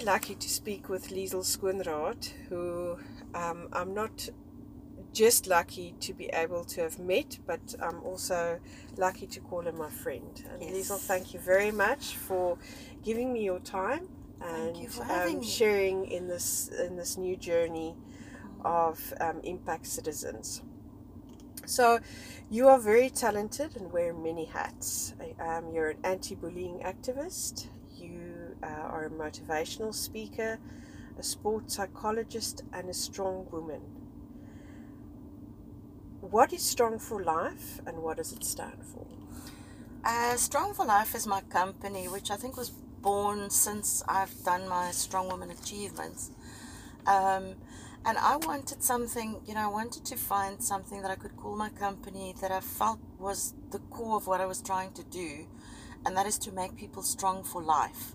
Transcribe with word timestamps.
very 0.00 0.12
lucky 0.12 0.34
to 0.34 0.48
speak 0.48 0.88
with 0.88 1.08
Liesel 1.10 1.44
Skoenraad, 1.44 2.30
who 2.48 2.96
um, 3.34 3.68
I'm 3.72 3.92
not 3.92 4.28
just 5.12 5.46
lucky 5.46 5.94
to 6.00 6.14
be 6.14 6.26
able 6.32 6.64
to 6.64 6.80
have 6.80 6.98
met, 6.98 7.38
but 7.46 7.74
I'm 7.82 8.02
also 8.02 8.60
lucky 8.96 9.26
to 9.26 9.40
call 9.40 9.62
her 9.62 9.72
my 9.72 9.90
friend. 9.90 10.42
And 10.52 10.62
Yes. 10.62 10.90
Liesel, 10.90 10.98
thank 11.00 11.34
you 11.34 11.40
very 11.40 11.70
much 11.70 12.16
for 12.16 12.56
giving 13.04 13.32
me 13.32 13.44
your 13.44 13.58
time 13.60 14.08
and 14.40 14.74
you 14.76 14.88
um, 15.10 15.42
sharing 15.42 16.06
in 16.06 16.28
this 16.28 16.68
in 16.68 16.96
this 16.96 17.18
new 17.18 17.36
journey 17.36 17.94
of 18.64 19.12
um, 19.20 19.40
impact 19.42 19.86
citizens. 19.86 20.62
So, 21.66 22.00
you 22.50 22.68
are 22.68 22.78
very 22.78 23.10
talented 23.10 23.76
and 23.76 23.92
wear 23.92 24.14
many 24.14 24.46
hats. 24.46 25.14
Um, 25.38 25.72
you're 25.74 25.90
an 25.90 25.98
anti-bullying 26.04 26.80
activist. 26.84 27.68
Uh, 28.62 28.66
are 28.66 29.06
a 29.06 29.10
motivational 29.10 29.94
speaker, 29.94 30.58
a 31.18 31.22
sports 31.22 31.76
psychologist, 31.76 32.62
and 32.72 32.90
a 32.90 32.94
strong 32.94 33.46
woman. 33.50 33.80
What 36.20 36.52
is 36.52 36.62
Strong 36.62 36.98
for 36.98 37.22
Life, 37.22 37.80
and 37.86 38.02
what 38.02 38.18
does 38.18 38.32
it 38.32 38.44
stand 38.44 38.84
for? 38.84 39.06
Uh, 40.04 40.36
Strong 40.36 40.74
for 40.74 40.84
Life 40.84 41.14
is 41.14 41.26
my 41.26 41.40
company, 41.40 42.06
which 42.06 42.30
I 42.30 42.36
think 42.36 42.56
was 42.56 42.68
born 42.68 43.48
since 43.48 44.02
I've 44.06 44.44
done 44.44 44.68
my 44.68 44.90
Strong 44.90 45.28
Woman 45.28 45.50
Achievements. 45.50 46.30
Um, 47.06 47.54
and 48.04 48.18
I 48.18 48.36
wanted 48.36 48.82
something, 48.82 49.40
you 49.46 49.54
know, 49.54 49.60
I 49.60 49.72
wanted 49.72 50.04
to 50.06 50.16
find 50.16 50.62
something 50.62 51.02
that 51.02 51.10
I 51.10 51.16
could 51.16 51.36
call 51.36 51.56
my 51.56 51.70
company 51.70 52.34
that 52.40 52.50
I 52.50 52.60
felt 52.60 52.98
was 53.18 53.54
the 53.70 53.78
core 53.78 54.16
of 54.16 54.26
what 54.26 54.40
I 54.40 54.46
was 54.46 54.60
trying 54.60 54.92
to 54.92 55.02
do, 55.04 55.46
and 56.04 56.16
that 56.16 56.26
is 56.26 56.38
to 56.38 56.52
make 56.52 56.76
people 56.76 57.02
strong 57.02 57.42
for 57.42 57.62
life. 57.62 58.14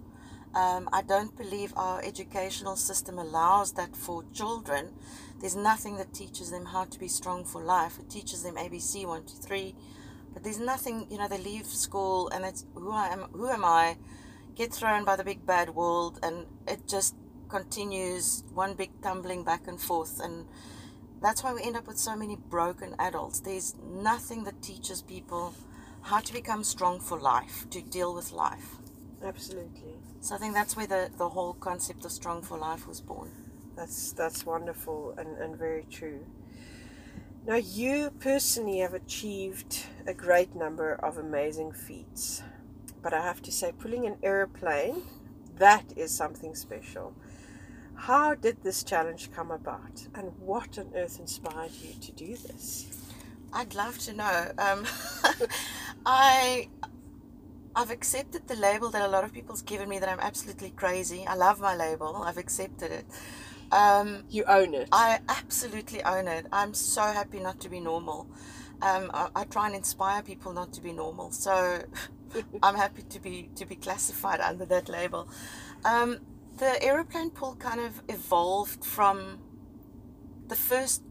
Um, 0.55 0.87
I 0.93 1.01
don't 1.01 1.35
believe 1.35 1.73
our 1.75 2.01
educational 2.01 2.77
system 2.77 3.19
allows 3.19 3.73
that 3.73 3.93
for 3.93 4.23
children. 4.33 4.93
There's 5.41 5.55
nothing 5.55 5.97
that 5.97 6.13
teaches 6.13 6.49
them 6.49 6.65
how 6.65 6.85
to 6.85 6.97
be 6.97 7.09
strong 7.09 7.43
for 7.43 7.61
life. 7.61 7.99
It 7.99 8.09
teaches 8.09 8.41
them 8.43 8.55
ABC 8.55 9.05
one, 9.05 9.25
two, 9.25 9.35
three, 9.35 9.75
but 10.33 10.43
there's 10.43 10.59
nothing. 10.59 11.07
You 11.11 11.17
know, 11.17 11.27
they 11.27 11.39
leave 11.39 11.65
school 11.65 12.29
and 12.29 12.45
it's 12.45 12.65
who 12.73 12.91
I 12.91 13.09
am. 13.09 13.27
Who 13.33 13.49
am 13.49 13.65
I? 13.65 13.97
Get 14.55 14.73
thrown 14.73 15.03
by 15.03 15.17
the 15.17 15.25
big 15.25 15.45
bad 15.45 15.75
world, 15.75 16.19
and 16.23 16.45
it 16.65 16.87
just 16.87 17.15
continues 17.49 18.43
one 18.53 18.73
big 18.73 18.89
tumbling 19.01 19.43
back 19.43 19.67
and 19.67 19.79
forth 19.79 20.19
and 20.19 20.45
that's 21.21 21.43
why 21.43 21.53
we 21.53 21.61
end 21.61 21.77
up 21.77 21.87
with 21.87 21.97
so 21.97 22.15
many 22.15 22.35
broken 22.35 22.95
adults 22.99 23.39
there's 23.41 23.75
nothing 23.83 24.43
that 24.43 24.61
teaches 24.61 25.01
people 25.01 25.53
how 26.01 26.19
to 26.19 26.33
become 26.33 26.63
strong 26.63 26.99
for 26.99 27.19
life 27.19 27.69
to 27.69 27.81
deal 27.81 28.13
with 28.13 28.31
life 28.31 28.77
Absolutely. 29.25 29.95
so 30.21 30.35
i 30.35 30.37
think 30.37 30.53
that's 30.53 30.75
where 30.77 30.87
the, 30.87 31.09
the 31.17 31.29
whole 31.29 31.53
concept 31.53 32.05
of 32.05 32.11
strong 32.11 32.41
for 32.41 32.57
life 32.57 32.87
was 32.87 33.01
born 33.01 33.31
That's 33.75 34.13
that's 34.13 34.45
wonderful 34.45 35.13
and, 35.17 35.37
and 35.37 35.57
very 35.57 35.85
true. 35.89 36.25
Now 37.45 37.55
you 37.55 38.11
personally 38.19 38.79
have 38.79 38.93
achieved 38.93 39.83
a 40.07 40.13
great 40.13 40.55
number 40.55 40.93
of 40.93 41.17
amazing 41.17 41.73
feats. 41.73 42.41
But 43.01 43.13
I 43.13 43.21
have 43.21 43.41
to 43.43 43.51
say 43.51 43.71
pulling 43.71 44.05
an 44.07 44.17
aeroplane, 44.23 45.03
that 45.57 45.85
is 45.95 46.11
something 46.15 46.55
special. 46.55 47.13
How 47.95 48.35
did 48.35 48.63
this 48.63 48.83
challenge 48.83 49.31
come 49.31 49.51
about 49.51 50.07
and 50.15 50.31
what 50.39 50.77
on 50.79 50.91
earth 50.95 51.19
inspired 51.19 51.71
you 51.83 51.93
to 52.01 52.11
do 52.11 52.35
this? 52.35 52.87
I'd 53.53 53.75
love 53.75 53.97
to 53.99 54.13
know. 54.13 54.51
Um, 54.57 54.85
I 56.05 56.69
I've 57.75 57.91
accepted 57.91 58.47
the 58.47 58.55
label 58.55 58.89
that 58.91 59.01
a 59.01 59.07
lot 59.07 59.23
of 59.23 59.33
people's 59.33 59.61
given 59.61 59.89
me 59.89 59.99
that 59.99 60.07
I'm 60.09 60.19
absolutely 60.19 60.69
crazy. 60.71 61.25
I 61.27 61.35
love 61.35 61.59
my 61.59 61.75
label. 61.75 62.15
I've 62.23 62.37
accepted 62.37 62.91
it. 62.91 63.05
Um, 63.71 64.23
You 64.29 64.43
own 64.45 64.73
it. 64.73 64.87
I 64.91 65.19
absolutely 65.27 66.01
own 66.03 66.27
it. 66.27 66.45
I'm 66.51 66.73
so 66.73 67.01
happy 67.01 67.39
not 67.39 67.59
to 67.61 67.69
be 67.69 67.79
normal. 67.79 68.27
Um, 68.81 69.11
I, 69.13 69.29
I 69.35 69.43
try 69.45 69.67
and 69.67 69.75
inspire 69.75 70.21
people 70.21 70.53
not 70.53 70.71
to 70.73 70.81
be 70.81 70.93
normal. 70.93 71.31
So 71.31 71.81
I'm 72.63 72.75
happy 72.75 73.01
to 73.03 73.19
be 73.19 73.49
to 73.55 73.65
be 73.65 73.75
classified 73.75 74.39
under 74.39 74.65
that 74.65 74.87
label. 74.89 75.27
Um, 75.83 76.19
the 76.57 76.81
aeroplane 76.83 77.31
pull 77.31 77.55
kind 77.55 77.79
of 77.81 78.01
evolved 78.07 78.85
from 78.85 79.39
the 80.47 80.55
first 80.55 81.03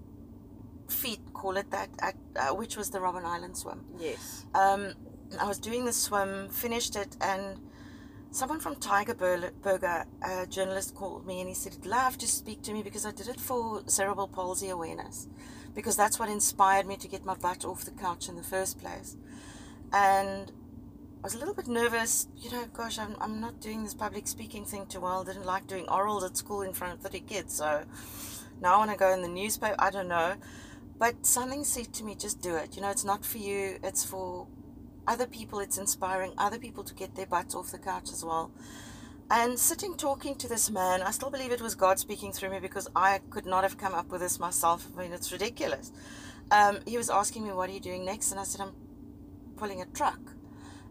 feat, 0.88 1.20
call 1.32 1.56
it 1.56 1.70
that, 1.70 1.88
at, 2.00 2.14
uh, 2.36 2.54
which 2.54 2.76
was 2.76 2.90
the 2.90 2.98
Robben 2.98 3.24
Island 3.24 3.56
swim. 3.56 3.84
yes. 3.98 4.46
Um, 4.54 4.94
I 5.40 5.46
was 5.46 5.58
doing 5.58 5.84
the 5.84 5.92
swim, 5.92 6.48
finished 6.48 6.96
it, 6.96 7.16
and 7.20 7.58
someone 8.30 8.60
from 8.60 8.76
TygerBurger, 8.76 10.06
a 10.22 10.46
journalist, 10.46 10.94
called 10.94 11.26
me 11.26 11.40
and 11.40 11.48
he 11.48 11.54
said 11.54 11.74
he'd 11.74 11.86
love 11.86 12.18
to 12.18 12.26
speak 12.26 12.62
to 12.62 12.72
me 12.72 12.82
because 12.82 13.06
I 13.06 13.12
did 13.12 13.28
it 13.28 13.40
for 13.40 13.82
cerebral 13.86 14.28
palsy 14.28 14.68
awareness, 14.68 15.28
because 15.74 15.96
that's 15.96 16.18
what 16.18 16.28
inspired 16.28 16.86
me 16.86 16.96
to 16.96 17.08
get 17.08 17.24
my 17.24 17.34
butt 17.34 17.64
off 17.64 17.84
the 17.84 17.90
couch 17.92 18.28
in 18.28 18.36
the 18.36 18.42
first 18.42 18.80
place. 18.80 19.16
And 19.92 20.50
I 21.20 21.26
was 21.26 21.34
a 21.34 21.38
little 21.38 21.54
bit 21.54 21.68
nervous, 21.68 22.28
you 22.36 22.50
know, 22.50 22.66
gosh, 22.72 22.98
I'm, 22.98 23.16
I'm 23.20 23.40
not 23.40 23.60
doing 23.60 23.82
this 23.82 23.94
public 23.94 24.26
speaking 24.26 24.64
thing 24.64 24.86
too 24.86 25.00
well. 25.00 25.22
I 25.22 25.24
Didn't 25.32 25.46
like 25.46 25.66
doing 25.66 25.86
orals 25.86 26.24
at 26.24 26.36
school 26.36 26.62
in 26.62 26.72
front 26.72 26.94
of 26.94 27.00
30 27.00 27.20
kids, 27.20 27.54
so 27.54 27.84
now 28.60 28.74
I 28.74 28.78
want 28.78 28.90
to 28.90 28.96
go 28.96 29.12
in 29.12 29.22
the 29.22 29.28
newspaper. 29.28 29.76
I 29.78 29.90
don't 29.90 30.08
know. 30.08 30.34
But 30.98 31.26
something 31.26 31.64
said 31.64 31.92
to 31.94 32.04
me, 32.04 32.14
just 32.14 32.40
do 32.40 32.56
it. 32.56 32.76
You 32.76 32.82
know, 32.82 32.90
it's 32.90 33.04
not 33.04 33.24
for 33.24 33.38
you, 33.38 33.78
it's 33.82 34.04
for 34.04 34.46
other 35.06 35.26
people. 35.26 35.60
It's 35.60 35.78
inspiring 35.78 36.32
other 36.38 36.58
people 36.58 36.84
to 36.84 36.94
get 36.94 37.14
their 37.14 37.26
butts 37.26 37.54
off 37.54 37.70
the 37.70 37.78
couch 37.78 38.10
as 38.12 38.24
well. 38.24 38.50
And 39.30 39.58
sitting 39.58 39.96
talking 39.96 40.34
to 40.36 40.48
this 40.48 40.70
man, 40.70 41.02
I 41.02 41.10
still 41.10 41.30
believe 41.30 41.50
it 41.50 41.60
was 41.60 41.74
God 41.74 41.98
speaking 41.98 42.32
through 42.32 42.50
me 42.50 42.60
because 42.60 42.88
I 42.94 43.20
could 43.30 43.46
not 43.46 43.62
have 43.64 43.78
come 43.78 43.94
up 43.94 44.10
with 44.10 44.20
this 44.20 44.38
myself. 44.38 44.86
I 44.96 45.02
mean, 45.02 45.12
it's 45.12 45.32
ridiculous. 45.32 45.92
Um, 46.50 46.80
he 46.86 46.96
was 46.96 47.08
asking 47.08 47.44
me, 47.44 47.52
What 47.52 47.70
are 47.70 47.72
you 47.72 47.80
doing 47.80 48.04
next? 48.04 48.30
And 48.30 48.40
I 48.40 48.44
said, 48.44 48.60
I'm 48.60 48.74
pulling 49.56 49.80
a 49.80 49.86
truck. 49.86 50.20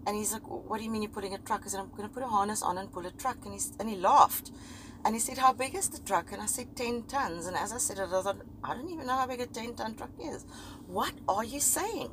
And 0.07 0.17
he's 0.17 0.33
like, 0.33 0.49
What 0.49 0.79
do 0.79 0.83
you 0.83 0.89
mean 0.89 1.03
you're 1.03 1.11
pulling 1.11 1.35
a 1.35 1.37
truck? 1.37 1.61
I 1.65 1.69
said, 1.69 1.79
I'm 1.79 1.89
going 1.91 2.09
to 2.09 2.13
put 2.13 2.23
a 2.23 2.27
harness 2.27 2.63
on 2.63 2.77
and 2.77 2.91
pull 2.91 3.05
a 3.05 3.11
truck. 3.11 3.37
And, 3.43 3.53
he's, 3.53 3.73
and 3.79 3.87
he 3.87 3.95
laughed. 3.95 4.51
And 5.05 5.13
he 5.13 5.19
said, 5.19 5.37
How 5.37 5.53
big 5.53 5.75
is 5.75 5.89
the 5.89 5.99
truck? 5.99 6.31
And 6.31 6.41
I 6.41 6.47
said, 6.47 6.75
10 6.75 7.03
tons. 7.03 7.45
And 7.45 7.55
as 7.55 7.71
I 7.71 7.77
said 7.77 7.99
it, 7.99 8.09
I 8.11 8.21
thought, 8.21 8.41
I 8.63 8.73
don't 8.73 8.89
even 8.89 9.05
know 9.05 9.15
how 9.15 9.27
big 9.27 9.41
a 9.41 9.45
10 9.45 9.75
ton 9.75 9.95
truck 9.95 10.11
is. 10.19 10.45
What 10.87 11.13
are 11.27 11.43
you 11.43 11.59
saying? 11.59 12.11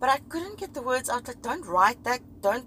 But 0.00 0.10
I 0.10 0.18
couldn't 0.28 0.58
get 0.58 0.74
the 0.74 0.82
words 0.82 1.10
out. 1.10 1.26
Like, 1.26 1.42
don't 1.42 1.66
write 1.66 2.04
that. 2.04 2.20
Don't 2.40 2.66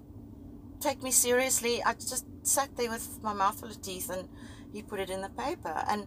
take 0.80 1.02
me 1.02 1.10
seriously. 1.10 1.82
I 1.82 1.94
just 1.94 2.26
sat 2.42 2.76
there 2.76 2.90
with 2.90 3.22
my 3.22 3.32
mouth 3.32 3.60
full 3.60 3.70
of 3.70 3.80
teeth 3.80 4.10
and 4.10 4.28
he 4.72 4.82
put 4.82 5.00
it 5.00 5.10
in 5.10 5.22
the 5.22 5.30
paper. 5.30 5.84
And 5.88 6.06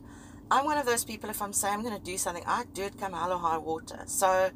I'm 0.51 0.65
one 0.65 0.77
of 0.77 0.85
those 0.85 1.03
people, 1.03 1.29
if 1.29 1.41
I'm 1.41 1.53
saying 1.53 1.73
I'm 1.73 1.81
going 1.81 1.97
to 1.97 2.03
do 2.03 2.17
something, 2.17 2.43
I 2.45 2.65
do 2.73 2.83
it 2.83 2.99
come 2.99 3.13
hell 3.13 3.31
or 3.31 3.39
high 3.39 3.57
water. 3.57 4.03
So 4.05 4.51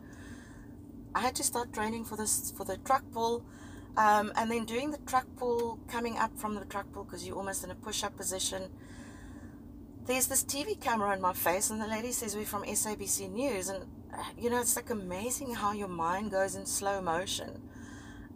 I 1.16 1.20
had 1.20 1.36
to 1.36 1.44
start 1.44 1.74
training 1.74 2.06
for 2.06 2.16
this, 2.16 2.54
for 2.56 2.66
the 2.66 2.78
truck 2.78 3.04
pull. 3.12 3.46
Um, 3.98 4.32
and 4.36 4.52
then 4.52 4.66
doing 4.66 4.92
the 4.92 5.00
truck 5.00 5.26
pull, 5.36 5.80
coming 5.88 6.18
up 6.18 6.38
from 6.38 6.56
the 6.56 6.64
truck 6.66 6.92
pull 6.94 7.04
because 7.04 7.28
you're 7.28 7.36
almost 7.36 7.64
in 7.64 7.72
a 7.72 7.76
push 7.76 8.04
up 8.04 8.16
position. 8.16 8.70
There's 10.06 10.28
this 10.28 10.44
TV 10.44 10.80
camera 10.80 11.14
in 11.14 11.22
my 11.22 11.34
face, 11.34 11.70
and 11.70 11.82
the 11.82 11.88
lady 11.88 12.12
says 12.12 12.36
we're 12.36 12.46
from 12.46 12.64
SABC 12.64 13.32
News. 13.32 13.68
And 13.70 13.86
you 14.38 14.50
know, 14.50 14.60
it's 14.60 14.76
like 14.76 14.90
amazing 14.90 15.54
how 15.56 15.72
your 15.74 15.88
mind 15.88 16.32
goes 16.32 16.56
in 16.56 16.66
slow 16.66 17.02
motion. 17.02 17.62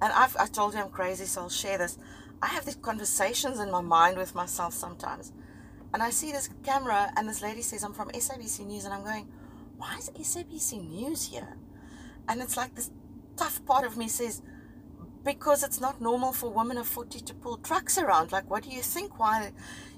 And 0.01 0.11
I've 0.11 0.35
I 0.38 0.47
told 0.47 0.73
you 0.73 0.81
I'm 0.81 0.89
crazy, 0.89 1.25
so 1.25 1.41
I'll 1.41 1.50
share 1.50 1.78
this. 1.78 1.97
I 2.41 2.47
have 2.47 2.66
these 2.66 2.75
conversations 2.75 3.59
in 3.59 3.72
my 3.72 3.81
mind 3.81 4.17
with 4.17 4.35
myself 4.35 4.73
sometimes. 4.73 5.31
And 5.94 6.01
I 6.01 6.09
see 6.09 6.31
this 6.31 6.50
camera, 6.63 7.11
and 7.16 7.29
this 7.29 7.41
lady 7.41 7.61
says, 7.61 7.84
I'm 7.84 7.94
from 7.94 8.09
SABC 8.09 8.66
News. 8.66 8.85
And 8.85 8.94
I'm 8.94 9.03
going, 9.03 9.28
why 9.78 9.97
is 9.97 10.09
SABC 10.09 10.90
News 10.90 11.28
here? 11.28 11.55
And 12.28 12.41
it's 12.41 12.58
like 12.58 12.75
this 12.75 12.91
tough 13.37 13.64
part 13.66 13.85
of 13.85 13.96
me 13.96 14.08
says, 14.08 14.41
because 15.23 15.64
it's 15.64 15.79
not 15.79 16.02
normal 16.02 16.34
for 16.34 16.49
women 16.49 16.78
of 16.78 16.87
40 16.87 17.20
to 17.22 17.34
pull 17.34 17.58
trucks 17.58 17.97
around. 17.97 18.31
Like, 18.31 18.49
what 18.49 18.64
do 18.64 18.70
you 18.70 18.81
think? 18.81 19.20
Why? 19.20 19.52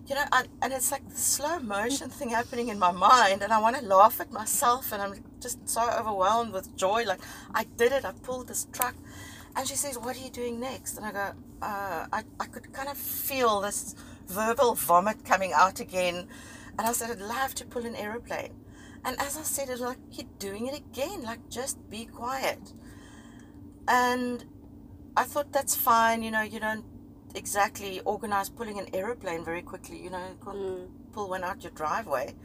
You 0.07 0.13
know, 0.13 0.23
I, 0.31 0.45
and 0.61 0.71
it's 0.71 0.91
like 0.91 1.07
the 1.09 1.17
slow 1.17 1.57
motion 1.59 2.09
thing 2.09 2.29
happening 2.29 2.69
in 2.69 2.77
my 2.77 2.91
mind, 2.91 3.41
and 3.41 3.51
I 3.51 3.59
want 3.59 3.75
to 3.77 3.81
laugh 3.83 4.21
at 4.21 4.31
myself, 4.31 4.91
and 4.91 5.01
I'm 5.01 5.23
just 5.39 5.67
so 5.67 5.81
overwhelmed 5.81 6.53
with 6.53 6.75
joy. 6.75 7.05
Like, 7.07 7.21
I 7.55 7.63
did 7.75 7.91
it, 7.91 8.05
I 8.05 8.11
pulled 8.11 8.47
this 8.47 8.67
truck. 8.71 8.95
And 9.55 9.67
she 9.67 9.75
says, 9.75 9.97
What 9.97 10.15
are 10.15 10.19
you 10.19 10.29
doing 10.29 10.59
next? 10.59 10.97
And 10.97 11.05
I 11.05 11.11
go, 11.11 11.31
uh, 11.61 12.05
I, 12.11 12.23
I 12.39 12.45
could 12.45 12.71
kind 12.71 12.89
of 12.89 12.97
feel 12.97 13.61
this 13.61 13.95
verbal 14.27 14.75
vomit 14.75 15.25
coming 15.25 15.53
out 15.53 15.79
again. 15.79 16.27
And 16.77 16.87
I 16.87 16.91
said, 16.91 17.09
I'd 17.09 17.21
love 17.21 17.55
to 17.55 17.65
pull 17.65 17.85
an 17.85 17.95
aeroplane. 17.95 18.53
And 19.05 19.19
as 19.19 19.37
I 19.37 19.43
said, 19.43 19.69
it's 19.69 19.81
like, 19.81 19.97
You're 20.11 20.27
doing 20.39 20.67
it 20.67 20.77
again. 20.77 21.23
Like, 21.23 21.49
just 21.49 21.89
be 21.89 22.05
quiet. 22.05 22.59
And 23.87 24.45
I 25.17 25.23
thought 25.23 25.51
that's 25.51 25.75
fine. 25.75 26.21
You 26.21 26.31
know, 26.31 26.41
you 26.41 26.59
don't 26.59 26.85
exactly 27.35 27.99
organize 28.01 28.49
pulling 28.49 28.79
an 28.79 28.87
aeroplane 28.93 29.43
very 29.45 29.61
quickly. 29.61 29.97
You 30.03 30.09
know, 30.11 30.35
Mm. 30.41 30.87
pull 31.13 31.29
one 31.29 31.43
out 31.43 31.63
your 31.63 31.71
driveway. 31.71 32.35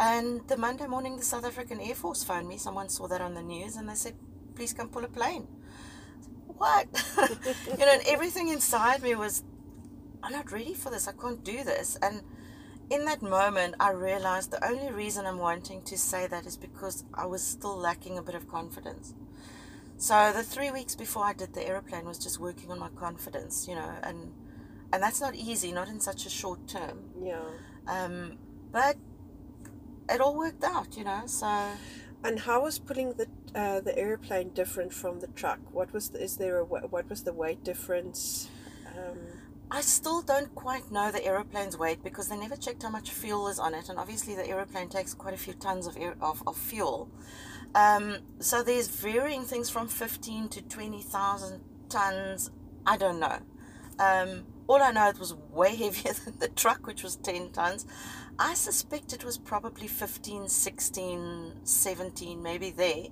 And 0.00 0.46
the 0.48 0.56
Monday 0.56 0.86
morning, 0.86 1.16
the 1.16 1.24
South 1.24 1.44
African 1.44 1.80
Air 1.80 1.94
Force 1.94 2.24
phoned 2.24 2.48
me. 2.48 2.58
Someone 2.58 2.88
saw 2.88 3.06
that 3.08 3.20
on 3.20 3.34
the 3.34 3.42
news 3.42 3.76
and 3.76 3.88
they 3.88 3.94
said, 3.94 4.14
please 4.54 4.72
come 4.72 4.88
pull 4.88 5.04
a 5.04 5.08
plane. 5.08 5.46
What? 6.46 6.86
you 7.18 7.78
know, 7.86 7.92
and 7.92 8.02
everything 8.06 8.48
inside 8.48 9.02
me 9.02 9.14
was 9.14 9.42
I'm 10.22 10.32
not 10.32 10.52
ready 10.52 10.74
for 10.74 10.90
this. 10.90 11.08
I 11.08 11.12
can't 11.12 11.42
do 11.44 11.64
this. 11.64 11.96
And 12.00 12.22
in 12.90 13.04
that 13.06 13.22
moment, 13.22 13.74
I 13.80 13.90
realized 13.90 14.50
the 14.52 14.64
only 14.64 14.92
reason 14.92 15.26
I'm 15.26 15.38
wanting 15.38 15.82
to 15.82 15.98
say 15.98 16.26
that 16.28 16.46
is 16.46 16.56
because 16.56 17.04
I 17.14 17.26
was 17.26 17.42
still 17.42 17.76
lacking 17.76 18.18
a 18.18 18.22
bit 18.22 18.34
of 18.34 18.48
confidence. 18.48 19.14
So 20.02 20.32
the 20.32 20.42
three 20.42 20.72
weeks 20.72 20.96
before 20.96 21.24
I 21.24 21.32
did 21.32 21.54
the 21.54 21.64
aeroplane 21.64 22.04
was 22.04 22.18
just 22.18 22.40
working 22.40 22.72
on 22.72 22.80
my 22.80 22.88
confidence, 22.88 23.68
you 23.68 23.76
know, 23.76 23.92
and 24.02 24.32
and 24.92 25.00
that's 25.00 25.20
not 25.20 25.36
easy, 25.36 25.70
not 25.70 25.86
in 25.86 26.00
such 26.00 26.26
a 26.26 26.28
short 26.28 26.66
term. 26.66 27.04
Yeah. 27.22 27.44
Um, 27.86 28.36
but 28.72 28.96
it 30.10 30.20
all 30.20 30.36
worked 30.36 30.64
out, 30.64 30.96
you 30.96 31.04
know. 31.04 31.22
So 31.26 31.46
And 32.24 32.40
how 32.40 32.62
was 32.62 32.80
pulling 32.80 33.14
the 33.14 33.26
uh, 33.54 33.80
the 33.80 33.96
airplane 33.96 34.50
different 34.50 34.92
from 34.92 35.20
the 35.20 35.28
truck? 35.28 35.60
What 35.70 35.92
was 35.92 36.08
the, 36.10 36.20
is 36.20 36.36
there 36.36 36.58
a 36.58 36.64
what 36.64 37.08
was 37.08 37.22
the 37.22 37.32
weight 37.32 37.62
difference? 37.62 38.48
Um, 38.98 39.18
I 39.70 39.80
still 39.82 40.20
don't 40.20 40.54
quite 40.54 40.90
know 40.90 41.10
the 41.12 41.24
aeroplane's 41.24 41.78
weight 41.78 42.02
because 42.02 42.28
they 42.28 42.36
never 42.36 42.56
checked 42.56 42.82
how 42.82 42.90
much 42.90 43.10
fuel 43.10 43.48
is 43.48 43.58
on 43.58 43.72
it, 43.72 43.88
and 43.88 43.98
obviously 43.98 44.34
the 44.34 44.46
aeroplane 44.46 44.88
takes 44.88 45.14
quite 45.14 45.34
a 45.34 45.38
few 45.38 45.54
tons 45.54 45.86
of 45.86 45.96
air, 45.96 46.14
of, 46.20 46.42
of 46.46 46.56
fuel. 46.56 47.08
Um, 47.74 48.18
so 48.38 48.62
there's 48.62 48.88
varying 48.88 49.44
things 49.44 49.70
from 49.70 49.88
fifteen 49.88 50.48
to 50.50 50.62
twenty 50.62 51.02
thousand 51.02 51.60
tons. 51.88 52.50
I 52.86 52.96
don't 52.96 53.20
know. 53.20 53.38
Um, 53.98 54.44
all 54.66 54.82
I 54.82 54.90
know 54.90 55.08
it 55.08 55.18
was 55.18 55.34
way 55.34 55.74
heavier 55.82 56.12
than 56.12 56.38
the 56.38 56.48
truck, 56.48 56.86
which 56.86 57.02
was 57.02 57.16
ten 57.16 57.50
tons. 57.50 57.86
I 58.38 58.54
suspect 58.54 59.12
it 59.12 59.24
was 59.24 59.36
probably 59.36 59.86
15, 59.86 60.48
16, 60.48 61.52
17, 61.62 62.42
maybe 62.42 62.70
there. 62.70 63.04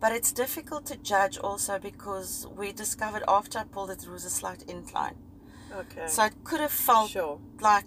But 0.00 0.12
it's 0.12 0.32
difficult 0.32 0.86
to 0.86 0.96
judge 0.96 1.38
also 1.38 1.78
because 1.78 2.46
we 2.56 2.72
discovered 2.72 3.22
after 3.26 3.58
I 3.60 3.64
pulled 3.64 3.90
it, 3.90 4.00
there 4.00 4.12
was 4.12 4.24
a 4.24 4.30
slight 4.30 4.62
incline. 4.68 5.16
okay. 5.74 6.06
So 6.06 6.24
it 6.24 6.34
could 6.44 6.60
have 6.60 6.70
felt 6.70 7.10
sure. 7.10 7.40
like 7.60 7.84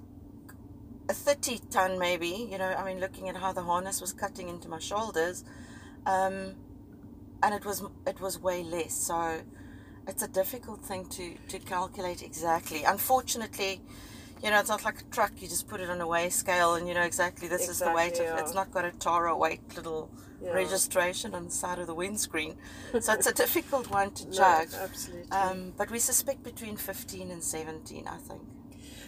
a 1.08 1.13
30 1.13 1.60
ton, 1.69 2.00
maybe. 2.00 2.48
You 2.52 2.58
know, 2.58 2.74
I 2.78 2.86
mean, 2.86 3.00
looking 3.00 3.30
at 3.30 3.38
how 3.38 3.54
the 3.54 3.63
harness 3.63 4.02
was 4.02 4.12
cutting 4.12 4.50
into 4.50 4.68
my 4.68 4.80
shoulders, 4.80 5.44
um, 6.06 6.56
and 7.44 7.53
it 7.56 7.65
was 7.65 7.83
it 8.07 8.19
was 8.19 8.39
way 8.39 8.63
less. 8.63 8.94
So 8.94 9.42
it's 10.07 10.24
a 10.24 10.27
difficult 10.27 10.83
thing 10.83 11.06
to 11.07 11.36
to 11.50 11.59
calculate 11.59 12.21
exactly. 12.24 12.83
Unfortunately, 12.83 13.81
you 14.44 14.50
know, 14.50 14.59
it's 14.59 14.69
not 14.69 14.83
like 14.83 15.01
a 15.01 15.03
truck. 15.06 15.31
You 15.39 15.48
just 15.48 15.68
put 15.68 15.80
it 15.81 15.89
on 15.89 16.01
a 16.01 16.07
weigh 16.07 16.30
scale, 16.30 16.75
and 16.75 16.88
you 16.88 16.94
know 16.94 17.01
exactly 17.03 17.48
this 17.48 17.68
is 17.69 17.80
the 17.80 17.92
weight 17.92 18.12
Exactly, 18.13 18.27
of. 18.27 18.39
It's 18.39 18.53
not 18.53 18.71
got 18.71 18.86
a 18.86 18.92
Tara 18.92 19.36
weight 19.36 19.62
little 19.75 20.09
Yeah. 20.44 20.53
registration 20.53 21.36
on 21.36 21.45
the 21.45 21.51
side 21.51 21.77
of 21.77 21.86
the 21.86 21.94
windscreen. 21.94 22.56
So 23.00 23.13
it's 23.13 23.27
a 23.27 23.33
difficult 23.33 23.92
one 23.92 24.09
to 24.12 24.25
No, 24.30 24.31
judge. 24.31 24.74
absolutely. 24.74 25.31
Um, 25.31 25.74
but 25.77 25.92
we 25.92 26.00
suspect 26.00 26.42
between 26.44 26.77
15 26.77 27.30
and 27.30 27.44
17, 27.44 28.07
I 28.07 28.18
think. 28.18 28.42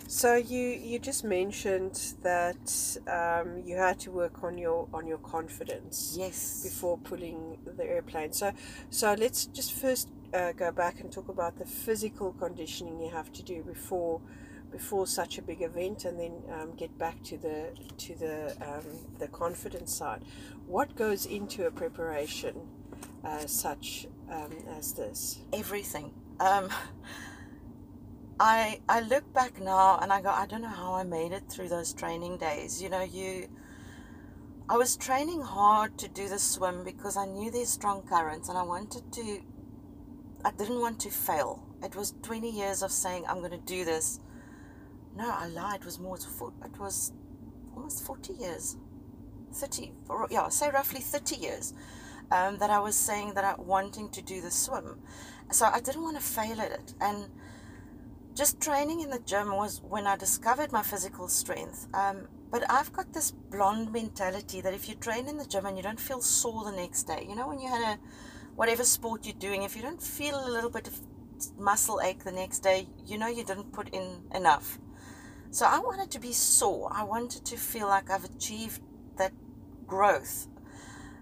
So 0.07 0.35
you 0.35 0.59
you 0.69 0.99
just 0.99 1.23
mentioned 1.23 1.99
that 2.21 2.97
um, 3.07 3.63
you 3.65 3.77
had 3.77 3.99
to 4.01 4.11
work 4.11 4.43
on 4.43 4.57
your 4.57 4.87
on 4.93 5.07
your 5.07 5.17
confidence 5.19 6.15
Yes. 6.17 6.63
before 6.63 6.97
pulling 6.97 7.57
the 7.77 7.83
airplane. 7.85 8.31
So 8.33 8.51
so 8.89 9.13
let's 9.13 9.45
just 9.47 9.73
first 9.73 10.09
uh, 10.33 10.51
go 10.51 10.71
back 10.71 10.99
and 10.99 11.11
talk 11.11 11.29
about 11.29 11.57
the 11.57 11.65
physical 11.65 12.33
conditioning 12.33 12.99
you 13.01 13.09
have 13.09 13.31
to 13.33 13.43
do 13.43 13.63
before 13.63 14.21
before 14.71 15.05
such 15.05 15.37
a 15.37 15.41
big 15.41 15.61
event, 15.61 16.03
and 16.05 16.19
then 16.19 16.33
um, 16.51 16.73
get 16.75 16.97
back 16.97 17.21
to 17.23 17.37
the 17.37 17.69
to 17.97 18.15
the 18.15 18.55
um, 18.61 18.85
the 19.19 19.27
confidence 19.27 19.93
side. 19.95 20.21
What 20.67 20.95
goes 20.95 21.25
into 21.25 21.65
a 21.65 21.71
preparation 21.71 22.55
uh, 23.23 23.45
such 23.45 24.07
um, 24.29 24.51
as 24.77 24.93
this? 24.93 25.39
Everything. 25.53 26.11
I 28.39 28.81
I 28.89 29.01
look 29.01 29.31
back 29.33 29.59
now 29.61 29.99
and 30.01 30.11
I 30.11 30.21
go, 30.21 30.29
I 30.29 30.45
don't 30.45 30.61
know 30.61 30.67
how 30.67 30.93
I 30.93 31.03
made 31.03 31.31
it 31.31 31.43
through 31.49 31.69
those 31.69 31.93
training 31.93 32.37
days. 32.37 32.81
You 32.81 32.89
know, 32.89 33.03
you. 33.03 33.47
I 34.69 34.77
was 34.77 34.95
training 34.95 35.41
hard 35.41 35.97
to 35.99 36.07
do 36.07 36.29
the 36.29 36.39
swim 36.39 36.83
because 36.83 37.17
I 37.17 37.25
knew 37.25 37.51
there's 37.51 37.69
strong 37.69 38.01
currents 38.03 38.49
and 38.49 38.57
I 38.57 38.63
wanted 38.63 39.11
to. 39.13 39.41
I 40.45 40.51
didn't 40.51 40.79
want 40.79 40.99
to 41.01 41.09
fail. 41.09 41.63
It 41.83 41.95
was 41.95 42.15
20 42.23 42.49
years 42.49 42.81
of 42.81 42.91
saying 42.91 43.25
I'm 43.27 43.39
going 43.39 43.51
to 43.51 43.57
do 43.57 43.85
this. 43.85 44.19
No, 45.15 45.29
I 45.29 45.47
lied. 45.47 45.81
It 45.81 45.85
was 45.85 45.99
more. 45.99 46.17
It 46.17 46.79
was 46.79 47.13
almost 47.75 48.05
40 48.05 48.33
years. 48.33 48.77
30, 49.53 49.91
or- 50.09 50.27
yeah, 50.31 50.49
say 50.49 50.69
roughly 50.71 50.99
30 50.99 51.35
years 51.35 51.73
um, 52.31 52.57
that 52.57 52.71
I 52.71 52.79
was 52.79 52.95
saying 52.95 53.33
that 53.35 53.43
I 53.43 53.55
wanting 53.55 54.09
to 54.09 54.21
do 54.21 54.41
the 54.41 54.49
swim. 54.49 54.99
So 55.51 55.65
I 55.65 55.79
didn't 55.79 56.01
want 56.01 56.17
to 56.17 56.23
fail 56.23 56.59
at 56.59 56.71
it. 56.71 56.93
And 56.99 57.29
just 58.35 58.59
training 58.59 59.01
in 59.01 59.09
the 59.09 59.19
gym 59.19 59.55
was 59.55 59.81
when 59.81 60.07
I 60.07 60.15
discovered 60.15 60.71
my 60.71 60.81
physical 60.81 61.27
strength. 61.27 61.87
Um, 61.93 62.27
but 62.51 62.69
I've 62.69 62.93
got 62.93 63.13
this 63.13 63.31
blonde 63.31 63.91
mentality 63.91 64.61
that 64.61 64.73
if 64.73 64.87
you 64.87 64.95
train 64.95 65.27
in 65.27 65.37
the 65.37 65.45
gym 65.45 65.65
and 65.65 65.77
you 65.77 65.83
don't 65.83 65.99
feel 65.99 66.21
sore 66.21 66.63
the 66.63 66.71
next 66.71 67.03
day, 67.03 67.25
you 67.27 67.35
know, 67.35 67.47
when 67.47 67.59
you 67.59 67.69
had 67.69 67.95
a 67.95 67.99
whatever 68.55 68.83
sport 68.83 69.25
you're 69.25 69.35
doing, 69.39 69.63
if 69.63 69.75
you 69.75 69.81
don't 69.81 70.01
feel 70.01 70.47
a 70.47 70.49
little 70.49 70.69
bit 70.69 70.87
of 70.87 70.99
muscle 71.57 71.99
ache 72.01 72.23
the 72.23 72.31
next 72.31 72.59
day, 72.59 72.87
you 73.05 73.17
know 73.17 73.27
you 73.27 73.43
didn't 73.43 73.71
put 73.71 73.89
in 73.89 74.21
enough. 74.33 74.79
So 75.51 75.65
I 75.65 75.79
wanted 75.79 76.09
to 76.11 76.19
be 76.19 76.31
sore. 76.31 76.91
I 76.93 77.03
wanted 77.03 77.45
to 77.45 77.57
feel 77.57 77.87
like 77.87 78.09
I've 78.09 78.25
achieved 78.25 78.81
that 79.17 79.33
growth. 79.85 80.47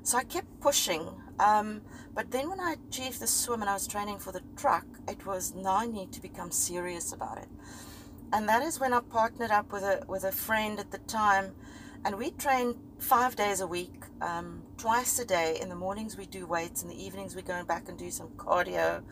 So 0.04 0.18
I 0.18 0.24
kept 0.24 0.60
pushing. 0.62 1.08
Um, 1.40 1.82
but 2.14 2.32
then 2.32 2.50
when 2.50 2.60
I 2.60 2.76
achieved 2.90 3.20
the 3.20 3.28
swim 3.28 3.62
and 3.62 3.70
I 3.70 3.74
was 3.74 3.88
training 3.88 4.20
for 4.20 4.32
the 4.32 4.42
truck, 4.58 4.86
it 5.08 5.26
was 5.26 5.54
now 5.56 5.78
I 5.78 5.86
need 5.86 6.12
to 6.14 6.22
become 6.22 6.52
serious 6.52 7.14
about 7.14 7.38
it. 7.38 7.48
And 8.34 8.48
that 8.50 8.64
is 8.64 8.80
when 8.80 8.94
I 8.94 9.00
partnered 9.00 9.52
up 9.52 9.72
with 9.72 9.84
a 9.84 10.04
with 10.08 10.24
a 10.24 10.32
friend 10.32 10.80
at 10.80 10.92
the 10.92 11.00
time, 11.00 11.54
and 12.04 12.18
we 12.18 12.32
trained 12.32 12.76
five 13.00 13.36
days 13.36 13.62
a 13.62 13.68
week, 13.68 14.04
um, 14.22 14.64
twice 14.78 15.20
a 15.20 15.26
day. 15.26 15.58
In 15.62 15.70
the 15.70 15.76
mornings 15.76 16.18
we 16.18 16.26
do 16.26 16.46
weights, 16.46 16.84
in 16.84 16.90
the 16.90 17.04
evenings 17.04 17.36
we 17.36 17.42
go 17.42 17.64
back 17.64 17.90
and 17.90 17.98
do 17.98 18.10
some 18.12 18.30
cardio, 18.38 19.04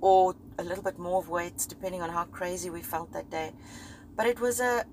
or 0.00 0.34
a 0.58 0.64
little 0.64 0.82
bit 0.82 0.98
more 0.98 1.20
of 1.20 1.28
weights, 1.28 1.66
depending 1.66 2.02
on 2.02 2.10
how 2.10 2.24
crazy 2.24 2.70
we 2.70 2.82
felt 2.82 3.12
that 3.12 3.30
day. 3.30 3.52
But 4.16 4.26
it 4.26 4.40
was 4.40 4.60
a 4.60 4.84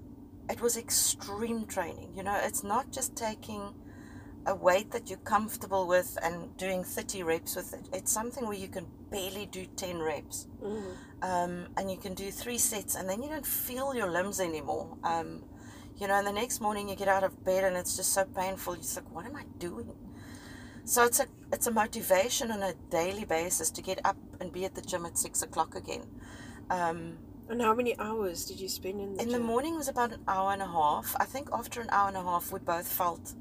it 0.50 0.62
was 0.62 0.78
extreme 0.78 1.66
training. 1.66 2.14
You 2.16 2.24
know, 2.24 2.40
it's 2.42 2.64
not 2.64 2.92
just 2.92 3.16
taking 3.16 3.74
a 4.46 4.56
weight 4.56 4.92
that 4.92 5.10
you're 5.10 5.20
comfortable 5.20 5.88
with 5.88 6.18
and 6.24 6.56
doing 6.58 6.84
30 6.84 7.24
reps 7.24 7.56
with 7.56 7.74
it. 7.74 7.88
It's 7.94 8.12
something 8.12 8.46
where 8.46 8.58
you 8.58 8.68
can 8.68 8.88
barely 9.12 9.46
do 9.46 9.66
10 9.66 10.00
reps. 10.00 10.48
Mhm. 10.64 10.96
Um, 11.22 11.68
and 11.78 11.92
you 11.92 11.98
can 11.98 12.14
do 12.16 12.32
three 12.32 12.58
sets 12.58 12.96
and 12.96 13.08
then 13.10 13.22
you 13.22 13.30
don't 13.30 13.46
feel 13.46 13.94
your 13.94 14.10
limbs 14.10 14.40
anymore. 14.40 14.98
Um, 15.04 15.44
you 15.98 16.08
know, 16.08 16.16
and 16.16 16.26
the 16.26 16.32
next 16.32 16.60
morning 16.62 16.90
you 16.90 16.96
get 16.96 17.08
out 17.08 17.24
of 17.24 17.44
bed 17.44 17.64
and 17.64 17.76
it's 17.78 17.96
just 17.96 18.14
so 18.14 18.26
painful. 18.26 18.74
You're 18.74 18.82
just 18.82 18.96
like, 18.96 19.12
what 19.14 19.26
am 19.26 19.36
I 19.36 19.44
doing? 19.60 19.94
So 20.86 21.04
it's 21.04 21.20
a 21.20 21.28
it's 21.54 21.68
a 21.68 21.72
motivation 21.72 22.50
on 22.52 22.64
a 22.64 22.74
daily 22.90 23.26
basis 23.26 23.70
to 23.72 23.82
get 23.82 24.00
up 24.04 24.18
and 24.40 24.52
be 24.52 24.66
at 24.66 24.74
the 24.74 24.82
gym 24.82 25.06
at 25.06 25.18
six 25.18 25.42
o'clock 25.44 25.76
again. 25.76 26.08
Um, 26.70 27.18
And 27.50 27.62
how 27.62 27.74
many 27.76 28.00
hours 28.00 28.46
did 28.46 28.60
you 28.62 28.70
spend 28.70 29.02
in 29.02 29.16
the 29.16 29.24
in 29.24 29.30
the 29.30 29.40
morning 29.40 29.76
was 29.76 29.90
about 29.90 30.12
an 30.14 30.24
hour 30.28 30.54
and 30.54 30.62
a 30.62 30.68
half. 30.68 31.16
I 31.20 31.26
think 31.26 31.50
after 31.52 31.82
an 31.82 31.90
hour 31.92 32.08
and 32.08 32.18
a 32.18 32.24
half, 32.24 32.52
we 32.52 32.60
both 32.60 32.88
felt 32.88 33.34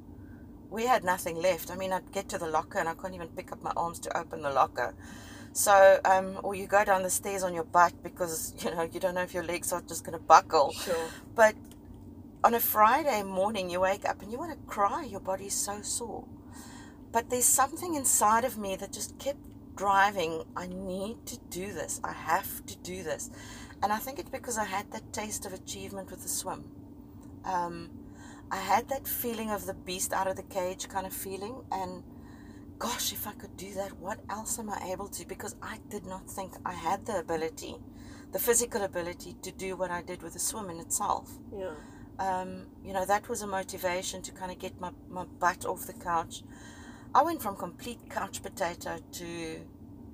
we 0.71 0.87
had 0.87 1.05
nothing 1.05 1.37
left. 1.37 1.71
I 1.71 1.77
mean, 1.77 1.93
I'd 1.93 2.13
get 2.13 2.29
to 2.31 2.39
the 2.39 2.47
locker 2.47 2.79
and 2.79 2.89
I 2.89 2.95
couldn't 2.95 3.15
even 3.15 3.29
pick 3.29 3.53
up 3.53 3.63
my 3.63 3.73
arms 3.77 3.99
to 4.01 4.17
open 4.17 4.43
the 4.43 4.51
locker. 4.51 4.95
So, 5.53 6.01
um, 6.05 6.39
or 6.45 6.55
you 6.55 6.67
go 6.67 6.85
down 6.85 7.03
the 7.03 7.11
stairs 7.11 7.43
on 7.43 7.55
your 7.55 7.65
butt 7.65 7.93
because 8.03 8.55
you 8.65 8.71
know 8.71 8.83
you 8.83 9.01
don't 9.01 9.15
know 9.15 9.23
if 9.23 9.35
your 9.35 9.43
legs 9.43 9.73
are 9.73 9.83
just 9.83 10.05
going 10.05 10.17
to 10.17 10.25
buckle. 10.25 10.73
Sure. 10.73 11.09
But 11.35 11.55
on 12.45 12.55
a 12.55 12.61
Friday 12.61 13.23
morning, 13.23 13.69
you 13.69 13.81
wake 13.81 14.09
up 14.09 14.23
and 14.23 14.31
you 14.31 14.39
want 14.39 14.53
to 14.53 14.67
cry. 14.67 15.05
Your 15.05 15.21
body's 15.21 15.55
so 15.55 15.83
sore. 15.83 16.25
But 17.13 17.29
there's 17.29 17.45
something 17.45 17.95
inside 17.97 18.45
of 18.45 18.57
me 18.57 18.77
that 18.77 18.93
just 18.93 19.19
kept 19.19 19.41
driving. 19.77 20.45
I 20.57 20.69
need 20.69 21.27
to 21.27 21.39
do 21.51 21.73
this. 21.73 22.01
I 22.05 22.13
have 22.13 22.65
to 22.67 22.77
do 22.79 23.03
this. 23.03 23.31
And 23.83 23.93
I 23.93 23.99
think 23.99 24.19
it's 24.19 24.31
because 24.31 24.59
I 24.59 24.65
had 24.65 24.93
that 24.93 25.13
taste 25.13 25.45
of 25.47 25.53
achievement 25.53 26.11
with 26.11 26.23
the 26.23 26.29
swim. 26.29 26.65
Um, 27.45 27.91
I 28.51 28.57
had 28.57 28.89
that 28.89 29.07
feeling 29.07 29.51
of 29.51 29.67
the 29.67 29.75
beast 29.75 30.13
out 30.13 30.27
of 30.27 30.37
the 30.37 30.43
cage 30.43 30.89
kind 30.89 31.07
of 31.07 31.13
feeling. 31.13 31.63
And 31.71 32.03
gosh, 32.79 33.13
if 33.13 33.27
I 33.27 33.33
could 33.33 33.57
do 33.57 33.73
that, 33.75 33.93
what 33.99 34.19
else 34.29 34.59
am 34.59 34.71
I 34.71 34.91
able 34.93 35.09
to? 35.09 35.27
Because 35.27 35.55
I 35.63 35.79
did 35.89 36.05
not 36.07 36.29
think 36.29 36.53
I 36.65 36.73
had 36.73 37.07
the 37.07 37.19
ability, 37.19 37.77
the 38.33 38.39
physical 38.39 38.83
ability 38.83 39.37
to 39.43 39.53
do 39.53 39.77
what 39.77 39.91
I 39.91 40.03
did 40.03 40.23
with 40.23 40.33
the 40.35 40.39
swim 40.41 40.71
in 40.71 40.81
itself 40.81 41.39
Yeah. 41.57 41.75
um, 42.19 42.67
you 42.85 42.93
know, 42.93 43.05
that 43.07 43.29
was 43.29 43.43
a 43.43 43.47
motivation 43.47 44.23
to 44.23 44.33
kind 44.33 44.51
of 44.53 44.59
get 44.59 44.81
my, 44.81 44.91
my 45.09 45.25
butt 45.39 45.65
off 45.65 45.87
the 45.87 45.93
couch. 45.95 46.43
I 47.15 47.23
went 47.23 47.43
from 47.43 47.57
complete 47.57 47.99
couch 48.11 48.43
potato 48.43 48.99
to 49.13 49.61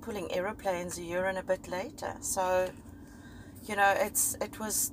pulling 0.01 0.31
aeroplanes 0.31 0.97
a 0.97 1.03
year 1.03 1.25
and 1.25 1.37
a 1.37 1.43
bit 1.43 1.67
later. 1.67 2.15
So, 2.21 2.69
you 3.67 3.75
know, 3.75 3.93
it's 3.97 4.35
it 4.41 4.59
was 4.59 4.91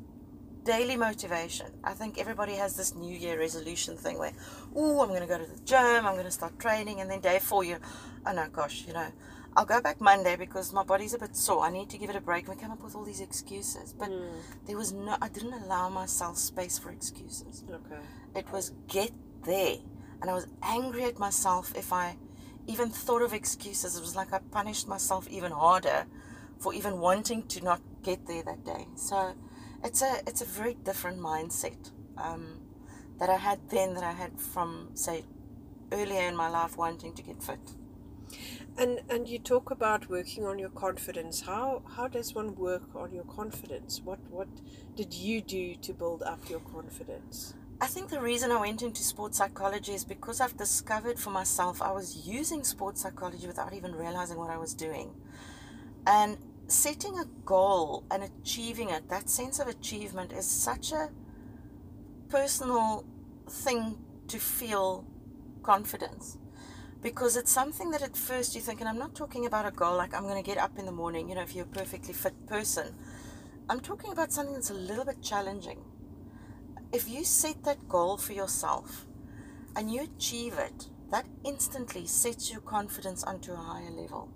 daily 0.64 0.97
motivation. 0.97 1.66
I 1.85 1.92
think 1.92 2.18
everybody 2.18 2.54
has 2.54 2.76
this 2.76 2.94
New 2.94 3.14
Year 3.14 3.38
resolution 3.38 3.97
thing 3.97 4.18
where, 4.18 4.33
oh, 4.75 5.00
I'm 5.02 5.09
going 5.09 5.21
to 5.21 5.26
go 5.26 5.38
to 5.38 5.44
the 5.44 5.61
gym, 5.64 6.06
I'm 6.06 6.14
going 6.14 6.25
to 6.25 6.30
start 6.30 6.59
training, 6.59 7.00
and 7.00 7.11
then 7.11 7.21
day 7.21 7.38
four, 7.38 7.64
you, 7.64 7.76
oh 8.26 8.33
no, 8.33 8.49
gosh, 8.49 8.85
you 8.87 8.92
know, 8.92 9.09
I'll 9.56 9.64
go 9.66 9.80
back 9.80 10.00
Monday 10.00 10.37
because 10.37 10.73
my 10.73 10.83
body's 10.83 11.14
a 11.14 11.18
bit 11.18 11.37
sore. 11.37 11.64
I 11.64 11.71
need 11.71 11.88
to 11.90 11.99
give 11.99 12.11
it 12.11 12.16
a 12.16 12.21
break. 12.21 12.49
We 12.49 12.56
come 12.56 12.73
up 12.73 12.83
with 12.83 12.97
all 12.97 13.04
these 13.04 13.21
excuses. 13.21 13.92
But 13.92 14.11
Mm. 14.11 14.40
there 14.66 14.76
was 14.76 14.92
no, 14.92 15.16
I 15.21 15.28
didn't 15.28 15.52
allow 15.52 15.88
myself 15.88 16.38
space 16.38 16.76
for 16.78 16.90
excuses. 16.90 17.62
Okay. 17.71 18.02
It 18.35 18.50
was 18.50 18.73
get 18.88 19.12
there. 19.44 19.76
And 20.21 20.28
I 20.30 20.35
was 20.35 20.47
angry 20.62 21.04
at 21.04 21.18
myself 21.21 21.73
if 21.76 21.92
I 21.92 22.16
even 22.66 22.88
thought 22.90 23.23
of 23.23 23.33
excuses. 23.33 23.97
It 23.97 24.00
was 24.00 24.16
like 24.16 24.33
I 24.33 24.40
punished 24.50 24.88
myself 24.88 25.28
even 25.28 25.52
harder 25.52 26.06
for 26.59 26.75
even 26.75 26.99
wanting 26.99 27.42
to 27.49 27.62
not 27.62 27.80
get 28.02 28.26
there 28.26 28.42
that 28.42 28.64
day. 28.64 28.88
So 28.97 29.35
it's 29.85 30.03
a 30.03 30.21
it's 30.26 30.41
a 30.41 30.47
very 30.47 30.75
different 30.75 31.21
mindset 31.21 31.91
um, 32.17 32.61
that 33.19 33.29
I 33.29 33.37
had 33.37 33.61
then 33.71 33.95
that 33.95 34.03
I 34.05 34.12
had 34.12 34.41
from 34.41 34.91
say 34.95 35.25
earlier 35.93 36.26
in 36.26 36.35
my 36.37 36.49
life 36.49 36.76
wanting 36.76 37.12
to 37.14 37.23
get 37.23 37.43
fit. 37.43 37.61
And 38.76 39.03
and 39.09 39.29
you 39.29 39.38
talk 39.38 39.71
about 39.71 40.09
working 40.09 40.47
on 40.47 40.59
your 40.59 40.71
confidence. 40.71 41.43
How 41.43 41.83
how 41.97 42.09
does 42.09 42.35
one 42.35 42.57
work 42.57 42.95
on 42.97 43.12
your 43.12 43.25
confidence? 43.25 44.00
What 44.03 44.19
what 44.31 44.49
did 44.97 45.12
you 45.12 45.43
do 45.43 45.76
to 45.76 45.93
build 45.93 46.23
up 46.23 46.49
your 46.49 46.61
confidence? 46.61 47.55
I 47.81 47.87
think 47.87 48.09
the 48.09 48.21
reason 48.21 48.50
I 48.50 48.61
went 48.61 48.83
into 48.83 49.03
sports 49.03 49.38
psychology 49.38 49.93
is 49.93 50.05
because 50.05 50.41
I've 50.41 50.57
discovered 50.57 51.19
for 51.19 51.31
myself 51.31 51.83
I 51.83 51.93
was 51.93 52.26
using 52.26 52.64
sports 52.64 53.03
psychology 53.03 53.47
without 53.47 53.75
even 53.75 53.95
realizing 53.95 54.38
what 54.38 54.50
I 54.50 54.57
was 54.57 54.75
doing. 54.75 55.11
And 56.07 56.38
setting 56.66 57.18
a 57.18 57.25
goal 57.44 58.04
and 58.11 58.23
achieving 58.23 58.90
it, 58.90 59.09
that 59.09 59.28
sense 59.28 59.59
of 59.59 59.68
achievement 59.68 60.33
is 60.33 60.47
such 60.47 60.92
a 60.92 61.11
personal 62.28 63.04
thing 63.49 63.99
to 64.28 64.38
feel 64.38 65.04
confidence. 65.62 66.38
Because 67.02 67.37
it's 67.37 67.52
something 67.52 67.90
that 67.90 68.02
at 68.02 68.16
first 68.16 68.54
you 68.54 68.62
think, 68.62 68.80
and 68.80 68.88
I'm 68.88 68.99
not 68.99 69.14
talking 69.14 69.44
about 69.44 69.66
a 69.66 69.71
goal 69.71 69.97
like 69.97 70.14
I'm 70.14 70.23
going 70.23 70.42
to 70.42 70.50
get 70.50 70.59
up 70.59 70.78
in 70.78 70.87
the 70.87 70.92
morning, 70.92 71.28
you 71.28 71.35
know, 71.35 71.42
if 71.42 71.54
you're 71.54 71.66
a 71.66 71.68
perfectly 71.68 72.14
fit 72.14 72.47
person. 72.47 72.94
I'm 73.68 73.80
talking 73.80 74.12
about 74.12 74.33
something 74.33 74.54
that's 74.54 74.71
a 74.71 74.75
little 74.75 75.04
bit 75.04 75.23
challenging 75.23 75.85
if 76.94 77.09
you 77.09 77.25
set 77.25 77.64
that 77.64 77.88
goal 77.88 78.16
for 78.16 78.35
yourself 78.35 79.04
and 79.75 79.90
you 79.90 80.02
achieve 80.02 80.54
it, 80.56 80.88
that 81.11 81.26
instantly 81.44 82.06
sets 82.06 82.52
your 82.52 82.61
confidence 82.61 83.25
onto 83.25 83.52
a 83.52 83.56
higher 83.56 83.90
level. 83.90 84.28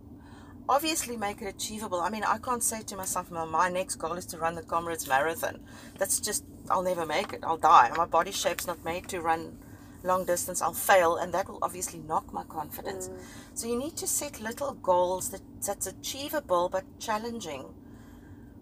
Obviously, 0.68 1.16
make 1.16 1.40
it 1.40 1.46
achievable. 1.46 2.00
I 2.00 2.10
mean, 2.10 2.24
I 2.24 2.38
can't 2.38 2.62
say 2.62 2.82
to 2.82 2.96
myself, 2.96 3.30
well, 3.30 3.46
my 3.46 3.68
next 3.68 3.96
goal 3.96 4.14
is 4.14 4.26
to 4.26 4.38
run 4.38 4.54
the 4.54 4.62
Comrades 4.62 5.08
Marathon. 5.08 5.60
That's 5.98 6.20
just, 6.20 6.44
I'll 6.70 6.82
never 6.82 7.06
make 7.06 7.32
it. 7.32 7.40
I'll 7.42 7.56
die. 7.56 7.90
My 7.96 8.04
body 8.04 8.32
shape's 8.32 8.66
not 8.66 8.84
made 8.84 9.08
to 9.08 9.20
run 9.20 9.58
long 10.02 10.24
distance. 10.26 10.60
I'll 10.60 10.74
fail, 10.74 11.16
and 11.16 11.32
that 11.32 11.48
will 11.48 11.58
obviously 11.62 12.00
knock 12.00 12.32
my 12.32 12.44
confidence. 12.44 13.08
Mm. 13.08 13.18
So, 13.54 13.66
you 13.66 13.78
need 13.78 13.96
to 13.96 14.06
set 14.06 14.40
little 14.40 14.74
goals 14.74 15.30
that, 15.30 15.42
that's 15.64 15.86
achievable 15.86 16.68
but 16.68 16.84
challenging 16.98 17.64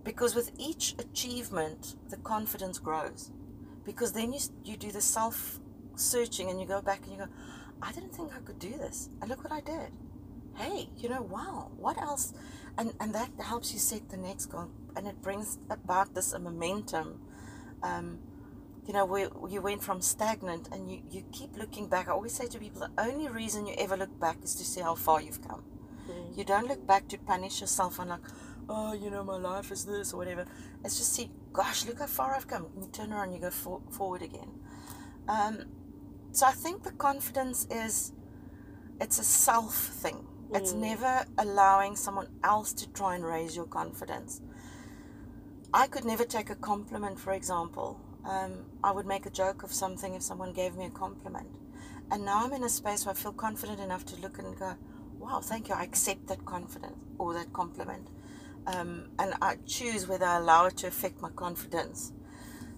because 0.04 0.36
with 0.36 0.52
each 0.56 0.94
achievement, 1.00 1.96
the 2.10 2.16
confidence 2.18 2.78
grows 2.78 3.32
because 3.86 4.12
then 4.12 4.32
you 4.32 4.40
you 4.64 4.76
do 4.76 4.90
the 4.90 5.00
self 5.00 5.60
searching 5.94 6.50
and 6.50 6.60
you 6.60 6.66
go 6.66 6.82
back 6.82 7.00
and 7.04 7.12
you 7.12 7.18
go 7.18 7.28
i 7.80 7.92
didn't 7.92 8.12
think 8.14 8.30
i 8.34 8.40
could 8.40 8.58
do 8.58 8.72
this 8.76 9.08
and 9.20 9.30
look 9.30 9.42
what 9.42 9.52
i 9.52 9.60
did 9.60 9.90
hey 10.56 10.88
you 10.96 11.08
know 11.08 11.22
wow 11.22 11.70
what 11.76 12.00
else? 12.00 12.32
And 12.78 12.92
and 13.00 13.14
that 13.14 13.30
helps 13.38 13.72
you 13.72 13.78
set 13.78 14.08
the 14.08 14.16
next 14.16 14.46
goal 14.46 14.68
and 14.96 15.06
it 15.06 15.20
brings 15.22 15.58
about 15.70 16.14
this 16.14 16.32
a 16.32 16.38
momentum. 16.38 17.20
Um, 17.82 18.18
you 18.86 18.92
know 18.92 19.04
where 19.04 19.28
you 19.48 19.60
went 19.60 19.82
from 19.82 20.00
stagnant 20.00 20.68
and 20.72 20.90
you, 20.90 21.02
you 21.10 21.24
keep 21.32 21.56
looking 21.56 21.88
back. 21.88 22.08
I 22.08 22.12
always 22.12 22.32
say 22.32 22.46
to 22.48 22.58
people 22.58 22.80
the 22.80 23.02
only 23.02 23.28
reason 23.28 23.66
you 23.66 23.74
ever 23.78 23.96
look 23.96 24.18
back 24.20 24.38
is 24.42 24.54
to 24.56 24.64
see 24.64 24.80
how 24.80 24.94
far 24.94 25.20
you've 25.20 25.46
come. 25.46 25.62
Mm. 26.08 26.38
you 26.38 26.44
don't 26.44 26.68
look 26.68 26.86
back 26.86 27.08
to 27.08 27.18
punish 27.18 27.60
yourself 27.60 27.98
and 27.98 28.10
like 28.10 28.20
oh 28.68 28.92
you 28.92 29.10
know 29.10 29.24
my 29.24 29.38
life 29.38 29.72
is 29.72 29.84
this 29.84 30.12
or 30.12 30.18
whatever. 30.18 30.44
It's 30.84 30.98
just 30.98 31.12
see 31.14 31.30
gosh 31.52 31.86
look 31.86 31.98
how 32.00 32.06
far 32.06 32.34
i've 32.34 32.48
come. 32.48 32.66
You 32.76 32.88
turn 32.92 33.12
around 33.12 33.32
you 33.32 33.40
go 33.40 33.50
for, 33.50 33.80
forward 33.90 34.22
again. 34.22 34.50
Um, 35.28 35.64
so 36.32 36.46
i 36.46 36.52
think 36.52 36.82
the 36.82 36.92
confidence 36.92 37.66
is 37.70 38.12
it's 39.00 39.18
a 39.18 39.24
self 39.24 39.74
thing 39.74 40.26
it's 40.54 40.72
Mm. 40.72 40.80
never 40.80 41.24
allowing 41.38 41.96
someone 41.96 42.28
else 42.44 42.72
to 42.72 42.88
try 42.92 43.14
and 43.14 43.24
raise 43.24 43.56
your 43.56 43.66
confidence 43.66 44.40
i 45.72 45.86
could 45.86 46.04
never 46.04 46.24
take 46.24 46.50
a 46.50 46.54
compliment 46.56 47.18
for 47.18 47.32
example 47.32 48.00
um, 48.24 48.64
i 48.84 48.90
would 48.90 49.06
make 49.06 49.26
a 49.26 49.30
joke 49.30 49.62
of 49.62 49.72
something 49.72 50.14
if 50.14 50.22
someone 50.22 50.52
gave 50.52 50.76
me 50.76 50.86
a 50.86 50.90
compliment 50.90 51.58
and 52.10 52.24
now 52.24 52.44
i'm 52.44 52.52
in 52.52 52.64
a 52.64 52.68
space 52.68 53.04
where 53.04 53.14
i 53.14 53.18
feel 53.18 53.32
confident 53.32 53.80
enough 53.80 54.04
to 54.04 54.16
look 54.20 54.38
and 54.38 54.58
go 54.58 54.74
wow 55.18 55.40
thank 55.40 55.68
you 55.68 55.74
i 55.74 55.82
accept 55.82 56.26
that 56.28 56.44
confidence 56.44 56.98
or 57.18 57.34
that 57.34 57.52
compliment 57.52 58.08
um, 58.66 59.10
and 59.18 59.34
I 59.40 59.56
choose 59.66 60.08
whether 60.08 60.26
I 60.26 60.38
allow 60.38 60.66
it 60.66 60.76
to 60.78 60.88
affect 60.88 61.20
my 61.20 61.30
confidence. 61.30 62.12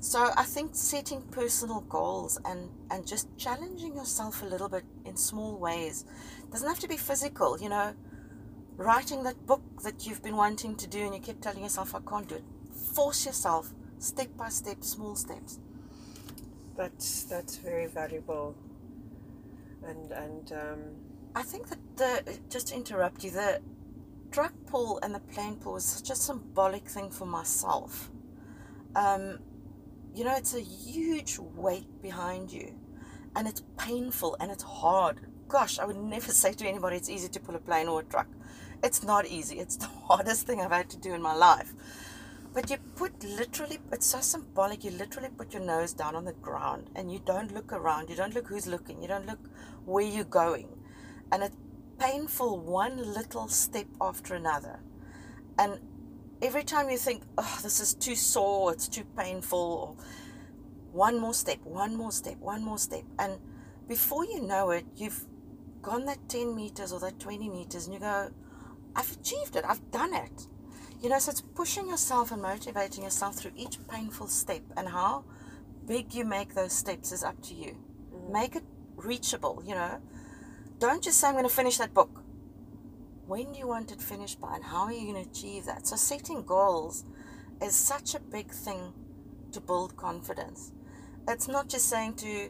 So 0.00 0.30
I 0.36 0.44
think 0.44 0.70
setting 0.74 1.22
personal 1.22 1.80
goals 1.80 2.38
and, 2.44 2.70
and 2.90 3.06
just 3.06 3.36
challenging 3.36 3.96
yourself 3.96 4.42
a 4.42 4.46
little 4.46 4.68
bit 4.68 4.84
in 5.04 5.16
small 5.16 5.58
ways 5.58 6.04
doesn't 6.52 6.68
have 6.68 6.78
to 6.80 6.88
be 6.88 6.96
physical, 6.96 7.60
you 7.60 7.68
know. 7.68 7.94
Writing 8.76 9.24
that 9.24 9.44
book 9.44 9.62
that 9.82 10.06
you've 10.06 10.22
been 10.22 10.36
wanting 10.36 10.76
to 10.76 10.86
do 10.86 11.04
and 11.04 11.14
you 11.14 11.20
keep 11.20 11.40
telling 11.40 11.64
yourself, 11.64 11.96
I 11.96 12.00
can't 12.08 12.28
do 12.28 12.36
it. 12.36 12.44
Force 12.94 13.26
yourself, 13.26 13.72
step 13.98 14.28
by 14.36 14.50
step, 14.50 14.84
small 14.84 15.16
steps. 15.16 15.58
That's 16.76 17.24
that's 17.24 17.56
very 17.56 17.86
valuable. 17.86 18.54
And 19.84 20.12
and 20.12 20.52
um, 20.52 20.78
I 21.34 21.42
think 21.42 21.68
that 21.70 21.78
the, 21.96 22.38
just 22.48 22.68
to 22.68 22.76
interrupt 22.76 23.24
you, 23.24 23.32
the 23.32 23.60
truck 24.30 24.52
pull 24.66 25.00
and 25.02 25.12
the 25.12 25.20
plane 25.20 25.56
pull 25.56 25.72
was 25.72 25.84
such 25.84 26.10
a 26.10 26.14
symbolic 26.14 26.88
thing 26.88 27.10
for 27.10 27.26
myself. 27.26 28.10
Um, 28.94 29.40
you 30.18 30.24
know, 30.24 30.34
it's 30.34 30.52
a 30.52 30.60
huge 30.60 31.38
weight 31.38 32.02
behind 32.02 32.50
you, 32.52 32.74
and 33.36 33.46
it's 33.46 33.62
painful 33.78 34.36
and 34.40 34.50
it's 34.50 34.64
hard. 34.64 35.20
Gosh, 35.46 35.78
I 35.78 35.84
would 35.84 35.96
never 35.96 36.32
say 36.42 36.52
to 36.54 36.66
anybody 36.66 36.96
it's 36.96 37.08
easy 37.08 37.28
to 37.28 37.38
pull 37.38 37.54
a 37.54 37.60
plane 37.60 37.86
or 37.86 38.00
a 38.00 38.04
truck. 38.04 38.26
It's 38.82 39.04
not 39.04 39.26
easy. 39.26 39.60
It's 39.60 39.76
the 39.84 39.86
hardest 39.86 40.44
thing 40.44 40.60
I've 40.60 40.72
had 40.72 40.90
to 40.90 40.96
do 40.96 41.14
in 41.14 41.22
my 41.22 41.36
life. 41.36 41.72
But 42.52 42.68
you 42.68 42.78
put 42.96 43.22
literally, 43.22 43.78
it's 43.92 44.06
so 44.06 44.20
symbolic. 44.20 44.82
You 44.82 44.90
literally 44.90 45.28
put 45.28 45.52
your 45.52 45.62
nose 45.62 45.92
down 45.92 46.16
on 46.16 46.24
the 46.24 46.32
ground 46.32 46.90
and 46.96 47.12
you 47.12 47.20
don't 47.24 47.54
look 47.54 47.72
around. 47.72 48.10
You 48.10 48.16
don't 48.16 48.34
look 48.34 48.48
who's 48.48 48.66
looking. 48.66 49.00
You 49.00 49.06
don't 49.06 49.26
look 49.26 49.38
where 49.84 50.04
you're 50.04 50.24
going. 50.24 50.68
And 51.30 51.44
it's 51.44 51.56
painful 52.00 52.58
one 52.58 52.96
little 52.96 53.46
step 53.46 53.86
after 54.00 54.34
another. 54.34 54.80
And 55.58 55.78
every 56.42 56.64
time 56.64 56.88
you 56.90 56.98
think, 56.98 57.22
oh, 57.36 57.58
this 57.62 57.80
is 57.80 57.94
too 57.94 58.14
sore, 58.14 58.72
it's 58.72 58.88
too 58.88 59.04
painful, 59.16 59.58
or 59.58 60.04
one 60.92 61.18
more 61.18 61.34
step, 61.34 61.58
one 61.64 61.96
more 61.96 62.12
step, 62.12 62.36
one 62.38 62.64
more 62.64 62.78
step. 62.78 63.02
And 63.18 63.38
before 63.88 64.24
you 64.24 64.40
know 64.42 64.70
it, 64.70 64.86
you've 64.96 65.24
gone 65.82 66.04
that 66.06 66.28
10 66.28 66.54
meters 66.54 66.92
or 66.92 67.00
that 67.00 67.18
20 67.18 67.48
meters 67.48 67.86
and 67.86 67.94
you 67.94 68.00
go, 68.00 68.30
I've 68.94 69.12
achieved 69.12 69.56
it, 69.56 69.64
I've 69.66 69.90
done 69.90 70.14
it. 70.14 70.46
You 71.00 71.08
know, 71.08 71.18
so 71.18 71.30
it's 71.30 71.40
pushing 71.40 71.88
yourself 71.88 72.32
and 72.32 72.42
motivating 72.42 73.04
yourself 73.04 73.36
through 73.36 73.52
each 73.56 73.78
painful 73.88 74.26
step. 74.26 74.62
And 74.76 74.88
how 74.88 75.24
big 75.86 76.12
you 76.12 76.24
make 76.24 76.54
those 76.54 76.72
steps 76.72 77.12
is 77.12 77.22
up 77.22 77.40
to 77.44 77.54
you. 77.54 77.76
mm, 78.12 78.32
Make 78.32 78.56
it 78.56 78.64
reachable, 78.96 79.62
you 79.64 79.74
know. 79.74 80.00
Don't 80.80 81.02
just 81.02 81.18
say, 81.20 81.28
I'm 81.28 81.34
going 81.34 81.44
to 81.44 81.54
finish 81.54 81.78
that 81.78 81.94
book. 81.94 82.22
When 83.28 83.52
do 83.52 83.58
you 83.58 83.66
want 83.68 83.92
it 83.92 84.00
finished 84.00 84.40
by, 84.40 84.54
and 84.54 84.64
how 84.64 84.84
are 84.84 84.92
you 84.92 85.12
going 85.12 85.22
to 85.22 85.30
achieve 85.30 85.66
that? 85.66 85.86
So, 85.86 85.96
setting 85.96 86.44
goals 86.44 87.04
is 87.62 87.76
such 87.76 88.14
a 88.14 88.20
big 88.20 88.50
thing 88.50 88.94
to 89.52 89.60
build 89.60 89.98
confidence. 89.98 90.72
It's 91.28 91.46
not 91.46 91.68
just 91.68 91.90
saying 91.90 92.14
to 92.14 92.48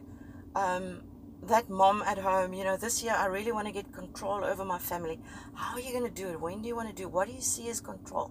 um, 0.54 1.02
that 1.42 1.68
mom 1.68 2.02
at 2.02 2.16
home, 2.16 2.54
you 2.54 2.62
know, 2.62 2.76
this 2.76 3.02
year 3.02 3.12
I 3.12 3.26
really 3.26 3.50
want 3.50 3.66
to 3.66 3.72
get 3.72 3.92
control 3.92 4.44
over 4.44 4.64
my 4.64 4.78
family. 4.78 5.18
How 5.52 5.74
are 5.74 5.80
you 5.80 5.90
going 5.90 6.04
to 6.04 6.22
do 6.22 6.28
it? 6.28 6.40
When 6.40 6.62
do 6.62 6.68
you 6.68 6.76
want 6.76 6.88
to 6.90 6.94
do? 6.94 7.08
it? 7.08 7.12
What 7.12 7.26
do 7.26 7.34
you 7.34 7.40
see 7.40 7.68
as 7.70 7.80
control? 7.80 8.30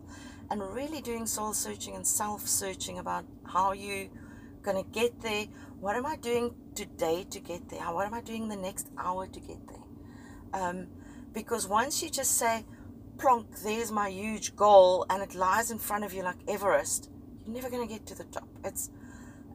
And 0.49 0.61
really 0.61 1.01
doing 1.01 1.25
soul 1.25 1.51
searching 1.51 1.95
and 1.95 2.07
self 2.07 2.47
searching 2.47 2.99
about 2.99 3.25
how 3.45 3.73
you 3.73 4.09
going 4.61 4.81
to 4.81 4.89
get 4.89 5.19
there. 5.19 5.47
What 5.81 5.97
am 5.97 6.05
I 6.05 6.15
doing 6.15 6.55
today 6.75 7.25
to 7.29 7.41
get 7.41 7.67
there? 7.67 7.81
What 7.81 8.05
am 8.05 8.13
I 8.13 8.21
doing 8.21 8.47
the 8.47 8.55
next 8.55 8.87
hour 8.97 9.27
to 9.27 9.39
get 9.41 9.59
there? 9.67 10.61
Um, 10.61 10.87
because 11.33 11.67
once 11.67 12.01
you 12.01 12.09
just 12.09 12.37
say, 12.37 12.65
plonk, 13.17 13.59
there's 13.63 13.91
my 13.91 14.09
huge 14.09 14.55
goal, 14.55 15.05
and 15.09 15.21
it 15.23 15.35
lies 15.35 15.71
in 15.71 15.79
front 15.79 16.03
of 16.03 16.13
you 16.13 16.23
like 16.23 16.37
Everest, 16.47 17.09
you're 17.45 17.55
never 17.55 17.69
going 17.69 17.87
to 17.87 17.93
get 17.93 18.05
to 18.07 18.15
the 18.15 18.25
top. 18.25 18.47
It's, 18.63 18.89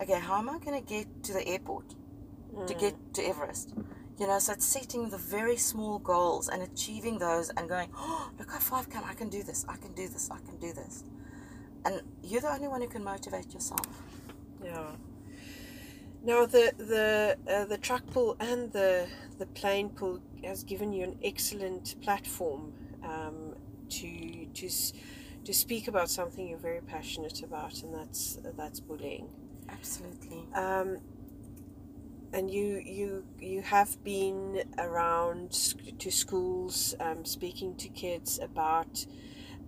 okay, 0.00 0.18
how 0.18 0.38
am 0.38 0.48
I 0.48 0.58
going 0.58 0.80
to 0.82 0.86
get 0.86 1.06
to 1.24 1.32
the 1.32 1.46
airport 1.46 1.90
to 1.90 2.74
mm, 2.74 2.80
get 2.80 3.14
to 3.14 3.22
Everest? 3.22 3.74
You 4.18 4.26
know, 4.26 4.38
so 4.38 4.52
it's 4.52 4.66
setting 4.66 5.08
the 5.10 5.18
very 5.18 5.56
small 5.56 5.98
goals 5.98 6.48
and 6.48 6.62
achieving 6.62 7.18
those 7.18 7.50
and 7.50 7.68
going, 7.68 7.90
oh, 7.96 8.30
look 8.38 8.50
how 8.50 8.58
far 8.58 8.78
I've 8.80 8.90
come. 8.90 9.04
I 9.04 9.14
can 9.14 9.28
do 9.28 9.42
this. 9.42 9.64
I 9.68 9.76
can 9.76 9.92
do 9.94 10.08
this. 10.08 10.30
I 10.30 10.38
can 10.38 10.58
do 10.58 10.72
this. 10.72 11.04
And 11.84 12.02
you're 12.22 12.40
the 12.40 12.52
only 12.52 12.68
one 12.68 12.82
who 12.82 12.88
can 12.88 13.02
motivate 13.02 13.52
yourself. 13.52 13.86
yeah. 14.64 14.92
Now 16.24 16.46
the 16.46 16.72
the 16.78 17.36
uh, 17.52 17.64
the 17.64 17.78
truck 17.78 18.06
pull 18.12 18.36
and 18.38 18.72
the 18.72 19.08
the 19.38 19.46
plane 19.46 19.88
pull 19.88 20.20
has 20.44 20.64
given 20.64 20.92
you 20.92 21.04
an 21.04 21.18
excellent 21.22 22.00
platform 22.02 22.72
um, 23.04 23.54
to 23.88 24.46
to 24.46 24.68
to 25.44 25.52
speak 25.52 25.88
about 25.88 26.08
something 26.08 26.48
you're 26.48 26.58
very 26.58 26.80
passionate 26.80 27.42
about, 27.42 27.82
and 27.82 27.94
that's 27.94 28.38
that's 28.56 28.80
bullying. 28.80 29.28
Absolutely. 29.68 30.44
Um, 30.54 30.98
and 32.32 32.50
you 32.50 32.80
you 32.84 33.24
you 33.38 33.62
have 33.62 34.02
been 34.04 34.62
around 34.78 35.52
sc- 35.52 35.98
to 35.98 36.10
schools, 36.10 36.94
um, 37.00 37.24
speaking 37.24 37.76
to 37.76 37.88
kids 37.88 38.38
about 38.38 39.04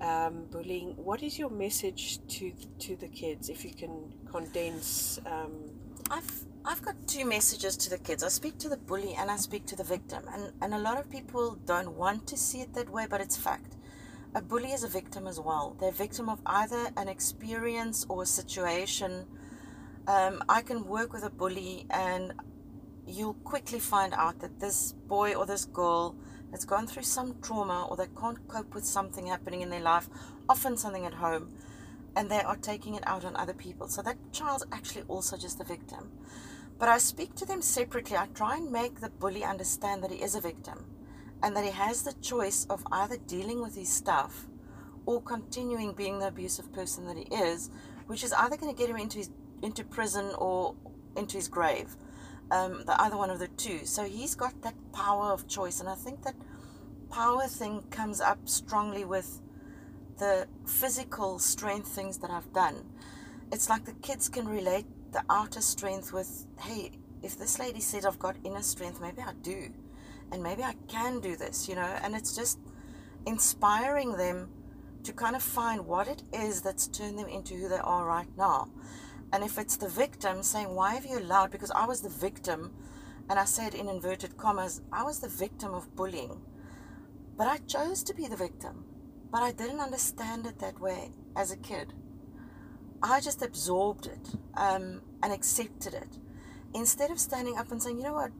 um, 0.00 0.46
bullying. 0.50 0.94
What 0.96 1.22
is 1.22 1.38
your 1.38 1.50
message 1.50 2.20
to 2.28 2.52
to 2.80 2.96
the 2.96 3.08
kids, 3.08 3.48
if 3.48 3.64
you 3.64 3.74
can 3.74 4.12
condense? 4.30 5.18
Um, 5.26 5.52
I've 6.10 6.44
I've 6.66 6.80
got 6.80 6.94
two 7.06 7.26
messages 7.26 7.76
to 7.76 7.90
the 7.90 7.98
kids. 7.98 8.22
I 8.22 8.28
speak 8.28 8.56
to 8.60 8.70
the 8.70 8.78
bully 8.78 9.14
and 9.18 9.30
I 9.30 9.36
speak 9.36 9.66
to 9.66 9.76
the 9.76 9.84
victim. 9.84 10.22
And 10.32 10.50
and 10.62 10.72
a 10.72 10.78
lot 10.78 10.98
of 10.98 11.10
people 11.10 11.58
don't 11.66 11.92
want 11.94 12.26
to 12.28 12.38
see 12.38 12.62
it 12.62 12.72
that 12.72 12.88
way, 12.88 13.06
but 13.08 13.20
it's 13.20 13.36
fact. 13.36 13.76
A 14.34 14.40
bully 14.40 14.72
is 14.72 14.82
a 14.82 14.88
victim 14.88 15.26
as 15.26 15.38
well. 15.38 15.76
They're 15.78 15.90
a 15.90 15.92
victim 15.92 16.30
of 16.30 16.40
either 16.46 16.88
an 16.96 17.08
experience 17.08 18.06
or 18.08 18.22
a 18.22 18.26
situation. 18.26 19.26
Um, 20.06 20.42
I 20.48 20.62
can 20.62 20.86
work 20.86 21.12
with 21.12 21.22
a 21.22 21.28
bully 21.28 21.86
and 21.90 22.32
you'll 23.06 23.40
quickly 23.52 23.78
find 23.78 24.14
out 24.14 24.40
that 24.40 24.58
this 24.58 24.92
boy 25.06 25.34
or 25.34 25.44
this 25.44 25.66
girl 25.66 26.16
has 26.50 26.64
gone 26.64 26.86
through 26.86 27.02
some 27.02 27.36
trauma 27.42 27.86
or 27.90 27.96
they 27.98 28.08
can't 28.18 28.48
cope 28.48 28.74
with 28.74 28.86
something 28.86 29.26
happening 29.26 29.60
in 29.60 29.68
their 29.68 29.82
life, 29.82 30.08
often 30.48 30.78
something 30.78 31.04
at 31.04 31.14
home, 31.14 31.52
and 32.16 32.30
they 32.30 32.40
are 32.40 32.56
taking 32.56 32.94
it 32.94 33.06
out 33.06 33.24
on 33.26 33.36
other 33.36 33.52
people. 33.52 33.86
So 33.88 34.00
that 34.02 34.16
child's 34.32 34.64
actually 34.72 35.04
also 35.08 35.36
just 35.36 35.60
a 35.60 35.64
victim. 35.64 36.10
But 36.84 36.90
I 36.90 36.98
speak 36.98 37.34
to 37.36 37.46
them 37.46 37.62
separately. 37.62 38.14
I 38.14 38.26
try 38.26 38.58
and 38.58 38.70
make 38.70 39.00
the 39.00 39.08
bully 39.08 39.42
understand 39.42 40.04
that 40.04 40.10
he 40.10 40.22
is 40.22 40.34
a 40.34 40.40
victim 40.42 40.84
and 41.42 41.56
that 41.56 41.64
he 41.64 41.70
has 41.70 42.02
the 42.02 42.12
choice 42.20 42.66
of 42.68 42.86
either 42.92 43.16
dealing 43.16 43.62
with 43.62 43.74
his 43.74 43.88
stuff 43.88 44.44
or 45.06 45.22
continuing 45.22 45.94
being 45.94 46.18
the 46.18 46.26
abusive 46.26 46.70
person 46.74 47.06
that 47.06 47.16
he 47.16 47.24
is, 47.34 47.70
which 48.06 48.22
is 48.22 48.34
either 48.34 48.58
going 48.58 48.70
to 48.70 48.78
get 48.78 48.90
him 48.90 48.98
into 48.98 49.16
his, 49.16 49.30
into 49.62 49.82
prison 49.82 50.30
or 50.36 50.74
into 51.16 51.38
his 51.38 51.48
grave. 51.48 51.96
Um, 52.50 52.84
the 52.84 53.00
other 53.00 53.16
one 53.16 53.30
of 53.30 53.38
the 53.38 53.48
two. 53.48 53.86
So 53.86 54.04
he's 54.04 54.34
got 54.34 54.60
that 54.60 54.74
power 54.92 55.32
of 55.32 55.48
choice, 55.48 55.80
and 55.80 55.88
I 55.88 55.94
think 55.94 56.22
that 56.24 56.34
power 57.08 57.46
thing 57.46 57.84
comes 57.88 58.20
up 58.20 58.46
strongly 58.46 59.06
with 59.06 59.40
the 60.18 60.46
physical 60.66 61.38
strength 61.38 61.88
things 61.88 62.18
that 62.18 62.30
I've 62.30 62.52
done. 62.52 62.84
It's 63.50 63.70
like 63.70 63.86
the 63.86 63.94
kids 63.94 64.28
can 64.28 64.46
relate 64.46 64.84
the 65.14 65.24
outer 65.30 65.60
strength 65.60 66.12
with, 66.12 66.46
hey, 66.60 66.90
if 67.22 67.38
this 67.38 67.58
lady 67.58 67.80
said 67.80 68.04
I've 68.04 68.18
got 68.18 68.36
inner 68.44 68.62
strength, 68.62 69.00
maybe 69.00 69.22
I 69.22 69.32
do. 69.42 69.72
And 70.32 70.42
maybe 70.42 70.62
I 70.62 70.74
can 70.88 71.20
do 71.20 71.36
this, 71.36 71.68
you 71.68 71.76
know. 71.76 71.98
And 72.02 72.14
it's 72.14 72.34
just 72.36 72.58
inspiring 73.24 74.12
them 74.16 74.50
to 75.04 75.12
kind 75.12 75.36
of 75.36 75.42
find 75.42 75.86
what 75.86 76.08
it 76.08 76.24
is 76.32 76.62
that's 76.62 76.88
turned 76.88 77.18
them 77.18 77.28
into 77.28 77.54
who 77.54 77.68
they 77.68 77.78
are 77.78 78.04
right 78.04 78.28
now. 78.36 78.68
And 79.32 79.44
if 79.44 79.56
it's 79.56 79.76
the 79.76 79.88
victim 79.88 80.42
saying, 80.42 80.74
Why 80.74 80.94
have 80.94 81.06
you 81.06 81.18
allowed? 81.18 81.50
Because 81.50 81.70
I 81.70 81.86
was 81.86 82.00
the 82.00 82.08
victim, 82.08 82.74
and 83.30 83.38
I 83.38 83.44
said 83.44 83.74
in 83.74 83.88
inverted 83.88 84.36
commas, 84.36 84.82
I 84.92 85.04
was 85.04 85.20
the 85.20 85.28
victim 85.28 85.74
of 85.74 85.94
bullying. 85.94 86.40
But 87.36 87.46
I 87.46 87.58
chose 87.58 88.02
to 88.04 88.14
be 88.14 88.26
the 88.26 88.36
victim. 88.36 88.84
But 89.30 89.42
I 89.42 89.52
didn't 89.52 89.80
understand 89.80 90.46
it 90.46 90.58
that 90.58 90.80
way 90.80 91.12
as 91.36 91.52
a 91.52 91.56
kid. 91.56 91.92
I 93.02 93.20
just 93.20 93.42
absorbed 93.42 94.06
it 94.06 94.34
um, 94.54 95.02
and 95.22 95.32
accepted 95.32 95.94
it. 95.94 96.18
Instead 96.74 97.10
of 97.10 97.20
standing 97.20 97.58
up 97.58 97.70
and 97.70 97.82
saying, 97.82 97.98
you 97.98 98.04
know 98.04 98.14
what, 98.14 98.32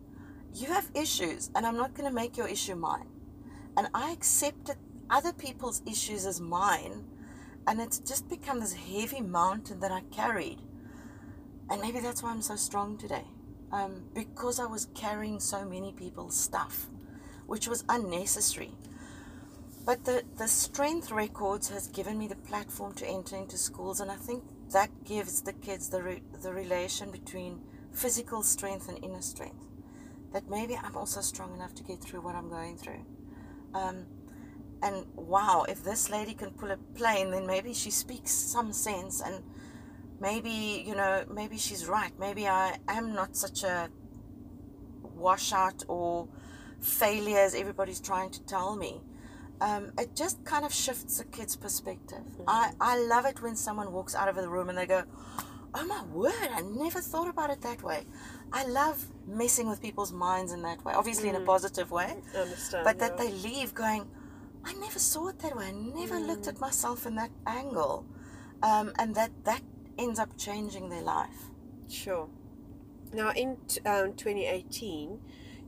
you 0.54 0.68
have 0.68 0.90
issues, 0.94 1.50
and 1.54 1.66
I'm 1.66 1.76
not 1.76 1.94
going 1.94 2.08
to 2.08 2.14
make 2.14 2.36
your 2.36 2.48
issue 2.48 2.74
mine. 2.74 3.08
And 3.76 3.88
I 3.92 4.12
accepted 4.12 4.76
other 5.10 5.32
people's 5.32 5.82
issues 5.86 6.26
as 6.26 6.40
mine, 6.40 7.04
and 7.66 7.80
it's 7.80 7.98
just 7.98 8.28
become 8.28 8.60
this 8.60 8.74
heavy 8.74 9.20
mountain 9.20 9.80
that 9.80 9.90
I 9.90 10.02
carried. 10.12 10.60
And 11.70 11.80
maybe 11.80 12.00
that's 12.00 12.22
why 12.22 12.30
I'm 12.30 12.42
so 12.42 12.56
strong 12.56 12.96
today, 12.96 13.24
um, 13.72 14.04
because 14.14 14.60
I 14.60 14.66
was 14.66 14.88
carrying 14.94 15.40
so 15.40 15.64
many 15.64 15.92
people's 15.92 16.36
stuff, 16.38 16.86
which 17.46 17.66
was 17.66 17.84
unnecessary. 17.88 18.72
But 19.84 20.04
the, 20.04 20.22
the 20.38 20.48
strength 20.48 21.10
records 21.10 21.68
has 21.68 21.88
given 21.88 22.18
me 22.18 22.26
the 22.26 22.36
platform 22.36 22.94
to 22.94 23.06
enter 23.06 23.36
into 23.36 23.58
schools, 23.58 24.00
and 24.00 24.10
I 24.10 24.16
think 24.16 24.42
that 24.72 24.90
gives 25.04 25.42
the 25.42 25.52
kids 25.52 25.90
the, 25.90 26.02
re, 26.02 26.22
the 26.42 26.54
relation 26.54 27.10
between 27.10 27.60
physical 27.92 28.42
strength 28.42 28.88
and 28.88 29.02
inner 29.04 29.20
strength. 29.20 29.62
That 30.32 30.48
maybe 30.48 30.74
I'm 30.74 30.96
also 30.96 31.20
strong 31.20 31.54
enough 31.54 31.74
to 31.74 31.82
get 31.82 32.00
through 32.00 32.22
what 32.22 32.34
I'm 32.34 32.48
going 32.48 32.78
through. 32.78 33.04
Um, 33.74 34.06
and 34.82 35.04
wow, 35.16 35.66
if 35.68 35.84
this 35.84 36.10
lady 36.10 36.32
can 36.32 36.50
pull 36.52 36.70
a 36.70 36.78
plane, 36.94 37.30
then 37.30 37.46
maybe 37.46 37.74
she 37.74 37.90
speaks 37.90 38.32
some 38.32 38.72
sense, 38.72 39.20
and 39.20 39.42
maybe, 40.18 40.82
you 40.86 40.94
know, 40.94 41.24
maybe 41.30 41.58
she's 41.58 41.86
right. 41.86 42.12
Maybe 42.18 42.48
I 42.48 42.78
am 42.88 43.12
not 43.12 43.36
such 43.36 43.64
a 43.64 43.90
washout 45.02 45.84
or 45.88 46.26
failure 46.80 47.38
as 47.38 47.54
everybody's 47.54 48.00
trying 48.00 48.30
to 48.30 48.42
tell 48.44 48.76
me 48.76 49.02
um, 49.64 49.92
it 49.98 50.14
just 50.14 50.44
kind 50.44 50.64
of 50.64 50.74
shifts 50.74 51.20
a 51.20 51.24
kid's 51.24 51.56
perspective. 51.56 52.18
Mm-hmm. 52.18 52.42
I, 52.46 52.72
I 52.80 52.98
love 52.98 53.24
it 53.24 53.40
when 53.40 53.56
someone 53.56 53.92
walks 53.92 54.14
out 54.14 54.28
of 54.28 54.36
the 54.36 54.48
room 54.48 54.68
and 54.68 54.76
they 54.76 54.86
go, 54.86 55.04
Oh 55.76 55.86
my 55.86 56.04
word, 56.04 56.50
I 56.52 56.60
never 56.60 57.00
thought 57.00 57.28
about 57.28 57.50
it 57.50 57.62
that 57.62 57.82
way. 57.82 58.04
I 58.52 58.64
love 58.66 59.04
messing 59.26 59.68
with 59.68 59.80
people's 59.80 60.12
minds 60.12 60.52
in 60.52 60.62
that 60.62 60.84
way, 60.84 60.92
obviously 60.92 61.26
mm. 61.26 61.30
in 61.30 61.36
a 61.36 61.40
mm. 61.40 61.46
positive 61.46 61.90
way. 61.90 62.14
But 62.84 62.98
that 62.98 63.16
they 63.16 63.32
leave 63.32 63.74
going, 63.74 64.06
I 64.64 64.74
never 64.74 64.98
saw 64.98 65.28
it 65.28 65.38
that 65.40 65.56
way. 65.56 65.64
I 65.64 65.72
never 65.72 66.16
mm. 66.16 66.26
looked 66.26 66.46
at 66.46 66.60
myself 66.60 67.06
in 67.06 67.16
that 67.16 67.30
angle. 67.46 68.06
Um, 68.62 68.92
and 68.98 69.14
that, 69.14 69.30
that 69.44 69.62
ends 69.98 70.18
up 70.20 70.36
changing 70.36 70.90
their 70.90 71.02
life. 71.02 71.50
Sure. 71.88 72.28
Now, 73.12 73.30
in 73.30 73.56
um, 73.86 74.12
2018, 74.12 75.18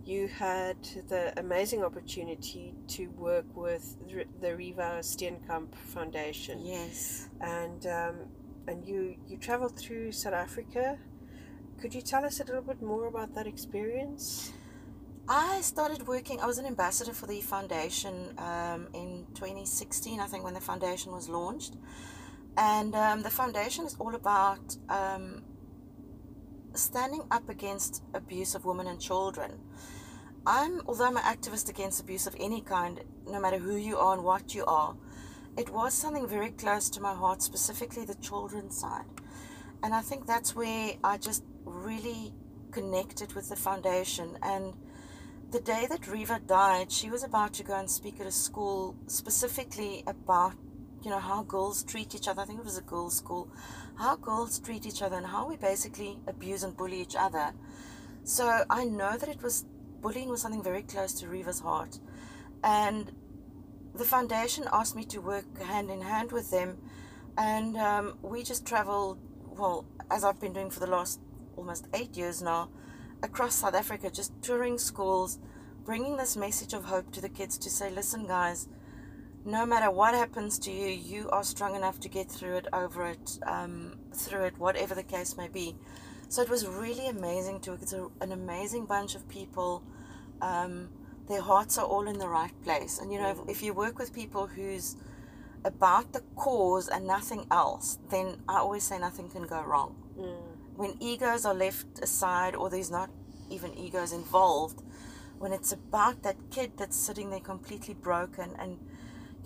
you 0.06 0.28
had 0.28 0.76
the 1.08 1.38
amazing 1.38 1.82
opportunity 1.82 2.74
to 2.86 3.06
work 3.08 3.44
with 3.54 3.96
the 4.40 4.48
Reeva 4.48 5.00
Steenkamp 5.00 5.74
Foundation. 5.74 6.64
Yes. 6.64 7.28
And 7.40 7.84
um, 7.86 8.14
and 8.68 8.86
you 8.86 9.16
you 9.26 9.36
traveled 9.36 9.76
through 9.76 10.12
South 10.12 10.34
Africa. 10.34 10.98
Could 11.80 11.92
you 11.92 12.02
tell 12.02 12.24
us 12.24 12.40
a 12.40 12.44
little 12.44 12.62
bit 12.62 12.80
more 12.80 13.06
about 13.06 13.34
that 13.34 13.46
experience? 13.46 14.52
I 15.28 15.60
started 15.60 16.06
working. 16.06 16.40
I 16.40 16.46
was 16.46 16.58
an 16.58 16.66
ambassador 16.66 17.12
for 17.12 17.26
the 17.26 17.40
foundation 17.40 18.32
um, 18.38 18.86
in 18.94 19.26
2016, 19.34 20.20
I 20.20 20.26
think, 20.26 20.44
when 20.44 20.54
the 20.54 20.60
foundation 20.60 21.10
was 21.12 21.28
launched. 21.28 21.74
And 22.56 22.94
um, 22.94 23.22
the 23.22 23.30
foundation 23.30 23.84
is 23.84 23.96
all 23.98 24.14
about 24.14 24.76
um, 24.88 25.42
standing 26.74 27.24
up 27.30 27.48
against 27.48 28.04
abuse 28.14 28.54
of 28.54 28.64
women 28.64 28.86
and 28.86 29.00
children. 29.00 29.58
I'm, 30.46 30.80
although 30.86 31.06
I'm 31.06 31.16
an 31.16 31.24
activist 31.24 31.68
against 31.68 32.00
abuse 32.00 32.28
of 32.28 32.36
any 32.38 32.60
kind, 32.60 33.00
no 33.26 33.40
matter 33.40 33.58
who 33.58 33.76
you 33.76 33.96
are 33.96 34.14
and 34.14 34.22
what 34.22 34.54
you 34.54 34.64
are, 34.64 34.94
it 35.58 35.70
was 35.70 35.92
something 35.92 36.28
very 36.28 36.50
close 36.50 36.88
to 36.90 37.00
my 37.00 37.14
heart, 37.14 37.42
specifically 37.42 38.04
the 38.04 38.14
children's 38.14 38.78
side. 38.78 39.06
And 39.82 39.92
I 39.92 40.02
think 40.02 40.26
that's 40.26 40.54
where 40.54 40.92
I 41.02 41.18
just 41.18 41.42
really 41.64 42.32
connected 42.70 43.32
with 43.32 43.48
the 43.48 43.56
foundation. 43.56 44.38
And 44.40 44.74
the 45.50 45.60
day 45.60 45.86
that 45.88 46.02
Reeva 46.02 46.46
died, 46.46 46.92
she 46.92 47.10
was 47.10 47.24
about 47.24 47.54
to 47.54 47.64
go 47.64 47.74
and 47.74 47.90
speak 47.90 48.20
at 48.20 48.26
a 48.26 48.32
school 48.32 48.94
specifically 49.08 50.04
about, 50.06 50.54
you 51.02 51.10
know, 51.10 51.18
how 51.18 51.42
girls 51.42 51.82
treat 51.82 52.14
each 52.14 52.28
other. 52.28 52.42
I 52.42 52.44
think 52.44 52.60
it 52.60 52.64
was 52.64 52.78
a 52.78 52.82
girls' 52.82 53.16
school. 53.16 53.48
How 53.96 54.14
girls 54.14 54.60
treat 54.60 54.86
each 54.86 55.02
other 55.02 55.16
and 55.16 55.26
how 55.26 55.48
we 55.48 55.56
basically 55.56 56.18
abuse 56.28 56.62
and 56.62 56.76
bully 56.76 57.00
each 57.00 57.16
other. 57.18 57.52
So 58.22 58.64
I 58.70 58.84
know 58.84 59.16
that 59.16 59.28
it 59.28 59.42
was 59.42 59.64
bullying 60.06 60.28
was 60.28 60.40
something 60.40 60.62
very 60.62 60.82
close 60.82 61.12
to 61.14 61.26
Reeva's 61.26 61.58
heart. 61.58 61.98
And 62.62 63.10
the 63.92 64.04
foundation 64.04 64.68
asked 64.72 64.94
me 64.94 65.04
to 65.06 65.20
work 65.20 65.60
hand 65.60 65.90
in 65.90 66.00
hand 66.00 66.30
with 66.30 66.48
them. 66.52 66.78
And 67.36 67.76
um, 67.76 68.16
we 68.22 68.44
just 68.44 68.64
traveled, 68.64 69.18
well, 69.58 69.84
as 70.08 70.22
I've 70.22 70.40
been 70.40 70.52
doing 70.52 70.70
for 70.70 70.78
the 70.78 70.86
last 70.86 71.18
almost 71.56 71.88
eight 71.92 72.16
years 72.16 72.40
now, 72.40 72.68
across 73.24 73.56
South 73.56 73.74
Africa, 73.74 74.08
just 74.08 74.30
touring 74.42 74.78
schools, 74.78 75.40
bringing 75.84 76.16
this 76.16 76.36
message 76.36 76.72
of 76.72 76.84
hope 76.84 77.10
to 77.10 77.20
the 77.20 77.28
kids 77.28 77.58
to 77.58 77.68
say, 77.68 77.90
listen, 77.90 78.28
guys, 78.28 78.68
no 79.44 79.66
matter 79.66 79.90
what 79.90 80.14
happens 80.14 80.56
to 80.60 80.70
you, 80.70 80.86
you 80.86 81.28
are 81.30 81.42
strong 81.42 81.74
enough 81.74 81.98
to 81.98 82.08
get 82.08 82.30
through 82.30 82.58
it, 82.58 82.68
over 82.72 83.08
it, 83.08 83.40
um, 83.44 83.98
through 84.14 84.44
it, 84.44 84.56
whatever 84.56 84.94
the 84.94 85.02
case 85.02 85.36
may 85.36 85.48
be. 85.48 85.74
So 86.28 86.42
it 86.42 86.48
was 86.48 86.64
really 86.64 87.08
amazing 87.08 87.60
to. 87.62 87.72
It's 87.74 87.92
a, 87.92 88.08
an 88.20 88.30
amazing 88.30 88.86
bunch 88.86 89.14
of 89.16 89.28
people 89.28 89.82
um, 90.40 90.88
their 91.28 91.40
hearts 91.40 91.78
are 91.78 91.84
all 91.84 92.06
in 92.06 92.18
the 92.18 92.28
right 92.28 92.52
place. 92.62 92.98
And 92.98 93.12
you 93.12 93.18
know, 93.18 93.30
if, 93.30 93.56
if, 93.56 93.62
you 93.62 93.72
work 93.72 93.98
with 93.98 94.12
people 94.14 94.46
who's 94.46 94.96
about 95.64 96.12
the 96.12 96.22
cause 96.36 96.88
and 96.88 97.06
nothing 97.06 97.46
else, 97.50 97.98
then 98.10 98.42
I 98.48 98.58
always 98.58 98.84
say 98.84 98.98
nothing 98.98 99.28
can 99.28 99.46
go 99.46 99.62
wrong. 99.62 99.96
Mm. 100.18 100.76
When 100.76 100.96
egos 101.00 101.44
are 101.44 101.54
left 101.54 102.00
aside 102.02 102.54
or 102.54 102.70
there's 102.70 102.90
not 102.90 103.10
even 103.50 103.76
egos 103.76 104.12
involved, 104.12 104.82
when 105.38 105.52
it's 105.52 105.72
about 105.72 106.22
that 106.22 106.36
kid 106.50 106.72
that's 106.76 106.96
sitting 106.96 107.30
there 107.30 107.40
completely 107.40 107.94
broken 107.94 108.54
and 108.58 108.78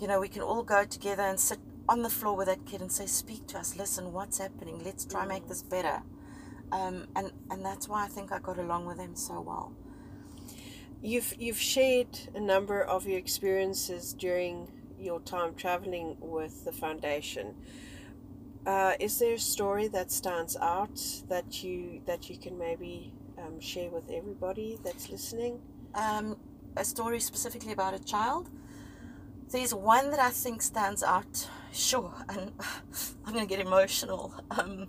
you 0.01 0.07
know, 0.07 0.19
we 0.19 0.29
can 0.29 0.41
all 0.41 0.63
go 0.63 0.83
together 0.83 1.21
and 1.21 1.39
sit 1.39 1.59
on 1.87 2.01
the 2.01 2.09
floor 2.09 2.35
with 2.35 2.47
that 2.47 2.65
kid 2.65 2.81
and 2.81 2.91
say, 2.91 3.05
"Speak 3.05 3.45
to 3.47 3.59
us. 3.59 3.75
Listen, 3.75 4.11
what's 4.11 4.39
happening? 4.39 4.83
Let's 4.83 5.05
try 5.05 5.25
make 5.25 5.47
this 5.47 5.61
better." 5.61 6.01
Um, 6.71 7.07
and 7.15 7.31
and 7.51 7.63
that's 7.63 7.87
why 7.87 8.05
I 8.05 8.07
think 8.07 8.31
I 8.31 8.39
got 8.39 8.57
along 8.57 8.87
with 8.87 8.97
them 8.97 9.15
so 9.15 9.41
well. 9.41 9.73
You've 11.03 11.33
you've 11.39 11.59
shared 11.59 12.19
a 12.35 12.39
number 12.39 12.81
of 12.83 13.07
your 13.07 13.17
experiences 13.17 14.13
during 14.13 14.67
your 14.99 15.19
time 15.19 15.55
traveling 15.55 16.15
with 16.19 16.63
the 16.63 16.71
foundation. 16.71 17.55
Uh, 18.67 18.93
is 18.99 19.17
there 19.17 19.33
a 19.33 19.39
story 19.39 19.87
that 19.87 20.11
stands 20.11 20.55
out 20.57 21.01
that 21.27 21.63
you 21.63 22.01
that 22.05 22.29
you 22.29 22.37
can 22.37 22.55
maybe 22.55 23.13
um, 23.39 23.59
share 23.59 23.89
with 23.89 24.11
everybody 24.11 24.77
that's 24.83 25.09
listening? 25.09 25.59
Um, 25.95 26.37
a 26.77 26.85
story 26.85 27.19
specifically 27.19 27.73
about 27.73 27.95
a 27.95 28.03
child. 28.03 28.51
There's 29.49 29.73
one 29.73 30.11
that 30.11 30.19
I 30.19 30.29
think 30.29 30.61
stands 30.61 31.01
out. 31.01 31.49
Sure, 31.73 32.13
and 32.29 32.51
I'm 33.25 33.33
going 33.33 33.47
to 33.47 33.49
get 33.49 33.65
emotional. 33.65 34.35
Um, 34.51 34.87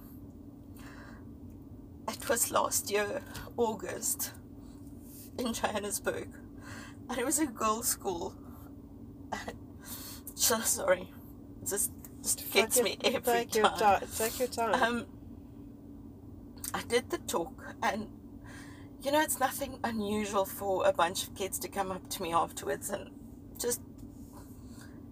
it 2.06 2.28
was 2.28 2.50
last 2.50 2.90
year, 2.90 3.22
August, 3.56 4.32
in 5.38 5.52
Johannesburg, 5.52 6.28
and 7.08 7.18
it 7.18 7.24
was 7.24 7.38
a 7.38 7.46
girls' 7.46 7.88
school. 7.88 8.34
so 10.34 10.60
sorry, 10.60 11.10
just 11.66 11.92
just 12.22 12.50
gets 12.52 12.80
me 12.82 12.98
every 13.04 13.20
take 13.20 13.50
time. 13.50 13.72
Your 13.80 14.00
ti- 14.00 14.06
take 14.16 14.38
your 14.38 14.48
time. 14.48 14.74
Um, 14.82 15.06
I 16.74 16.82
did 16.82 17.10
the 17.10 17.18
talk, 17.18 17.74
and 17.82 18.08
you 19.02 19.10
know, 19.10 19.20
it's 19.20 19.40
nothing 19.40 19.78
unusual 19.82 20.44
for 20.44 20.86
a 20.86 20.92
bunch 20.92 21.24
of 21.24 21.34
kids 21.34 21.58
to 21.60 21.68
come 21.68 21.90
up 21.90 22.08
to 22.10 22.22
me 22.22 22.32
afterwards 22.32 22.90
and 22.90 23.10
just 23.58 23.80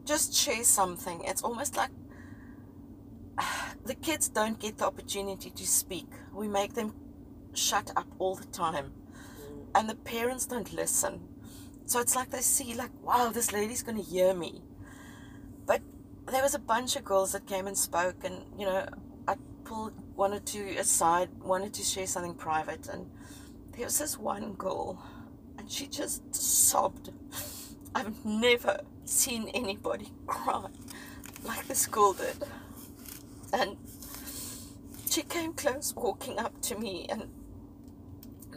just 0.05 0.35
share 0.35 0.65
something. 0.65 1.23
It's 1.25 1.43
almost 1.43 1.77
like 1.77 1.91
the 3.85 3.95
kids 3.95 4.29
don't 4.29 4.59
get 4.59 4.79
the 4.79 4.87
opportunity 4.87 5.51
to 5.51 5.67
speak. 5.67 6.07
We 6.33 6.49
make 6.49 6.75
them 6.75 6.95
shut 7.55 7.91
up 7.97 8.07
all 8.19 8.37
the 8.37 8.47
time, 8.47 8.93
and 9.75 9.89
the 9.89 9.95
parents 9.95 10.47
don't 10.47 10.73
listen. 10.73 11.21
So 11.87 12.01
it's 12.01 12.15
like 12.15 12.31
they 12.31 12.41
see, 12.41 12.75
like, 12.75 12.91
wow, 13.03 13.31
this 13.31 13.53
lady's 13.53 13.83
going 13.83 13.97
to 13.97 14.03
hear 14.03 14.35
me. 14.35 14.63
But 15.67 15.83
there 16.27 16.43
was 16.43 16.55
a 16.55 16.59
bunch 16.59 16.97
of 16.97 17.05
girls 17.05 17.33
that 17.33 17.47
came 17.47 17.67
and 17.67 17.77
spoke, 17.77 18.25
and 18.25 18.45
you 18.59 18.67
know, 18.67 18.87
I 19.27 19.37
pulled 19.65 19.95
one 20.15 20.33
or 20.33 20.41
two 20.41 20.77
aside, 20.79 21.31
wanted 21.43 21.75
to 21.75 21.83
share 21.83 22.07
something 22.07 22.35
private, 22.35 22.89
and 22.89 23.11
there 23.73 23.85
was 23.87 23.99
this 23.99 24.19
one 24.19 24.53
girl, 24.55 25.03
and 25.59 25.71
she 25.71 25.87
just 25.87 26.35
sobbed. 26.35 27.11
I've 27.95 28.25
never 28.25 28.81
seen 29.05 29.49
anybody 29.49 30.13
cry 30.27 30.67
like 31.45 31.67
this 31.67 31.87
girl 31.87 32.13
did. 32.13 32.37
And 33.53 33.77
she 35.11 35.23
came 35.23 35.53
close, 35.53 35.95
walking 35.97 36.39
up 36.39 36.61
to 36.63 36.77
me, 36.77 37.07
and 37.09 37.29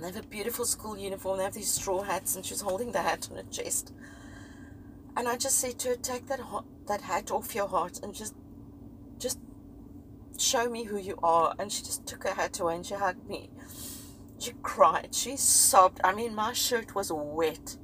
they 0.03 0.11
have 0.11 0.25
a 0.25 0.27
beautiful 0.27 0.65
school 0.65 0.97
uniform. 0.97 1.37
They 1.37 1.43
have 1.43 1.53
these 1.53 1.71
straw 1.71 2.03
hats, 2.03 2.35
and 2.35 2.45
she's 2.45 2.61
holding 2.61 2.91
the 2.91 3.01
hat 3.01 3.27
on 3.31 3.37
her 3.37 3.43
chest. 3.51 3.93
And 5.15 5.27
I 5.27 5.37
just 5.37 5.59
said 5.59 5.79
to 5.79 5.89
her, 5.89 5.95
"Take 5.95 6.27
that 6.27 6.39
that 6.87 7.01
hat 7.01 7.31
off 7.31 7.55
your 7.55 7.67
heart, 7.67 7.99
and 8.01 8.13
just, 8.13 8.33
just 9.19 9.39
show 10.37 10.69
me 10.69 10.85
who 10.85 10.97
you 10.97 11.17
are." 11.21 11.55
And 11.59 11.71
she 11.71 11.83
just 11.83 12.05
took 12.05 12.23
her 12.23 12.33
hat 12.33 12.59
away 12.59 12.75
and 12.75 12.85
she 12.85 12.95
hugged 12.95 13.27
me. 13.29 13.49
She 14.39 14.53
cried. 14.61 15.13
She 15.13 15.37
sobbed. 15.37 16.01
I 16.03 16.13
mean, 16.13 16.35
my 16.35 16.53
shirt 16.53 16.95
was 16.95 17.11
wet. 17.11 17.77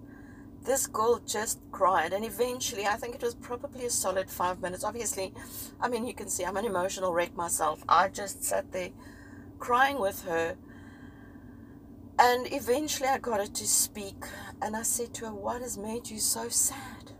This 0.64 0.88
girl 0.88 1.20
just 1.20 1.60
cried, 1.72 2.12
and 2.12 2.26
eventually, 2.26 2.86
I 2.86 2.98
think 2.98 3.16
it 3.16 3.24
was 3.24 3.34
probably 3.34 3.86
a 3.86 3.90
solid 3.90 4.30
five 4.30 4.60
minutes. 4.62 4.84
Obviously, 4.84 5.34
I 5.80 5.88
mean, 5.88 6.06
you 6.06 6.14
can 6.14 6.28
see 6.28 6.44
I'm 6.44 6.58
an 6.58 6.66
emotional 6.66 7.14
wreck 7.14 7.34
myself. 7.36 7.84
I 7.88 8.10
just 8.10 8.44
sat 8.44 8.72
there 8.72 8.90
crying 9.58 10.00
with 10.00 10.24
her. 10.24 10.58
And 12.22 12.52
eventually 12.52 13.08
I 13.08 13.18
got 13.18 13.40
her 13.40 13.48
to 13.48 13.68
speak, 13.68 14.26
and 14.62 14.76
I 14.76 14.82
said 14.84 15.14
to 15.16 15.28
her, 15.28 15.34
What 15.34 15.62
has 15.62 15.78
made 15.78 16.10
you 16.10 16.20
so 16.20 16.50
sad? 16.50 17.14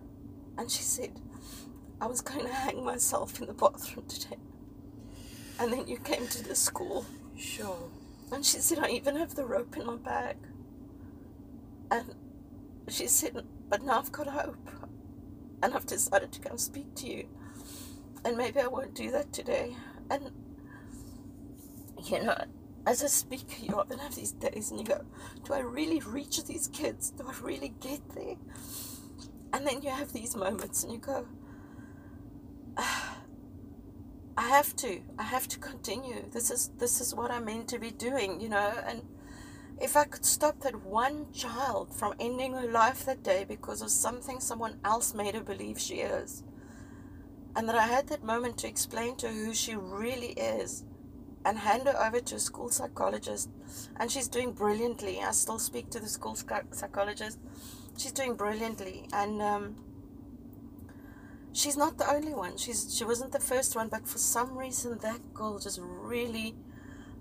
And 0.58 0.70
she 0.70 0.84
said, 0.84 1.22
I 2.02 2.06
was 2.06 2.20
going 2.20 2.46
to 2.46 2.52
hang 2.54 2.84
myself 2.84 3.40
in 3.40 3.48
the 3.48 3.54
bathroom 3.54 4.06
today. 4.08 4.36
And 5.58 5.72
then 5.72 5.88
you 5.88 5.98
came 6.00 6.28
to 6.28 6.44
the 6.44 6.54
school, 6.54 7.06
sure. 7.38 7.90
and 8.34 8.46
she 8.46 8.58
said, 8.60 8.80
I 8.80 8.90
even 8.90 9.16
have 9.16 9.36
the 9.36 9.46
rope 9.46 9.78
in 9.78 9.86
my 9.86 9.96
bag. 9.96 10.36
And 11.90 12.14
she 12.90 13.08
said, 13.08 13.42
But 13.70 13.84
now 13.84 14.00
I've 14.00 14.12
got 14.12 14.28
hope, 14.28 14.70
and 15.64 15.74
I've 15.74 15.86
decided 15.86 16.34
to 16.34 16.42
come 16.42 16.58
speak 16.58 16.94
to 16.96 17.08
you. 17.08 17.30
And 18.26 18.36
maybe 18.36 18.60
I 18.60 18.68
won't 18.68 18.96
do 18.96 19.12
that 19.12 19.32
today. 19.32 19.78
And, 20.12 20.32
you 22.04 22.22
know, 22.22 22.44
as 22.90 23.04
a 23.04 23.08
speaker, 23.08 23.62
you 23.62 23.76
often 23.76 24.00
have 24.00 24.16
these 24.16 24.32
days 24.32 24.72
and 24.72 24.80
you 24.80 24.86
go, 24.86 25.06
Do 25.44 25.54
I 25.54 25.60
really 25.60 26.00
reach 26.00 26.44
these 26.46 26.68
kids? 26.70 27.12
Do 27.12 27.24
I 27.30 27.36
really 27.40 27.76
get 27.80 28.02
there? 28.16 28.36
And 29.54 29.68
then 29.68 29.84
you 29.84 29.92
have 29.92 30.12
these 30.12 30.36
moments 30.36 30.84
and 30.84 30.92
you 30.92 30.98
go, 30.98 31.28
"Ah, 32.78 33.18
I 34.36 34.48
have 34.48 34.76
to. 34.78 35.02
I 35.20 35.24
have 35.24 35.48
to 35.50 35.60
continue. 35.60 36.30
This 36.32 36.50
is 36.50 36.72
this 36.78 37.00
is 37.00 37.14
what 37.14 37.30
I'm 37.30 37.46
meant 37.46 37.68
to 37.70 37.80
be 37.80 37.92
doing, 37.92 38.42
you 38.42 38.50
know, 38.50 38.74
and 38.88 39.04
if 39.80 39.96
I 39.96 40.06
could 40.06 40.26
stop 40.26 40.62
that 40.62 40.84
one 40.84 41.32
child 41.32 41.96
from 41.96 42.16
ending 42.20 42.54
her 42.54 42.68
life 42.68 43.06
that 43.06 43.22
day 43.24 43.46
because 43.48 43.82
of 43.84 43.92
something 43.92 44.40
someone 44.40 44.80
else 44.84 45.14
made 45.14 45.36
her 45.36 45.44
believe 45.44 45.80
she 45.80 45.96
is, 45.96 46.44
and 47.56 47.68
that 47.70 47.76
I 47.76 47.88
had 47.88 48.08
that 48.08 48.24
moment 48.24 48.58
to 48.60 48.68
explain 48.68 49.16
to 49.18 49.28
her 49.28 49.46
who 49.46 49.54
she 49.54 49.76
really 49.76 50.34
is, 50.34 50.86
and 51.46 51.58
hand 51.58 51.84
her 51.88 51.98
over 52.06 52.20
to 52.20 52.36
a 52.36 52.40
school 52.40 52.70
psychologist, 52.70 53.50
and 53.98 54.12
she's 54.12 54.28
doing 54.28 54.52
brilliantly. 54.52 55.20
I 55.22 55.32
still 55.32 55.60
speak 55.60 55.90
to 55.92 56.00
the 56.00 56.08
school 56.08 56.36
psychologist. 56.36 57.40
She's 57.98 58.12
doing 58.12 58.36
brilliantly, 58.36 59.08
and 59.14 59.42
um, 59.42 59.76
she's 61.54 61.78
not 61.78 61.98
the 61.98 62.10
only 62.12 62.34
one. 62.34 62.58
She's 62.58 62.96
she 62.96 63.04
wasn't 63.06 63.32
the 63.32 63.40
first 63.40 63.76
one, 63.76 63.88
but 63.88 64.08
for 64.08 64.18
some 64.18 64.58
reason 64.58 64.98
that 65.00 65.34
girl 65.34 65.60
just 65.60 65.80
really, 65.82 66.56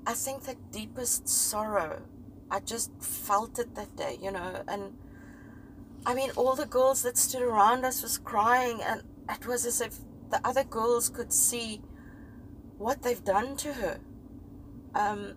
I 0.07 0.15
think 0.15 0.45
that 0.45 0.73
deepest 0.73 1.29
sorrow, 1.29 2.03
I 2.51 2.61
just 2.61 2.91
felt 3.01 3.59
it 3.59 3.75
that 3.75 3.97
day, 3.97 4.19
you 4.21 4.31
know, 4.33 4.63
and. 4.67 4.97
I 6.07 6.15
mean, 6.15 6.31
all 6.37 6.55
the 6.55 6.65
girls 6.65 7.03
that 7.03 7.19
stood 7.19 7.43
around 7.43 7.85
us 7.85 8.03
was 8.03 8.19
crying, 8.19 8.81
and 8.81 9.03
it 9.29 9.47
was 9.47 9.67
as 9.67 9.81
if 9.81 9.99
the 10.31 10.41
other 10.47 10.65
girls 10.65 11.09
could 11.11 11.33
see 11.33 11.83
what 12.79 13.03
they've 13.03 13.23
done 13.23 13.57
to 13.57 13.75
her. 13.75 13.99
Um, 14.95 15.35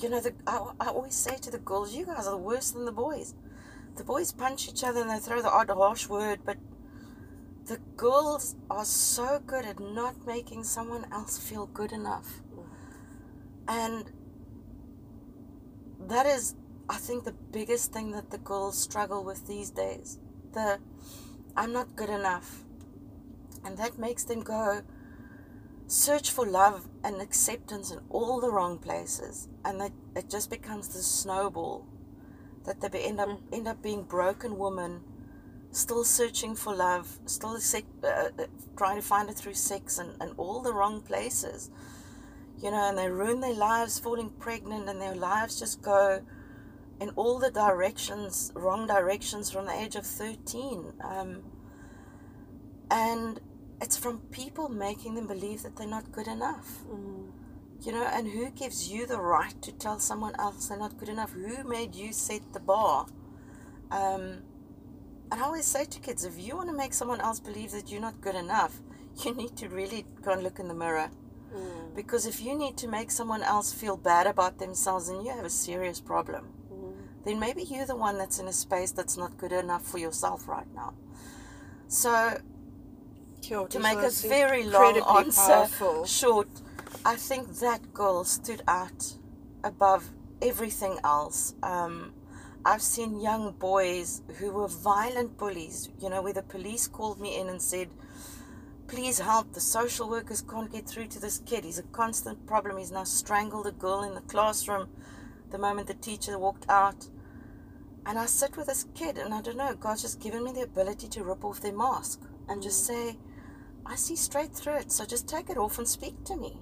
you 0.00 0.08
know, 0.08 0.20
the, 0.20 0.34
I, 0.46 0.72
I 0.80 0.88
always 0.88 1.14
say 1.14 1.36
to 1.36 1.50
the 1.50 1.58
girls, 1.58 1.94
you 1.94 2.06
guys 2.06 2.26
are 2.26 2.36
worse 2.36 2.70
than 2.70 2.84
the 2.84 2.92
boys. 2.92 3.34
The 3.96 4.04
boys 4.04 4.32
punch 4.32 4.68
each 4.68 4.82
other 4.84 5.02
and 5.02 5.10
they 5.10 5.18
throw 5.18 5.42
the 5.42 5.50
odd 5.50 5.68
harsh 5.68 6.08
word, 6.08 6.40
but 6.44 6.56
the 7.66 7.78
girls 7.96 8.56
are 8.70 8.84
so 8.84 9.40
good 9.46 9.64
at 9.64 9.78
not 9.78 10.26
making 10.26 10.64
someone 10.64 11.06
else 11.12 11.38
feel 11.38 11.66
good 11.66 11.92
enough. 11.92 12.40
And 13.68 14.10
that 16.08 16.26
is, 16.26 16.54
I 16.88 16.96
think, 16.96 17.24
the 17.24 17.32
biggest 17.32 17.92
thing 17.92 18.10
that 18.12 18.30
the 18.30 18.38
girls 18.38 18.78
struggle 18.78 19.22
with 19.22 19.46
these 19.46 19.70
days. 19.70 20.18
The 20.52 20.80
I'm 21.56 21.72
not 21.72 21.94
good 21.96 22.10
enough. 22.10 22.64
And 23.64 23.76
that 23.78 23.98
makes 23.98 24.24
them 24.24 24.40
go 24.40 24.82
search 25.92 26.30
for 26.30 26.46
love 26.46 26.88
and 27.04 27.20
acceptance 27.20 27.90
in 27.90 28.00
all 28.08 28.40
the 28.40 28.50
wrong 28.50 28.78
places. 28.78 29.48
And 29.62 29.78
that 29.80 29.92
it 30.16 30.30
just 30.30 30.48
becomes 30.48 30.88
this 30.88 31.06
snowball 31.06 31.86
that 32.64 32.80
they 32.80 33.04
end 33.04 33.20
up 33.20 33.28
end 33.52 33.68
up 33.68 33.82
being 33.82 34.04
broken 34.04 34.56
women, 34.56 35.02
still 35.70 36.04
searching 36.04 36.54
for 36.54 36.74
love, 36.74 37.18
still 37.26 37.58
sec- 37.58 37.84
uh, 38.02 38.30
uh, 38.38 38.46
trying 38.76 38.96
to 38.96 39.02
find 39.02 39.28
it 39.28 39.36
through 39.36 39.54
sex 39.54 39.98
and, 39.98 40.10
and 40.20 40.32
all 40.38 40.62
the 40.62 40.72
wrong 40.72 41.02
places. 41.02 41.70
You 42.62 42.70
know, 42.70 42.88
and 42.88 42.96
they 42.96 43.10
ruin 43.10 43.40
their 43.40 43.54
lives 43.54 43.98
falling 43.98 44.30
pregnant, 44.30 44.88
and 44.88 45.00
their 45.00 45.16
lives 45.16 45.58
just 45.58 45.82
go 45.82 46.22
in 47.00 47.10
all 47.16 47.38
the 47.38 47.50
directions, 47.50 48.52
wrong 48.54 48.86
directions 48.86 49.50
from 49.50 49.66
the 49.66 49.72
age 49.72 49.96
of 49.96 50.06
13. 50.06 50.92
Um, 51.02 51.42
and 52.90 53.40
it's 53.82 53.96
from 53.96 54.18
people 54.30 54.68
making 54.68 55.16
them 55.16 55.26
believe 55.26 55.62
that 55.64 55.76
they're 55.76 55.88
not 55.88 56.12
good 56.12 56.28
enough. 56.28 56.84
Mm. 56.88 57.32
You 57.82 57.90
know, 57.90 58.06
and 58.06 58.28
who 58.28 58.48
gives 58.50 58.88
you 58.88 59.06
the 59.06 59.20
right 59.20 59.60
to 59.60 59.72
tell 59.72 59.98
someone 59.98 60.34
else 60.38 60.68
they're 60.68 60.78
not 60.78 60.96
good 60.98 61.08
enough? 61.08 61.32
Who 61.32 61.64
made 61.64 61.96
you 61.96 62.12
set 62.12 62.52
the 62.52 62.60
bar? 62.60 63.06
Um, 63.90 64.44
and 65.32 65.40
I 65.40 65.42
always 65.42 65.66
say 65.66 65.84
to 65.84 65.98
kids, 65.98 66.24
if 66.24 66.38
you 66.38 66.56
want 66.56 66.68
to 66.68 66.76
make 66.76 66.94
someone 66.94 67.20
else 67.20 67.40
believe 67.40 67.72
that 67.72 67.90
you're 67.90 68.00
not 68.00 68.20
good 68.20 68.36
enough, 68.36 68.80
you 69.24 69.34
need 69.34 69.56
to 69.56 69.68
really 69.68 70.06
go 70.22 70.30
and 70.30 70.44
look 70.44 70.60
in 70.60 70.68
the 70.68 70.74
mirror. 70.74 71.10
Mm. 71.52 71.96
Because 71.96 72.24
if 72.24 72.40
you 72.40 72.56
need 72.56 72.76
to 72.78 72.86
make 72.86 73.10
someone 73.10 73.42
else 73.42 73.72
feel 73.72 73.96
bad 73.96 74.28
about 74.28 74.58
themselves, 74.58 75.08
then 75.08 75.24
you 75.24 75.32
have 75.32 75.44
a 75.44 75.50
serious 75.50 76.00
problem. 76.00 76.52
Mm. 76.72 76.94
Then 77.24 77.40
maybe 77.40 77.64
you're 77.64 77.84
the 77.84 77.96
one 77.96 78.16
that's 78.16 78.38
in 78.38 78.46
a 78.46 78.52
space 78.52 78.92
that's 78.92 79.16
not 79.16 79.36
good 79.38 79.52
enough 79.52 79.84
for 79.84 79.98
yourself 79.98 80.46
right 80.46 80.72
now. 80.72 80.94
So 81.88 82.38
To 83.42 83.80
make 83.80 83.98
a 83.98 84.10
very 84.10 84.64
long 84.64 84.96
incredibly 84.96 85.24
answer 85.26 85.42
powerful. 85.42 86.06
short, 86.06 86.48
I 87.04 87.16
think 87.16 87.58
that 87.58 87.92
girl 87.92 88.24
stood 88.24 88.62
out 88.68 89.14
above 89.64 90.10
everything 90.40 90.98
else. 91.02 91.54
Um, 91.62 92.12
I've 92.64 92.82
seen 92.82 93.20
young 93.20 93.52
boys 93.52 94.22
who 94.38 94.52
were 94.52 94.68
violent 94.68 95.36
bullies, 95.36 95.90
you 96.00 96.08
know, 96.08 96.22
where 96.22 96.32
the 96.32 96.42
police 96.42 96.86
called 96.86 97.20
me 97.20 97.36
in 97.36 97.48
and 97.48 97.60
said, 97.60 97.88
Please 98.86 99.18
help, 99.18 99.52
the 99.52 99.60
social 99.60 100.08
workers 100.08 100.42
can't 100.42 100.70
get 100.70 100.86
through 100.86 101.06
to 101.08 101.20
this 101.20 101.38
kid. 101.44 101.64
He's 101.64 101.78
a 101.78 101.82
constant 101.82 102.46
problem. 102.46 102.76
He's 102.76 102.92
now 102.92 103.04
strangled 103.04 103.66
a 103.66 103.72
girl 103.72 104.02
in 104.02 104.14
the 104.14 104.20
classroom 104.20 104.88
the 105.50 105.58
moment 105.58 105.86
the 105.88 105.94
teacher 105.94 106.38
walked 106.38 106.68
out. 106.68 107.08
And 108.04 108.18
I 108.18 108.26
sit 108.26 108.56
with 108.56 108.66
this 108.66 108.86
kid, 108.94 109.18
and 109.18 109.32
I 109.32 109.40
don't 109.40 109.56
know, 109.56 109.74
God's 109.74 110.02
just 110.02 110.20
given 110.20 110.44
me 110.44 110.52
the 110.52 110.62
ability 110.62 111.08
to 111.08 111.24
rip 111.24 111.44
off 111.44 111.60
their 111.60 111.76
mask 111.76 112.20
and 112.48 112.62
just 112.62 112.84
say, 112.86 113.16
I 113.84 113.96
see 113.96 114.16
straight 114.16 114.52
through 114.52 114.76
it, 114.76 114.92
so 114.92 115.04
just 115.04 115.28
take 115.28 115.50
it 115.50 115.58
off 115.58 115.78
and 115.78 115.86
speak 115.86 116.24
to 116.24 116.36
me. 116.36 116.58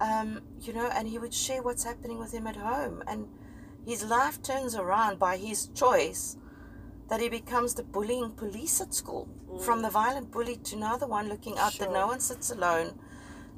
Um, 0.00 0.42
you 0.60 0.72
know, 0.72 0.90
and 0.94 1.08
he 1.08 1.18
would 1.18 1.32
share 1.32 1.62
what's 1.62 1.84
happening 1.84 2.18
with 2.18 2.32
him 2.32 2.46
at 2.46 2.56
home. 2.56 3.02
And 3.06 3.28
his 3.86 4.04
life 4.04 4.42
turns 4.42 4.74
around 4.74 5.18
by 5.18 5.36
his 5.36 5.68
choice 5.68 6.36
that 7.08 7.20
he 7.20 7.28
becomes 7.28 7.74
the 7.74 7.82
bullying 7.82 8.30
police 8.30 8.80
at 8.80 8.94
school. 8.94 9.28
From 9.64 9.82
the 9.82 9.90
violent 9.90 10.30
bully 10.30 10.56
to 10.56 10.76
now 10.76 10.96
the 10.96 11.06
one 11.06 11.28
looking 11.28 11.58
out 11.58 11.74
that 11.74 11.92
no 11.92 12.06
one 12.06 12.20
sits 12.20 12.50
alone, 12.50 12.98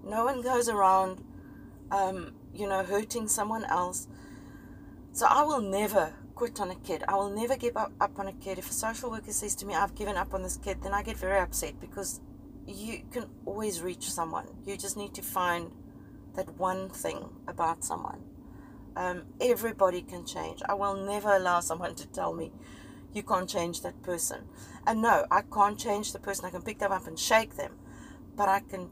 no 0.04 0.24
one 0.24 0.42
goes 0.42 0.68
around, 0.68 1.22
um, 1.90 2.33
you 2.52 2.68
know, 2.68 2.83
hurting 2.83 3.28
someone 3.28 3.64
else. 3.64 4.09
So 5.12 5.26
I 5.28 5.44
will 5.44 5.61
never 5.61 6.12
quit 6.35 6.61
on 6.61 6.70
a 6.70 6.74
kid. 6.74 7.04
I 7.07 7.14
will 7.14 7.30
never 7.30 7.57
give 7.57 7.76
up, 7.76 7.92
up 8.00 8.18
on 8.18 8.26
a 8.26 8.33
kid. 8.33 8.59
If 8.59 8.70
a 8.70 8.72
social 8.72 9.11
worker 9.11 9.30
says 9.30 9.54
to 9.57 9.66
me, 9.66 9.74
I've 9.74 9.94
given 9.94 10.16
up 10.16 10.35
on 10.35 10.42
this 10.42 10.57
kid, 10.57 10.83
then 10.83 10.92
I 10.92 11.02
get 11.02 11.16
very 11.16 11.38
upset 11.38 11.80
because 11.80 12.20
you 12.66 13.03
can 13.11 13.27
always 13.46 13.83
reach 13.83 14.11
someone. 14.11 14.46
You 14.66 14.77
just 14.77 14.96
need 14.96 15.14
to 15.14 15.22
find 15.22 15.70
that 16.35 16.59
one 16.59 16.88
thing 16.88 17.29
about 17.46 17.85
someone. 17.85 18.20
Um, 18.96 19.24
everybody 19.40 20.03
can 20.03 20.24
change. 20.24 20.62
I 20.68 20.74
will 20.74 20.96
never 20.96 21.35
allow 21.35 21.61
someone 21.61 21.94
to 21.96 22.07
tell 22.07 22.33
me 22.33 22.53
you 23.12 23.22
can't 23.22 23.48
change 23.48 23.83
that 23.83 24.03
person. 24.03 24.44
And 24.87 25.03
no, 25.03 25.27
I 25.31 25.42
can't 25.42 25.79
change 25.79 26.12
the 26.12 26.18
person. 26.18 26.44
I 26.44 26.50
can 26.50 26.62
pick 26.62 26.79
them 26.79 26.92
up 26.92 27.07
and 27.07 27.18
shake 27.18 27.57
them, 27.57 27.77
but 28.37 28.48
I 28.48 28.61
can 28.61 28.90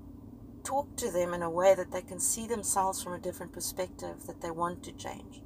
talk 0.65 0.97
to 0.97 1.11
them 1.11 1.35
in 1.35 1.43
a 1.43 1.51
way 1.51 1.75
that 1.75 1.91
they 1.91 2.03
can 2.03 2.21
see 2.21 2.47
themselves 2.47 3.03
from 3.03 3.15
a 3.15 3.19
different 3.19 3.53
perspective 3.53 4.27
that 4.27 4.41
they 4.41 4.51
want 4.51 4.83
to 4.85 4.93
change. 4.93 5.43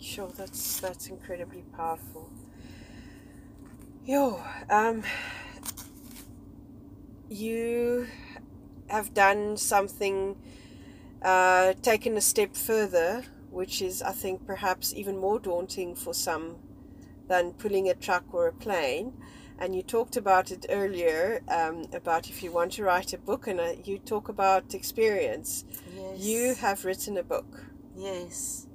Sure, 0.00 0.30
that's 0.36 0.80
that's 0.80 1.08
incredibly 1.08 1.62
powerful. 1.76 2.30
Yo, 4.04 4.42
um, 4.68 5.02
you 7.34 8.06
have 8.88 9.12
done 9.14 9.56
something, 9.56 10.36
uh, 11.22 11.74
taken 11.82 12.16
a 12.16 12.20
step 12.20 12.54
further, 12.54 13.24
which 13.50 13.82
is, 13.82 14.02
I 14.02 14.12
think, 14.12 14.46
perhaps 14.46 14.94
even 14.94 15.18
more 15.18 15.38
daunting 15.38 15.94
for 15.94 16.14
some 16.14 16.56
than 17.28 17.52
pulling 17.52 17.88
a 17.88 17.94
truck 17.94 18.24
or 18.32 18.46
a 18.48 18.52
plane. 18.52 19.14
And 19.58 19.74
you 19.74 19.82
talked 19.82 20.16
about 20.16 20.50
it 20.50 20.66
earlier 20.68 21.40
um, 21.48 21.84
about 21.92 22.28
if 22.28 22.42
you 22.42 22.50
want 22.50 22.72
to 22.72 22.82
write 22.82 23.12
a 23.12 23.18
book, 23.18 23.46
and 23.46 23.60
uh, 23.60 23.74
you 23.84 23.98
talk 23.98 24.28
about 24.28 24.74
experience. 24.74 25.64
Yes. 25.94 26.18
You 26.18 26.54
have 26.56 26.84
written 26.84 27.16
a 27.16 27.22
book. 27.22 27.64
Yes. 27.96 28.66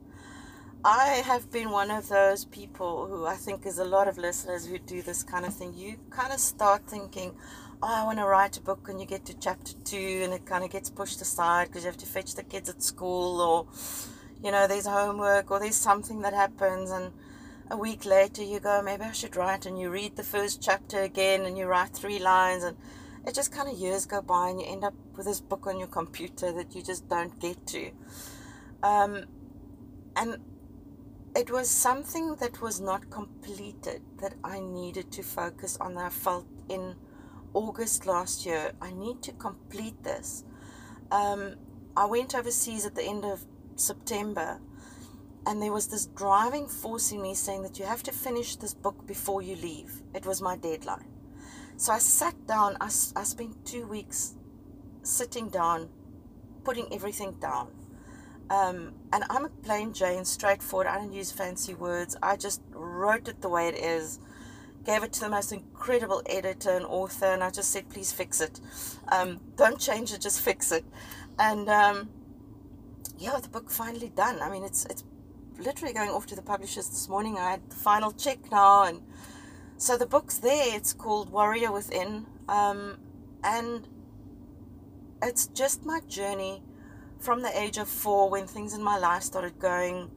I 0.85 1.21
have 1.25 1.51
been 1.51 1.71
one 1.71 1.91
of 1.91 2.07
those 2.07 2.45
people 2.45 3.07
who 3.07 3.25
I 3.25 3.35
think 3.35 3.65
is 3.65 3.79
a 3.79 3.83
lot 3.83 4.07
of 4.07 4.17
listeners 4.17 4.65
who 4.65 4.79
do 4.79 5.01
this 5.01 5.23
kind 5.23 5.45
of 5.45 5.53
thing. 5.53 5.73
You 5.73 5.97
kind 6.09 6.31
of 6.31 6.39
start 6.39 6.87
thinking, 6.87 7.35
oh, 7.81 7.87
I 7.87 8.03
want 8.03 8.19
to 8.19 8.25
write 8.25 8.57
a 8.57 8.61
book, 8.61 8.89
and 8.89 8.99
you 8.99 9.05
get 9.05 9.25
to 9.25 9.39
chapter 9.39 9.73
two, 9.85 10.21
and 10.23 10.33
it 10.33 10.45
kind 10.45 10.63
of 10.63 10.69
gets 10.69 10.89
pushed 10.89 11.21
aside 11.21 11.67
because 11.67 11.83
you 11.83 11.87
have 11.89 11.97
to 11.97 12.05
fetch 12.05 12.35
the 12.35 12.43
kids 12.43 12.69
at 12.69 12.83
school, 12.83 13.39
or, 13.39 13.67
you 14.43 14.51
know, 14.51 14.67
there's 14.67 14.85
homework, 14.85 15.49
or 15.49 15.59
there's 15.59 15.75
something 15.75 16.21
that 16.21 16.33
happens, 16.33 16.91
and 16.91 17.13
a 17.71 17.77
week 17.77 18.05
later 18.05 18.43
you 18.43 18.59
go, 18.59 18.81
maybe 18.81 19.03
I 19.03 19.11
should 19.13 19.35
write, 19.35 19.65
and 19.65 19.79
you 19.79 19.89
read 19.89 20.15
the 20.15 20.23
first 20.23 20.61
chapter 20.61 21.01
again, 21.01 21.45
and 21.45 21.57
you 21.57 21.67
write 21.67 21.93
three 21.93 22.19
lines, 22.19 22.63
and 22.63 22.75
it 23.25 23.33
just 23.33 23.51
kind 23.51 23.69
of 23.69 23.77
years 23.77 24.05
go 24.05 24.21
by, 24.21 24.49
and 24.49 24.59
you 24.59 24.67
end 24.67 24.83
up 24.83 24.95
with 25.15 25.25
this 25.25 25.39
book 25.39 25.65
on 25.67 25.77
your 25.77 25.87
computer 25.87 26.51
that 26.51 26.75
you 26.75 26.81
just 26.81 27.07
don't 27.07 27.39
get 27.39 27.65
to. 27.67 27.91
Um, 28.83 29.25
and 30.15 30.37
it 31.35 31.51
was 31.51 31.69
something 31.69 32.35
that 32.35 32.61
was 32.61 32.81
not 32.81 33.09
completed 33.09 34.01
that 34.19 34.33
I 34.43 34.59
needed 34.59 35.11
to 35.11 35.23
focus 35.23 35.77
on. 35.79 35.95
That 35.95 36.05
I 36.05 36.09
felt 36.09 36.47
in 36.67 36.95
August 37.53 38.05
last 38.05 38.45
year, 38.45 38.73
I 38.81 38.91
need 38.91 39.21
to 39.23 39.31
complete 39.33 40.03
this. 40.03 40.43
Um, 41.11 41.55
I 41.95 42.05
went 42.05 42.35
overseas 42.35 42.85
at 42.85 42.95
the 42.95 43.03
end 43.03 43.25
of 43.25 43.45
September, 43.75 44.59
and 45.45 45.61
there 45.61 45.71
was 45.71 45.87
this 45.87 46.05
driving 46.05 46.67
force 46.67 47.11
in 47.11 47.21
me 47.21 47.33
saying 47.33 47.63
that 47.63 47.79
you 47.79 47.85
have 47.85 48.03
to 48.03 48.11
finish 48.11 48.55
this 48.55 48.73
book 48.73 49.07
before 49.07 49.41
you 49.41 49.55
leave. 49.55 50.01
It 50.13 50.25
was 50.25 50.41
my 50.41 50.55
deadline. 50.57 51.07
So 51.77 51.93
I 51.93 51.99
sat 51.99 52.45
down, 52.45 52.77
I 52.81 52.89
spent 52.89 53.65
two 53.65 53.87
weeks 53.87 54.35
sitting 55.01 55.49
down, 55.49 55.89
putting 56.63 56.93
everything 56.93 57.33
down. 57.39 57.71
Um, 58.49 58.93
and 59.13 59.23
I'm 59.29 59.45
a 59.45 59.49
plain 59.49 59.93
Jane, 59.93 60.25
straightforward. 60.25 60.87
I 60.87 60.97
don't 60.97 61.13
use 61.13 61.31
fancy 61.31 61.75
words. 61.75 62.17
I 62.21 62.35
just 62.35 62.61
wrote 62.71 63.27
it 63.27 63.41
the 63.41 63.49
way 63.49 63.67
it 63.67 63.75
is, 63.75 64.19
gave 64.89 65.03
it 65.03 65.13
to 65.13 65.19
the 65.19 65.29
most 65.29 65.51
incredible 65.51 66.23
editor 66.25 66.71
and 66.71 66.83
author, 66.85 67.27
and 67.27 67.43
I 67.43 67.51
just 67.51 67.69
said, 67.69 67.87
please 67.89 68.11
fix 68.11 68.41
it. 68.41 68.59
Um, 69.11 69.39
don't 69.55 69.79
change 69.79 70.11
it, 70.11 70.19
just 70.19 70.41
fix 70.41 70.71
it. 70.71 70.83
And 71.37 71.69
um, 71.69 72.09
yeah, 73.19 73.37
the 73.39 73.49
book 73.49 73.69
finally 73.69 74.09
done. 74.09 74.41
I 74.41 74.49
mean, 74.49 74.63
it's 74.63 74.85
it's 74.85 75.03
literally 75.59 75.93
going 75.93 76.09
off 76.09 76.25
to 76.27 76.35
the 76.35 76.41
publishers 76.41 76.89
this 76.89 77.07
morning. 77.07 77.37
I 77.37 77.51
had 77.51 77.69
the 77.69 77.75
final 77.75 78.11
check 78.11 78.39
now, 78.51 78.85
and 78.85 79.01
so 79.77 79.95
the 79.95 80.07
book's 80.07 80.39
there. 80.39 80.75
It's 80.75 80.93
called 80.93 81.29
Warrior 81.29 81.71
Within, 81.71 82.25
um, 82.47 82.97
and 83.43 83.87
it's 85.21 85.47
just 85.61 85.85
my 85.85 85.99
journey 86.07 86.63
from 87.19 87.43
the 87.43 87.53
age 87.63 87.77
of 87.77 87.87
four 87.87 88.31
when 88.31 88.47
things 88.47 88.73
in 88.73 88.81
my 88.81 88.97
life 88.97 89.21
started 89.21 89.59
going 89.59 90.09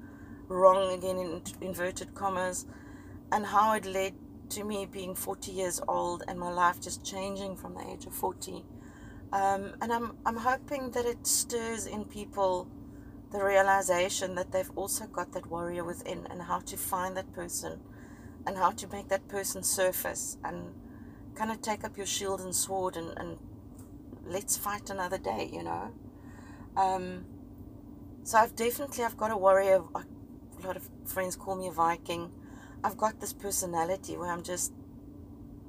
wrong 0.48 0.94
again 0.96 1.18
in 1.18 1.42
inverted 1.60 2.14
commas 2.14 2.64
and 3.32 3.44
how 3.46 3.74
it 3.74 3.84
led 3.84 4.14
to 4.52 4.64
me 4.64 4.86
being 4.86 5.14
40 5.14 5.50
years 5.50 5.80
old 5.88 6.22
and 6.28 6.38
my 6.38 6.50
life 6.50 6.80
just 6.80 7.04
changing 7.04 7.56
from 7.56 7.74
the 7.74 7.86
age 7.90 8.06
of 8.06 8.14
40 8.14 8.64
um, 9.32 9.72
and 9.80 9.92
I'm, 9.92 10.16
I'm 10.26 10.36
hoping 10.36 10.90
that 10.90 11.06
it 11.06 11.26
stirs 11.26 11.86
in 11.86 12.04
people 12.04 12.68
the 13.30 13.42
realization 13.42 14.34
that 14.34 14.52
they've 14.52 14.70
also 14.76 15.06
got 15.06 15.32
that 15.32 15.46
warrior 15.46 15.84
within 15.84 16.26
and 16.30 16.42
how 16.42 16.60
to 16.60 16.76
find 16.76 17.16
that 17.16 17.32
person 17.32 17.80
and 18.46 18.56
how 18.56 18.70
to 18.70 18.86
make 18.88 19.08
that 19.08 19.26
person 19.28 19.62
surface 19.62 20.36
and 20.44 20.74
kind 21.34 21.50
of 21.50 21.62
take 21.62 21.82
up 21.84 21.96
your 21.96 22.06
shield 22.06 22.40
and 22.40 22.54
sword 22.54 22.96
and, 22.96 23.16
and 23.18 23.38
let's 24.26 24.56
fight 24.56 24.90
another 24.90 25.18
day 25.18 25.48
you 25.52 25.62
know 25.62 25.92
um, 26.76 27.24
so 28.24 28.38
I've 28.38 28.54
definitely 28.54 29.04
I've 29.04 29.16
got 29.16 29.30
a 29.30 29.36
warrior. 29.36 29.82
A 29.94 30.66
lot 30.66 30.76
of 30.76 30.88
friends 31.04 31.36
call 31.36 31.56
me 31.56 31.68
a 31.68 31.72
Viking. 31.72 32.30
I've 32.84 32.96
got 32.96 33.20
this 33.20 33.32
personality 33.32 34.16
where 34.16 34.30
I'm 34.30 34.42
just, 34.42 34.72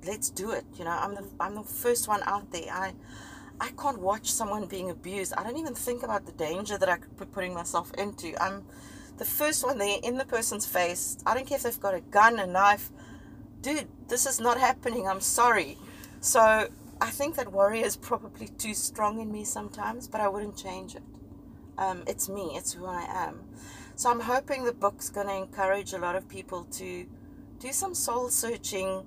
let's 0.06 0.30
do 0.30 0.52
it. 0.52 0.66
You 0.78 0.86
know, 0.86 0.92
I'm 0.92 1.16
the 1.16 1.26
I'm 1.40 1.56
the 1.56 1.64
first 1.64 2.08
one 2.08 2.22
out 2.26 2.52
there. 2.52 2.72
I 2.72 2.94
I 3.60 3.70
can't 3.72 4.00
watch 4.00 4.32
someone 4.32 4.66
being 4.66 4.90
abused. 4.90 5.34
I 5.38 5.44
don't 5.44 5.58
even 5.58 5.76
think 5.76 6.04
about 6.04 6.26
the 6.26 6.32
danger 6.32 6.78
that 6.78 6.90
I 6.90 6.98
could 6.98 7.18
be 7.18 7.26
putting 7.26 7.54
myself 7.54 7.94
into. 7.98 8.36
I'm 8.42 8.66
the 9.18 9.26
first 9.26 9.64
one 9.64 9.78
there 9.78 10.00
in 10.04 10.18
the 10.18 10.26
person's 10.26 10.66
face. 10.66 11.18
I 11.26 11.34
don't 11.36 11.46
care 11.46 11.58
if 11.58 11.64
they've 11.64 11.80
got 11.80 11.94
a 11.94 12.02
gun, 12.02 12.40
a 12.40 12.48
knife. 12.48 12.90
Dude, 13.62 13.88
this 14.08 14.26
is 14.26 14.40
not 14.40 14.60
happening. 14.60 15.08
I'm 15.08 15.22
sorry. 15.22 15.78
So 16.20 16.68
I 17.00 17.10
think 17.10 17.36
that 17.36 17.52
warrior 17.52 17.86
is 17.86 17.96
probably 17.96 18.48
too 18.48 18.74
strong 18.74 19.20
in 19.20 19.32
me 19.32 19.44
sometimes, 19.46 20.08
but 20.08 20.20
I 20.22 20.28
wouldn't 20.28 20.58
change 20.58 20.96
it. 20.96 21.04
Um, 21.78 22.04
it's 22.08 22.30
me, 22.30 22.52
it's 22.54 22.74
who 22.74 22.86
I 22.86 23.06
am. 23.10 23.44
So 23.96 24.10
I'm 24.10 24.20
hoping 24.20 24.64
the 24.64 24.74
book's 24.74 25.10
going 25.10 25.28
to 25.28 25.36
encourage 25.36 25.94
a 25.94 26.00
lot 26.00 26.16
of 26.16 26.28
people 26.28 26.66
to 26.66 27.06
do 27.60 27.72
some 27.72 27.94
soul 27.94 28.30
searching, 28.30 29.06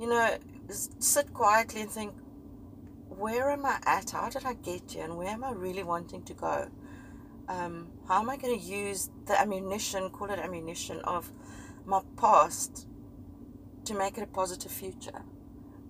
you 0.00 0.08
know, 0.08 0.36
sit 0.98 1.32
quietly 1.32 1.82
and 1.82 1.90
think, 1.90 2.12
where 3.08 3.50
am 3.50 3.64
I 3.64 3.78
at? 3.86 4.10
How 4.10 4.28
did 4.28 4.44
I 4.44 4.54
get 4.54 4.90
here? 4.90 5.04
And 5.04 5.16
where 5.16 5.28
am 5.28 5.44
I 5.44 5.52
really 5.52 5.82
wanting 5.84 6.22
to 6.24 6.34
go? 6.34 6.68
Um, 7.48 7.88
how 8.08 8.20
am 8.20 8.30
I 8.30 8.36
going 8.36 8.58
to 8.58 8.64
use 8.64 9.10
the 9.26 9.40
ammunition, 9.40 10.10
call 10.10 10.30
it 10.30 10.38
ammunition, 10.38 10.98
of 11.04 11.30
my 11.84 12.00
past 12.16 12.86
to 13.84 13.94
make 13.94 14.18
it 14.18 14.22
a 14.22 14.26
positive 14.26 14.72
future? 14.72 15.22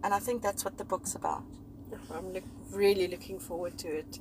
And 0.05 0.13
I 0.13 0.19
think 0.19 0.43
that's 0.43 0.65
what 0.65 0.77
the 0.79 0.85
book's 0.85 1.15
about. 1.15 1.45
I'm 2.13 2.33
look, 2.33 2.45
really 2.71 3.07
looking 3.07 3.39
forward 3.39 3.79
to 3.79 3.89
it, 3.89 4.19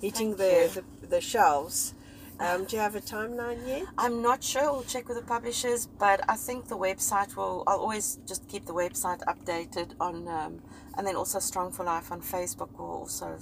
hitting 0.00 0.36
the, 0.36 0.70
the 1.00 1.06
the 1.06 1.20
shelves. 1.20 1.94
Um, 2.40 2.64
do 2.64 2.76
you 2.76 2.82
have 2.82 2.96
a 2.96 3.00
timeline 3.00 3.66
yet? 3.66 3.84
I'm 3.96 4.20
not 4.20 4.42
sure. 4.42 4.72
We'll 4.72 4.82
check 4.82 5.08
with 5.08 5.18
the 5.18 5.24
publishers, 5.24 5.86
but 5.86 6.20
I 6.28 6.36
think 6.36 6.68
the 6.68 6.76
website 6.76 7.36
will. 7.36 7.62
I'll 7.66 7.78
always 7.78 8.18
just 8.26 8.48
keep 8.48 8.66
the 8.66 8.74
website 8.74 9.20
updated 9.24 9.92
on, 10.00 10.26
um, 10.26 10.60
and 10.98 11.06
then 11.06 11.14
also 11.14 11.38
Strong 11.38 11.72
for 11.72 11.84
Life 11.84 12.10
on 12.10 12.20
Facebook 12.20 12.76
will 12.76 12.86
also 12.86 13.38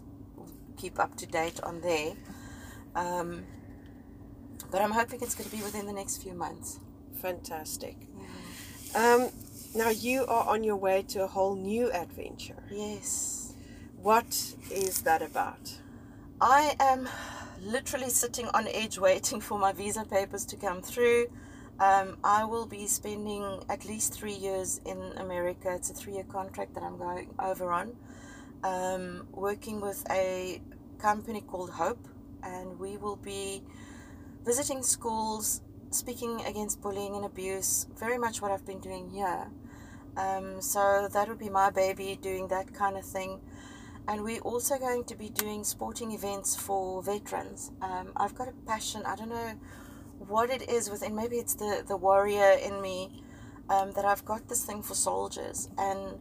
keep 0.76 0.98
up 0.98 1.16
to 1.16 1.26
date 1.26 1.60
on 1.62 1.80
there. 1.80 2.12
Um, 2.94 3.44
but 4.70 4.82
I'm 4.82 4.90
hoping 4.90 5.20
it's 5.22 5.34
going 5.34 5.48
to 5.48 5.56
be 5.56 5.62
within 5.62 5.86
the 5.86 5.92
next 5.92 6.22
few 6.22 6.34
months. 6.34 6.78
Fantastic. 7.20 7.96
Um, 8.94 9.30
now 9.74 9.88
you 9.88 10.26
are 10.26 10.46
on 10.48 10.64
your 10.64 10.76
way 10.76 11.02
to 11.08 11.24
a 11.24 11.26
whole 11.26 11.56
new 11.56 11.90
adventure. 11.92 12.62
Yes. 12.70 13.54
What 13.96 14.54
is 14.70 15.02
that 15.02 15.22
about? 15.22 15.78
I 16.40 16.74
am 16.78 17.08
literally 17.62 18.10
sitting 18.10 18.48
on 18.48 18.66
edge 18.68 18.98
waiting 18.98 19.40
for 19.40 19.58
my 19.58 19.72
visa 19.72 20.04
papers 20.04 20.44
to 20.46 20.56
come 20.56 20.82
through. 20.82 21.26
Um, 21.78 22.18
I 22.22 22.44
will 22.44 22.66
be 22.66 22.86
spending 22.86 23.62
at 23.68 23.84
least 23.84 24.14
three 24.14 24.34
years 24.34 24.80
in 24.84 25.00
America. 25.16 25.72
It's 25.74 25.90
a 25.90 25.94
three 25.94 26.14
year 26.14 26.24
contract 26.24 26.74
that 26.74 26.82
I'm 26.82 26.98
going 26.98 27.34
over 27.38 27.72
on. 27.72 27.96
Um, 28.64 29.26
working 29.32 29.80
with 29.80 30.04
a 30.10 30.60
company 30.98 31.40
called 31.40 31.70
Hope, 31.70 32.06
and 32.42 32.78
we 32.78 32.96
will 32.96 33.16
be 33.16 33.62
visiting 34.44 34.82
schools, 34.82 35.62
speaking 35.90 36.42
against 36.46 36.80
bullying 36.80 37.16
and 37.16 37.24
abuse, 37.24 37.86
very 37.96 38.18
much 38.18 38.40
what 38.40 38.50
I've 38.50 38.66
been 38.66 38.80
doing 38.80 39.10
here. 39.10 39.50
Um, 40.16 40.60
so 40.60 41.08
that 41.12 41.28
would 41.28 41.38
be 41.38 41.48
my 41.48 41.70
baby 41.70 42.18
doing 42.20 42.48
that 42.48 42.74
kind 42.74 42.96
of 42.96 43.04
thing. 43.04 43.40
And 44.08 44.24
we're 44.24 44.40
also 44.40 44.78
going 44.78 45.04
to 45.04 45.16
be 45.16 45.28
doing 45.28 45.64
sporting 45.64 46.10
events 46.12 46.56
for 46.56 47.02
veterans. 47.02 47.70
Um, 47.80 48.12
I've 48.16 48.34
got 48.34 48.48
a 48.48 48.52
passion, 48.66 49.02
I 49.06 49.16
don't 49.16 49.28
know 49.28 49.54
what 50.18 50.50
it 50.50 50.68
is 50.68 50.90
within, 50.90 51.14
maybe 51.14 51.36
it's 51.36 51.54
the, 51.54 51.84
the 51.86 51.96
warrior 51.96 52.58
in 52.62 52.80
me, 52.82 53.22
um, 53.68 53.92
that 53.92 54.04
I've 54.04 54.24
got 54.24 54.48
this 54.48 54.64
thing 54.64 54.82
for 54.82 54.94
soldiers. 54.94 55.68
And 55.78 56.18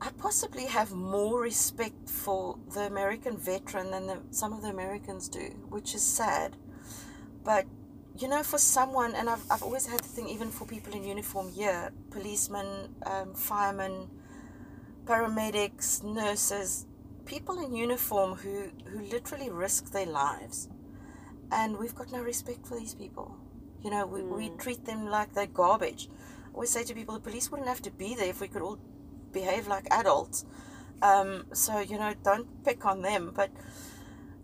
I 0.00 0.10
possibly 0.18 0.66
have 0.66 0.92
more 0.92 1.40
respect 1.40 2.08
for 2.08 2.58
the 2.72 2.82
American 2.82 3.36
veteran 3.36 3.90
than 3.90 4.06
the, 4.06 4.18
some 4.30 4.52
of 4.52 4.62
the 4.62 4.68
Americans 4.68 5.28
do, 5.28 5.48
which 5.68 5.94
is 5.94 6.02
sad. 6.02 6.56
But 7.44 7.66
you 8.18 8.26
know, 8.26 8.42
for 8.42 8.58
someone, 8.58 9.14
and 9.14 9.30
I've, 9.30 9.44
I've 9.50 9.62
always 9.62 9.86
had 9.86 10.00
the 10.00 10.08
thing, 10.08 10.28
even 10.28 10.50
for 10.50 10.66
people 10.66 10.92
in 10.92 11.04
uniform 11.04 11.52
here, 11.52 11.92
policemen, 12.10 12.94
um, 13.06 13.32
firemen, 13.34 14.08
paramedics, 15.08 16.04
nurses, 16.04 16.86
people 17.24 17.64
in 17.64 17.74
uniform 17.74 18.34
who, 18.34 18.70
who 18.90 19.00
literally 19.06 19.48
risk 19.50 19.90
their 19.92 20.06
lives. 20.06 20.68
And 21.50 21.78
we've 21.78 21.94
got 21.94 22.12
no 22.12 22.20
respect 22.20 22.66
for 22.66 22.78
these 22.78 22.94
people. 22.94 23.34
You 23.82 23.90
know, 23.90 24.06
we, 24.06 24.20
mm. 24.20 24.36
we 24.36 24.48
treat 24.58 24.84
them 24.84 25.06
like 25.06 25.32
they're 25.32 25.46
garbage. 25.46 26.08
I 26.46 26.54
always 26.54 26.70
say 26.70 26.84
to 26.84 26.94
people, 26.94 27.14
the 27.14 27.20
police 27.20 27.50
wouldn't 27.50 27.68
have 27.68 27.80
to 27.82 27.90
be 27.90 28.14
there 28.14 28.28
if 28.28 28.40
we 28.40 28.48
could 28.48 28.60
all 28.60 28.78
behave 29.32 29.66
like 29.66 29.86
adults. 29.90 30.44
Um, 31.00 31.46
so, 31.52 31.78
you 31.80 31.98
know, 31.98 32.12
don't 32.22 32.64
pick 32.64 32.84
on 32.84 33.00
them. 33.00 33.32
But 33.34 33.50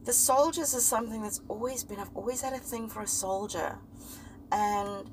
the 0.05 0.13
soldiers 0.13 0.73
is 0.73 0.85
something 0.85 1.23
that's 1.23 1.43
always 1.49 1.85
been, 1.85 1.99
I've 1.99 2.15
always 2.15 2.41
had 2.41 2.55
a 2.55 2.59
thing 2.59 2.89
for 2.89 3.03
a 3.03 3.07
soldier. 3.07 3.79
And 4.51 5.11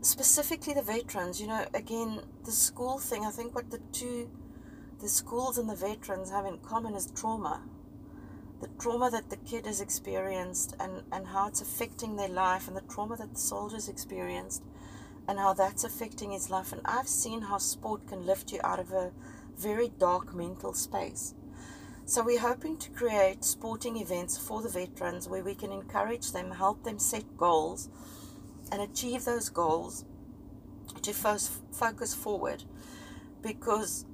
specifically 0.00 0.74
the 0.74 0.82
veterans, 0.82 1.40
you 1.40 1.46
know, 1.46 1.66
again, 1.74 2.20
the 2.44 2.52
school 2.52 2.98
thing, 2.98 3.24
I 3.24 3.30
think 3.30 3.54
what 3.54 3.70
the 3.70 3.80
two, 3.92 4.30
the 5.00 5.08
schools 5.08 5.58
and 5.58 5.68
the 5.68 5.74
veterans 5.74 6.30
have 6.30 6.46
in 6.46 6.58
common 6.58 6.94
is 6.94 7.10
trauma. 7.10 7.62
The 8.60 8.68
trauma 8.80 9.10
that 9.10 9.30
the 9.30 9.36
kid 9.36 9.66
has 9.66 9.80
experienced 9.80 10.74
and, 10.80 11.02
and 11.12 11.28
how 11.28 11.48
it's 11.48 11.60
affecting 11.60 12.16
their 12.16 12.28
life, 12.28 12.66
and 12.66 12.76
the 12.76 12.82
trauma 12.82 13.16
that 13.16 13.34
the 13.34 13.40
soldiers 13.40 13.88
experienced 13.88 14.64
and 15.28 15.38
how 15.38 15.52
that's 15.52 15.84
affecting 15.84 16.32
his 16.32 16.50
life. 16.50 16.72
And 16.72 16.80
I've 16.84 17.08
seen 17.08 17.42
how 17.42 17.58
sport 17.58 18.08
can 18.08 18.26
lift 18.26 18.50
you 18.52 18.60
out 18.64 18.80
of 18.80 18.92
a 18.92 19.12
very 19.56 19.90
dark 19.98 20.34
mental 20.34 20.72
space. 20.72 21.34
So 22.06 22.22
we're 22.22 22.40
hoping 22.40 22.78
to 22.78 22.90
create 22.90 23.44
sporting 23.44 23.98
events 23.98 24.38
for 24.38 24.62
the 24.62 24.70
veterans 24.70 25.28
where 25.28 25.44
we 25.44 25.54
can 25.54 25.70
encourage 25.70 26.32
them, 26.32 26.52
help 26.52 26.82
them 26.82 26.98
set 26.98 27.36
goals 27.36 27.90
and 28.70 28.82
achieve 28.82 29.24
those 29.24 29.48
goals 29.48 30.04
to 31.02 31.12
focus 31.12 32.14
forward 32.14 32.64
because 33.42 34.04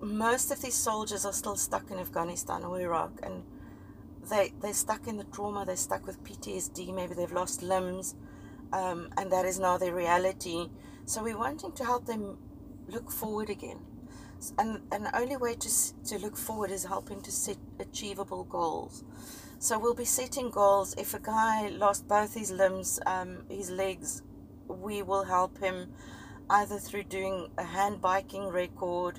most 0.00 0.50
of 0.50 0.62
these 0.62 0.74
soldiers 0.74 1.24
are 1.24 1.32
still 1.32 1.56
stuck 1.56 1.90
in 1.90 1.98
Afghanistan 1.98 2.64
or 2.64 2.80
Iraq 2.80 3.12
and 3.22 3.42
they, 4.28 4.52
they're 4.60 4.74
stuck 4.74 5.06
in 5.06 5.16
the 5.16 5.24
trauma, 5.24 5.64
they're 5.64 5.76
stuck 5.76 6.06
with 6.06 6.22
PTSD, 6.22 6.94
maybe 6.94 7.14
they've 7.14 7.32
lost 7.32 7.62
limbs, 7.62 8.14
um, 8.72 9.08
and 9.16 9.32
that 9.32 9.44
is 9.44 9.58
now 9.58 9.78
their 9.78 9.94
reality. 9.94 10.68
So 11.06 11.22
we're 11.22 11.38
wanting 11.38 11.72
to 11.72 11.84
help 11.84 12.06
them 12.06 12.38
look 12.88 13.10
forward 13.10 13.50
again. 13.50 13.78
And, 14.58 14.82
and 14.92 15.06
the 15.06 15.16
only 15.18 15.36
way 15.36 15.54
to, 15.54 16.04
to 16.04 16.18
look 16.18 16.36
forward 16.36 16.70
is 16.70 16.84
helping 16.84 17.20
to 17.22 17.32
set 17.32 17.56
achievable 17.80 18.44
goals. 18.44 19.02
So 19.60 19.76
we'll 19.76 19.94
be 19.94 20.04
setting 20.04 20.50
goals. 20.50 20.94
If 20.96 21.14
a 21.14 21.18
guy 21.18 21.68
lost 21.68 22.06
both 22.06 22.34
his 22.34 22.52
limbs, 22.52 23.00
um, 23.06 23.44
his 23.50 23.70
legs, 23.70 24.22
we 24.68 25.02
will 25.02 25.24
help 25.24 25.58
him 25.58 25.92
either 26.48 26.78
through 26.78 27.02
doing 27.04 27.50
a 27.58 27.64
hand 27.64 28.00
biking 28.00 28.46
record, 28.46 29.18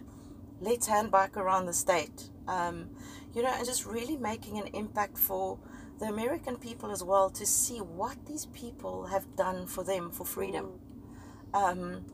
let's 0.62 0.88
hand 0.88 1.12
bike 1.12 1.36
around 1.36 1.65
the 1.65 1.73
state, 1.73 2.30
um, 2.47 2.89
you 3.34 3.43
know, 3.43 3.49
and 3.49 3.65
just 3.65 3.86
really 3.86 4.15
making 4.15 4.58
an 4.58 4.67
impact 4.67 5.17
for 5.17 5.60
the 5.99 6.06
American 6.06 6.56
people 6.56 6.89
as 6.89 7.04
well 7.04 7.30
to 7.30 7.45
see 7.45 7.80
what 7.80 8.25
these 8.25 8.45
people 8.47 9.08
have 9.08 9.36
done 9.36 9.67
for 9.67 9.84
them 9.84 10.10
for 10.10 10.23
freedom. 10.23 10.80
Um, 11.54 12.06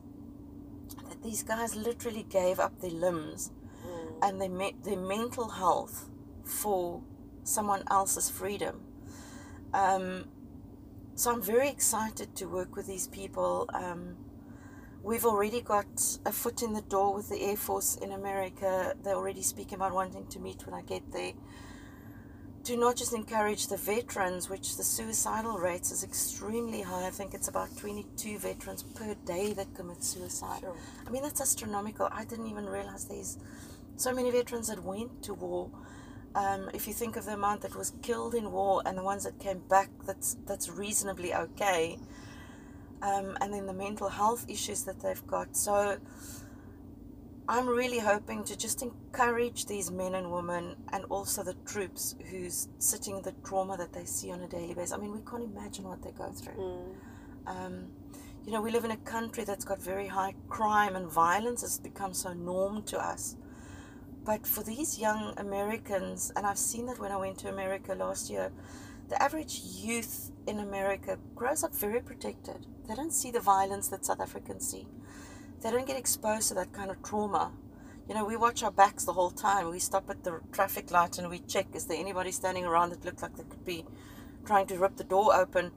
that 1.08 1.22
these 1.22 1.44
guys 1.44 1.76
literally 1.76 2.24
gave 2.24 2.58
up 2.58 2.80
their 2.80 2.90
limbs 2.90 3.52
mm. 3.86 4.28
and 4.28 4.40
their, 4.40 4.72
their 4.82 5.00
mental 5.00 5.48
health 5.48 6.10
for 6.44 7.02
someone 7.46 7.82
else's 7.90 8.28
freedom. 8.28 8.80
Um, 9.72 10.28
so 11.14 11.32
I'm 11.32 11.42
very 11.42 11.68
excited 11.68 12.34
to 12.36 12.46
work 12.46 12.76
with 12.76 12.86
these 12.86 13.06
people. 13.08 13.68
Um, 13.72 14.16
we've 15.02 15.24
already 15.24 15.60
got 15.60 16.18
a 16.26 16.32
foot 16.32 16.62
in 16.62 16.72
the 16.72 16.82
door 16.82 17.14
with 17.14 17.28
the 17.28 17.40
Air 17.40 17.56
Force 17.56 17.96
in 17.96 18.12
America. 18.12 18.94
They're 19.02 19.14
already 19.14 19.42
speaking 19.42 19.76
about 19.76 19.92
wanting 19.92 20.26
to 20.26 20.38
meet 20.40 20.66
when 20.66 20.74
I 20.74 20.82
get 20.82 21.10
there 21.12 21.32
to 22.64 22.76
not 22.76 22.96
just 22.96 23.12
encourage 23.12 23.68
the 23.68 23.76
veterans, 23.76 24.50
which 24.50 24.76
the 24.76 24.82
suicidal 24.82 25.56
rates 25.56 25.92
is 25.92 26.02
extremely 26.02 26.82
high. 26.82 27.06
I 27.06 27.10
think 27.10 27.32
it's 27.32 27.46
about 27.46 27.68
22 27.76 28.40
veterans 28.40 28.82
per 28.82 29.14
day 29.24 29.52
that 29.52 29.72
commit 29.72 30.02
suicide. 30.02 30.62
Sure. 30.62 30.74
I 31.06 31.10
mean, 31.10 31.22
that's 31.22 31.40
astronomical. 31.40 32.08
I 32.10 32.24
didn't 32.24 32.48
even 32.48 32.66
realize 32.66 33.04
there's 33.04 33.38
so 33.94 34.12
many 34.12 34.32
veterans 34.32 34.66
that 34.66 34.82
went 34.82 35.22
to 35.22 35.34
war. 35.34 35.70
Um, 36.36 36.68
if 36.74 36.86
you 36.86 36.92
think 36.92 37.16
of 37.16 37.24
the 37.24 37.32
amount 37.32 37.62
that 37.62 37.74
was 37.74 37.94
killed 38.02 38.34
in 38.34 38.52
war 38.52 38.82
and 38.84 38.96
the 38.98 39.02
ones 39.02 39.24
that 39.24 39.38
came 39.40 39.60
back, 39.70 39.88
that's 40.06 40.36
that's 40.46 40.68
reasonably 40.68 41.34
okay. 41.34 41.98
Um, 43.00 43.38
and 43.40 43.52
then 43.54 43.66
the 43.66 43.72
mental 43.72 44.10
health 44.10 44.44
issues 44.46 44.82
that 44.84 45.00
they've 45.00 45.26
got. 45.26 45.56
So 45.56 45.96
I'm 47.48 47.66
really 47.66 48.00
hoping 48.00 48.44
to 48.44 48.56
just 48.56 48.82
encourage 48.82 49.64
these 49.64 49.90
men 49.90 50.14
and 50.14 50.30
women 50.30 50.76
and 50.92 51.04
also 51.06 51.42
the 51.42 51.54
troops 51.64 52.14
who's 52.30 52.68
sitting 52.78 53.22
the 53.22 53.32
trauma 53.42 53.78
that 53.78 53.94
they 53.94 54.04
see 54.04 54.30
on 54.30 54.40
a 54.42 54.48
daily 54.48 54.74
basis. 54.74 54.92
I 54.92 54.98
mean, 54.98 55.12
we 55.12 55.20
can't 55.30 55.44
imagine 55.44 55.84
what 55.84 56.02
they 56.02 56.10
go 56.10 56.30
through. 56.32 56.54
Mm. 56.54 56.94
Um, 57.46 57.86
you 58.44 58.52
know, 58.52 58.60
we 58.60 58.70
live 58.70 58.84
in 58.84 58.90
a 58.90 58.96
country 58.98 59.44
that's 59.44 59.64
got 59.64 59.80
very 59.80 60.06
high 60.06 60.34
crime 60.48 60.96
and 60.96 61.06
violence 61.06 61.62
has 61.62 61.78
become 61.78 62.12
so 62.12 62.34
norm 62.34 62.82
to 62.84 62.98
us. 62.98 63.36
But 64.26 64.46
for 64.46 64.62
these 64.62 64.98
young 64.98 65.32
Americans, 65.38 66.32
and 66.36 66.44
I've 66.44 66.58
seen 66.58 66.86
that 66.86 66.98
when 66.98 67.12
I 67.12 67.16
went 67.16 67.38
to 67.38 67.48
America 67.48 67.94
last 67.94 68.28
year, 68.28 68.52
the 69.08 69.22
average 69.22 69.60
youth 69.62 70.32
in 70.46 70.58
America 70.58 71.16
grows 71.34 71.62
up 71.64 71.74
very 71.74 72.00
protected. 72.00 72.66
They 72.86 72.94
don't 72.94 73.12
see 73.12 73.30
the 73.30 73.40
violence 73.40 73.88
that 73.88 74.04
South 74.04 74.20
Africans 74.20 74.68
see 74.68 74.88
they 75.62 75.70
don't 75.70 75.86
get 75.86 75.96
exposed 75.96 76.48
to 76.48 76.54
that 76.54 76.72
kind 76.72 76.90
of 76.90 77.02
trauma. 77.02 77.52
You 78.08 78.14
know, 78.14 78.24
we 78.24 78.36
watch 78.36 78.62
our 78.62 78.70
backs 78.70 79.04
the 79.04 79.12
whole 79.12 79.30
time. 79.30 79.70
We 79.70 79.78
stop 79.78 80.08
at 80.10 80.22
the 80.22 80.40
traffic 80.52 80.90
light 80.90 81.18
and 81.18 81.28
we 81.28 81.40
check 81.40 81.66
is 81.74 81.86
there 81.86 81.98
anybody 81.98 82.30
standing 82.30 82.64
around 82.64 82.90
that 82.90 83.04
looks 83.04 83.22
like 83.22 83.36
they 83.36 83.42
could 83.42 83.64
be 83.64 83.84
trying 84.44 84.66
to 84.68 84.78
rip 84.78 84.96
the 84.96 85.04
door 85.04 85.34
open. 85.34 85.72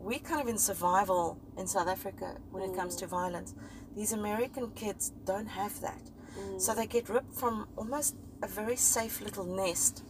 We're 0.00 0.18
kind 0.18 0.40
of 0.40 0.48
in 0.48 0.58
survival 0.58 1.38
in 1.56 1.66
South 1.66 1.88
Africa 1.88 2.38
when 2.50 2.62
mm. 2.62 2.72
it 2.72 2.76
comes 2.76 2.96
to 2.96 3.06
mm. 3.06 3.10
violence. 3.10 3.54
These 3.94 4.12
American 4.12 4.70
kids 4.72 5.12
don't 5.24 5.46
have 5.46 5.80
that. 5.82 6.10
Mm. 6.38 6.60
So 6.60 6.74
they 6.74 6.86
get 6.86 7.08
ripped 7.08 7.34
from 7.34 7.68
almost 7.76 8.16
a 8.42 8.46
very 8.46 8.76
safe 8.76 9.20
little 9.20 9.44
nest 9.44 10.04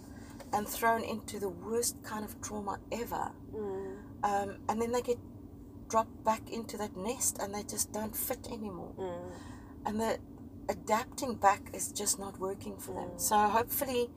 and 0.53 0.67
thrown 0.67 1.03
into 1.03 1.39
the 1.39 1.49
worst 1.49 2.03
kind 2.03 2.25
of 2.25 2.41
trauma 2.41 2.79
ever. 2.93 3.33
Mm. 3.55 3.97
Um, 4.23 4.57
and 4.69 4.81
then 4.81 4.93
they 4.93 5.03
get 5.03 5.19
dropped 5.89 6.25
back 6.25 6.51
into 6.51 6.77
that 6.77 6.97
nest 6.97 7.39
and 7.41 7.55
they 7.55 7.63
just 7.63 7.93
don't 7.93 8.15
fit 8.15 8.49
anymore. 8.51 8.93
Mm. 8.99 9.31
And 9.87 10.01
the 10.01 10.19
adapting 10.69 11.35
back 11.35 11.71
is 11.73 11.93
just 11.93 12.19
not 12.19 12.39
working 12.39 12.77
for 12.77 12.95
them. 12.95 13.11
Mm. 13.11 13.21
So 13.21 13.37
hopefully 13.37 14.11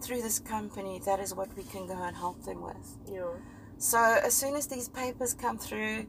through 0.00 0.22
this 0.22 0.38
company, 0.38 1.00
that 1.04 1.20
is 1.20 1.34
what 1.34 1.54
we 1.56 1.62
can 1.64 1.86
go 1.86 2.02
and 2.02 2.16
help 2.16 2.42
them 2.44 2.62
with. 2.62 2.98
Yeah. 3.10 3.32
So 3.78 3.98
as 3.98 4.34
soon 4.34 4.56
as 4.56 4.66
these 4.66 4.88
papers 4.88 5.34
come 5.34 5.58
through, 5.58 6.06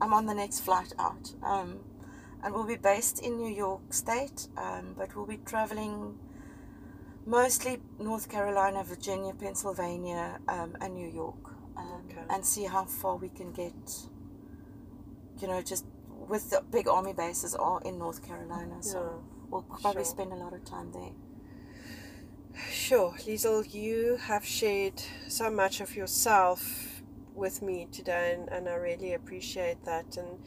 I'm 0.00 0.12
on 0.12 0.26
the 0.26 0.34
next 0.34 0.60
flight 0.60 0.92
out. 0.98 1.32
Um, 1.42 1.80
and 2.46 2.54
we'll 2.54 2.64
be 2.64 2.76
based 2.76 3.18
in 3.18 3.36
New 3.38 3.50
York 3.52 3.92
State, 3.92 4.46
um, 4.56 4.94
but 4.96 5.16
we'll 5.16 5.26
be 5.26 5.38
traveling 5.38 6.16
mostly 7.26 7.80
North 7.98 8.28
Carolina, 8.28 8.84
Virginia, 8.84 9.34
Pennsylvania, 9.34 10.38
um, 10.46 10.76
and 10.80 10.94
New 10.94 11.08
York, 11.08 11.44
um, 11.76 12.04
Okay. 12.08 12.22
and 12.30 12.46
see 12.46 12.62
how 12.62 12.84
far 12.84 13.16
we 13.16 13.30
can 13.30 13.50
get. 13.50 13.74
You 15.40 15.48
know, 15.48 15.60
just 15.60 15.86
with 16.08 16.50
the 16.50 16.62
big 16.70 16.86
army 16.86 17.12
bases 17.12 17.56
are 17.56 17.80
in 17.84 17.98
North 17.98 18.22
Carolina, 18.22 18.80
so 18.80 18.98
Yeah. 19.00 19.48
we'll 19.50 19.62
probably 19.62 20.04
Sure. 20.04 20.12
spend 20.12 20.32
a 20.32 20.36
lot 20.36 20.52
of 20.52 20.64
time 20.64 20.92
there. 20.92 21.14
Sure, 22.70 23.12
Liesel, 23.26 23.74
you 23.74 24.18
have 24.18 24.44
shared 24.44 25.02
so 25.26 25.50
much 25.50 25.80
of 25.80 25.96
yourself 25.96 27.02
with 27.34 27.60
me 27.60 27.88
today, 27.90 28.34
and, 28.34 28.48
and 28.50 28.68
I 28.68 28.74
really 28.74 29.14
appreciate 29.14 29.84
that. 29.84 30.16
And 30.16 30.38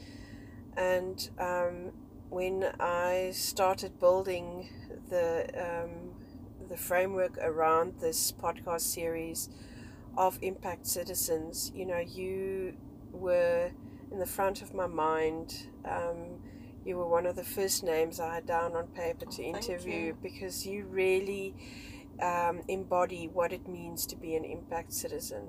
and 0.80 1.30
um, 1.40 1.92
when 2.30 2.64
I 2.80 3.32
started 3.34 4.00
building 4.00 4.70
the 5.10 5.50
um, 5.58 6.12
the 6.70 6.78
framework 6.78 7.38
around 7.40 7.96
this 8.00 8.32
podcast 8.32 8.82
series 8.82 9.50
of 10.18 10.40
impact 10.42 10.88
citizens, 10.88 11.72
you 11.76 11.86
know, 11.86 12.00
you 12.00 12.76
were 13.12 13.72
in 14.12 14.20
the 14.20 14.26
front 14.26 14.62
of 14.62 14.74
my 14.74 14.88
mind. 14.88 15.68
Um, 15.86 16.40
you 16.86 16.96
were 16.98 17.08
one 17.08 17.26
of 17.26 17.36
the 17.36 17.44
first 17.44 17.84
names 17.84 18.20
I 18.20 18.36
had 18.36 18.46
down 18.46 18.76
on 18.76 18.88
paper 18.88 19.26
to 19.26 19.44
Oh, 19.44 19.46
interview 19.58 19.94
you. 20.08 20.18
because 20.22 20.66
you 20.66 20.86
really 20.86 21.54
um, 22.22 22.62
embody 22.70 23.28
what 23.28 23.52
it 23.52 23.68
means 23.68 24.06
to 24.08 24.16
be 24.16 24.36
an 24.36 24.46
impact 24.46 24.94
citizen. 24.94 25.44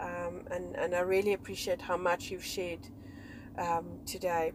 Um, 0.00 0.42
and, 0.50 0.74
and 0.76 0.94
I 0.94 1.00
really 1.00 1.34
appreciate 1.34 1.82
how 1.82 1.96
much 1.96 2.30
you've 2.30 2.44
shared 2.44 2.88
um, 3.56 4.00
today. 4.06 4.52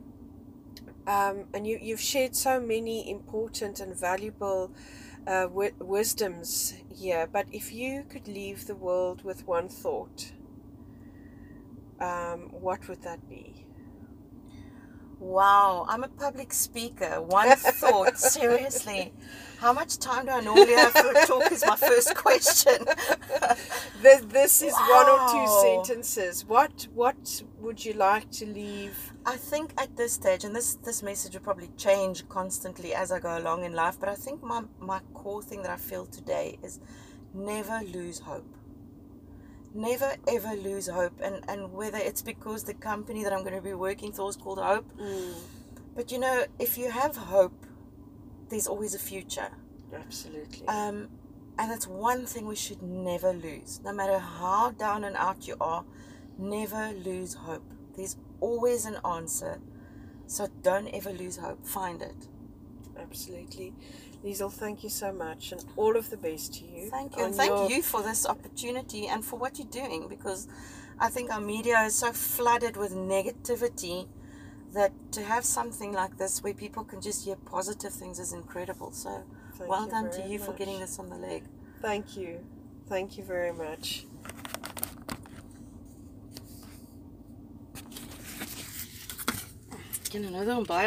Um, 1.08 1.46
and 1.54 1.66
you, 1.66 1.80
you've 1.82 2.02
shared 2.02 2.36
so 2.36 2.60
many 2.60 3.10
important 3.10 3.80
and 3.80 3.96
valuable 3.96 4.72
uh, 5.26 5.44
wi- 5.44 5.74
wisdoms 5.80 6.74
here. 6.94 7.28
But 7.32 7.48
if 7.52 7.74
you 7.74 8.04
could 8.10 8.28
leave 8.28 8.68
the 8.68 8.76
world 8.76 9.24
with 9.24 9.48
one 9.48 9.70
thought, 9.70 10.34
um, 12.00 12.50
what 12.52 12.88
would 12.88 13.02
that 13.04 13.28
be? 13.30 13.67
Wow, 15.20 15.86
I'm 15.90 16.04
a 16.04 16.08
public 16.08 16.54
speaker. 16.54 17.22
One 17.22 17.56
thought, 17.56 18.18
seriously. 18.36 19.14
How 19.60 19.74
much 19.74 19.98
time 19.98 20.28
do 20.28 20.32
I 20.32 20.42
normally 20.42 20.74
have 20.74 20.92
for 20.92 21.12
a 21.12 21.26
talk? 21.26 21.52
Is 21.52 21.66
my 21.66 21.76
first 21.76 22.16
question. 22.16 22.78
This, 24.00 24.22
this 24.26 24.62
is 24.62 24.74
one 24.74 25.10
or 25.10 25.28
two 25.32 25.48
sentences. 25.62 26.46
What 26.46 26.88
what 26.94 27.42
would 27.60 27.84
you 27.84 27.94
like 27.94 28.30
to 28.34 28.46
leave? 28.46 29.12
I 29.26 29.38
think 29.38 29.74
at 29.76 29.98
this 29.98 30.14
stage, 30.14 30.44
and 30.44 30.56
this 30.56 30.76
this 30.76 31.02
message 31.02 31.34
will 31.34 31.42
probably 31.42 31.72
change 31.78 32.30
constantly 32.30 32.94
as 32.94 33.12
I 33.12 33.20
go 33.20 33.36
along 33.36 33.66
in 33.66 33.74
life, 33.74 34.00
but 34.00 34.08
I 34.08 34.14
think 34.14 34.44
my 34.44 34.62
my 34.80 35.00
core 35.16 35.42
thing 35.42 35.64
that 35.64 35.72
I 35.72 35.78
feel 35.78 36.06
today 36.06 36.60
is 36.62 36.80
never 37.34 37.82
lose 37.92 38.20
hope. 38.20 38.57
Never 39.78 40.16
ever 40.28 40.56
lose 40.56 40.88
hope, 40.88 41.22
and 41.22 41.44
and 41.48 41.72
whether 41.72 42.00
it's 42.00 42.24
because 42.24 42.64
the 42.64 42.74
company 42.74 43.24
that 43.24 43.32
I'm 43.32 43.44
going 43.44 43.56
to 43.56 43.62
be 43.62 43.76
working 43.76 44.12
for 44.12 44.28
is 44.28 44.36
called 44.36 44.58
Hope, 44.58 44.90
but 45.96 46.12
you 46.12 46.18
know, 46.18 46.46
if 46.58 46.80
you 46.80 46.90
have 46.90 47.16
hope, 47.16 47.66
there's 48.50 48.68
always 48.68 48.96
a 48.96 49.00
future. 49.00 49.52
Absolutely. 49.94 50.68
Um, 50.68 51.10
and 51.60 51.72
that's 51.72 51.88
one 51.88 52.26
thing 52.26 52.48
we 52.48 52.56
should 52.56 52.82
never 52.82 53.32
lose. 53.34 53.80
No 53.84 53.94
matter 53.94 54.18
how 54.18 54.72
down 54.72 55.04
and 55.04 55.16
out 55.16 55.48
you 55.48 55.56
are, 55.62 55.86
never 56.38 56.92
lose 56.94 57.36
hope. 57.36 57.70
There's 57.96 58.18
always 58.40 58.86
an 58.86 58.98
answer. 59.06 59.60
So 60.26 60.48
don't 60.62 60.88
ever 60.88 61.12
lose 61.12 61.38
hope. 61.38 61.66
Find 61.66 62.02
it. 62.02 62.28
Absolutely. 63.00 63.74
Liesel, 64.24 64.52
thank 64.52 64.84
you 64.84 64.90
so 64.90 65.12
much 65.14 65.52
and 65.52 65.64
all 65.76 65.96
of 65.96 66.10
the 66.10 66.18
best 66.18 66.54
to 66.56 66.66
you. 66.66 66.90
Thank 66.90 67.18
you. 67.18 67.24
And 67.24 67.36
thank 67.36 67.50
your- 67.50 67.70
you 67.70 67.82
for 67.82 68.02
this 68.02 68.26
opportunity 68.26 69.08
and 69.08 69.24
for 69.24 69.38
what 69.38 69.58
you're 69.58 69.68
doing 69.68 70.08
because 70.08 70.48
I 71.00 71.10
think 71.10 71.32
our 71.32 71.40
media 71.42 71.82
is 71.84 71.96
so 71.96 72.12
flooded 72.12 72.76
with 72.76 72.94
negativity 72.94 74.08
that 74.74 74.92
to 75.12 75.24
have 75.24 75.46
something 75.46 75.94
like 75.94 76.18
this 76.18 76.44
where 76.44 76.54
people 76.54 76.84
can 76.84 77.02
just 77.02 77.26
hear 77.26 77.36
positive 77.36 77.94
things 77.94 78.20
is 78.20 78.34
incredible. 78.34 78.92
So 78.92 79.24
Thank 79.58 79.70
well 79.70 79.88
done 79.88 80.10
to 80.12 80.28
you 80.28 80.40
for 80.40 80.54
getting 80.54 80.80
this 80.80 81.00
on 81.00 81.10
the 81.10 81.16
leg. 81.16 81.44
Thank 81.82 82.18
you. 82.18 82.40
Thank 82.90 83.18
you 83.18 83.24
very 83.24 83.54
much. 83.54 84.06
Can 90.10 90.24
another 90.26 90.56
one 90.56 90.64
buy 90.64 90.86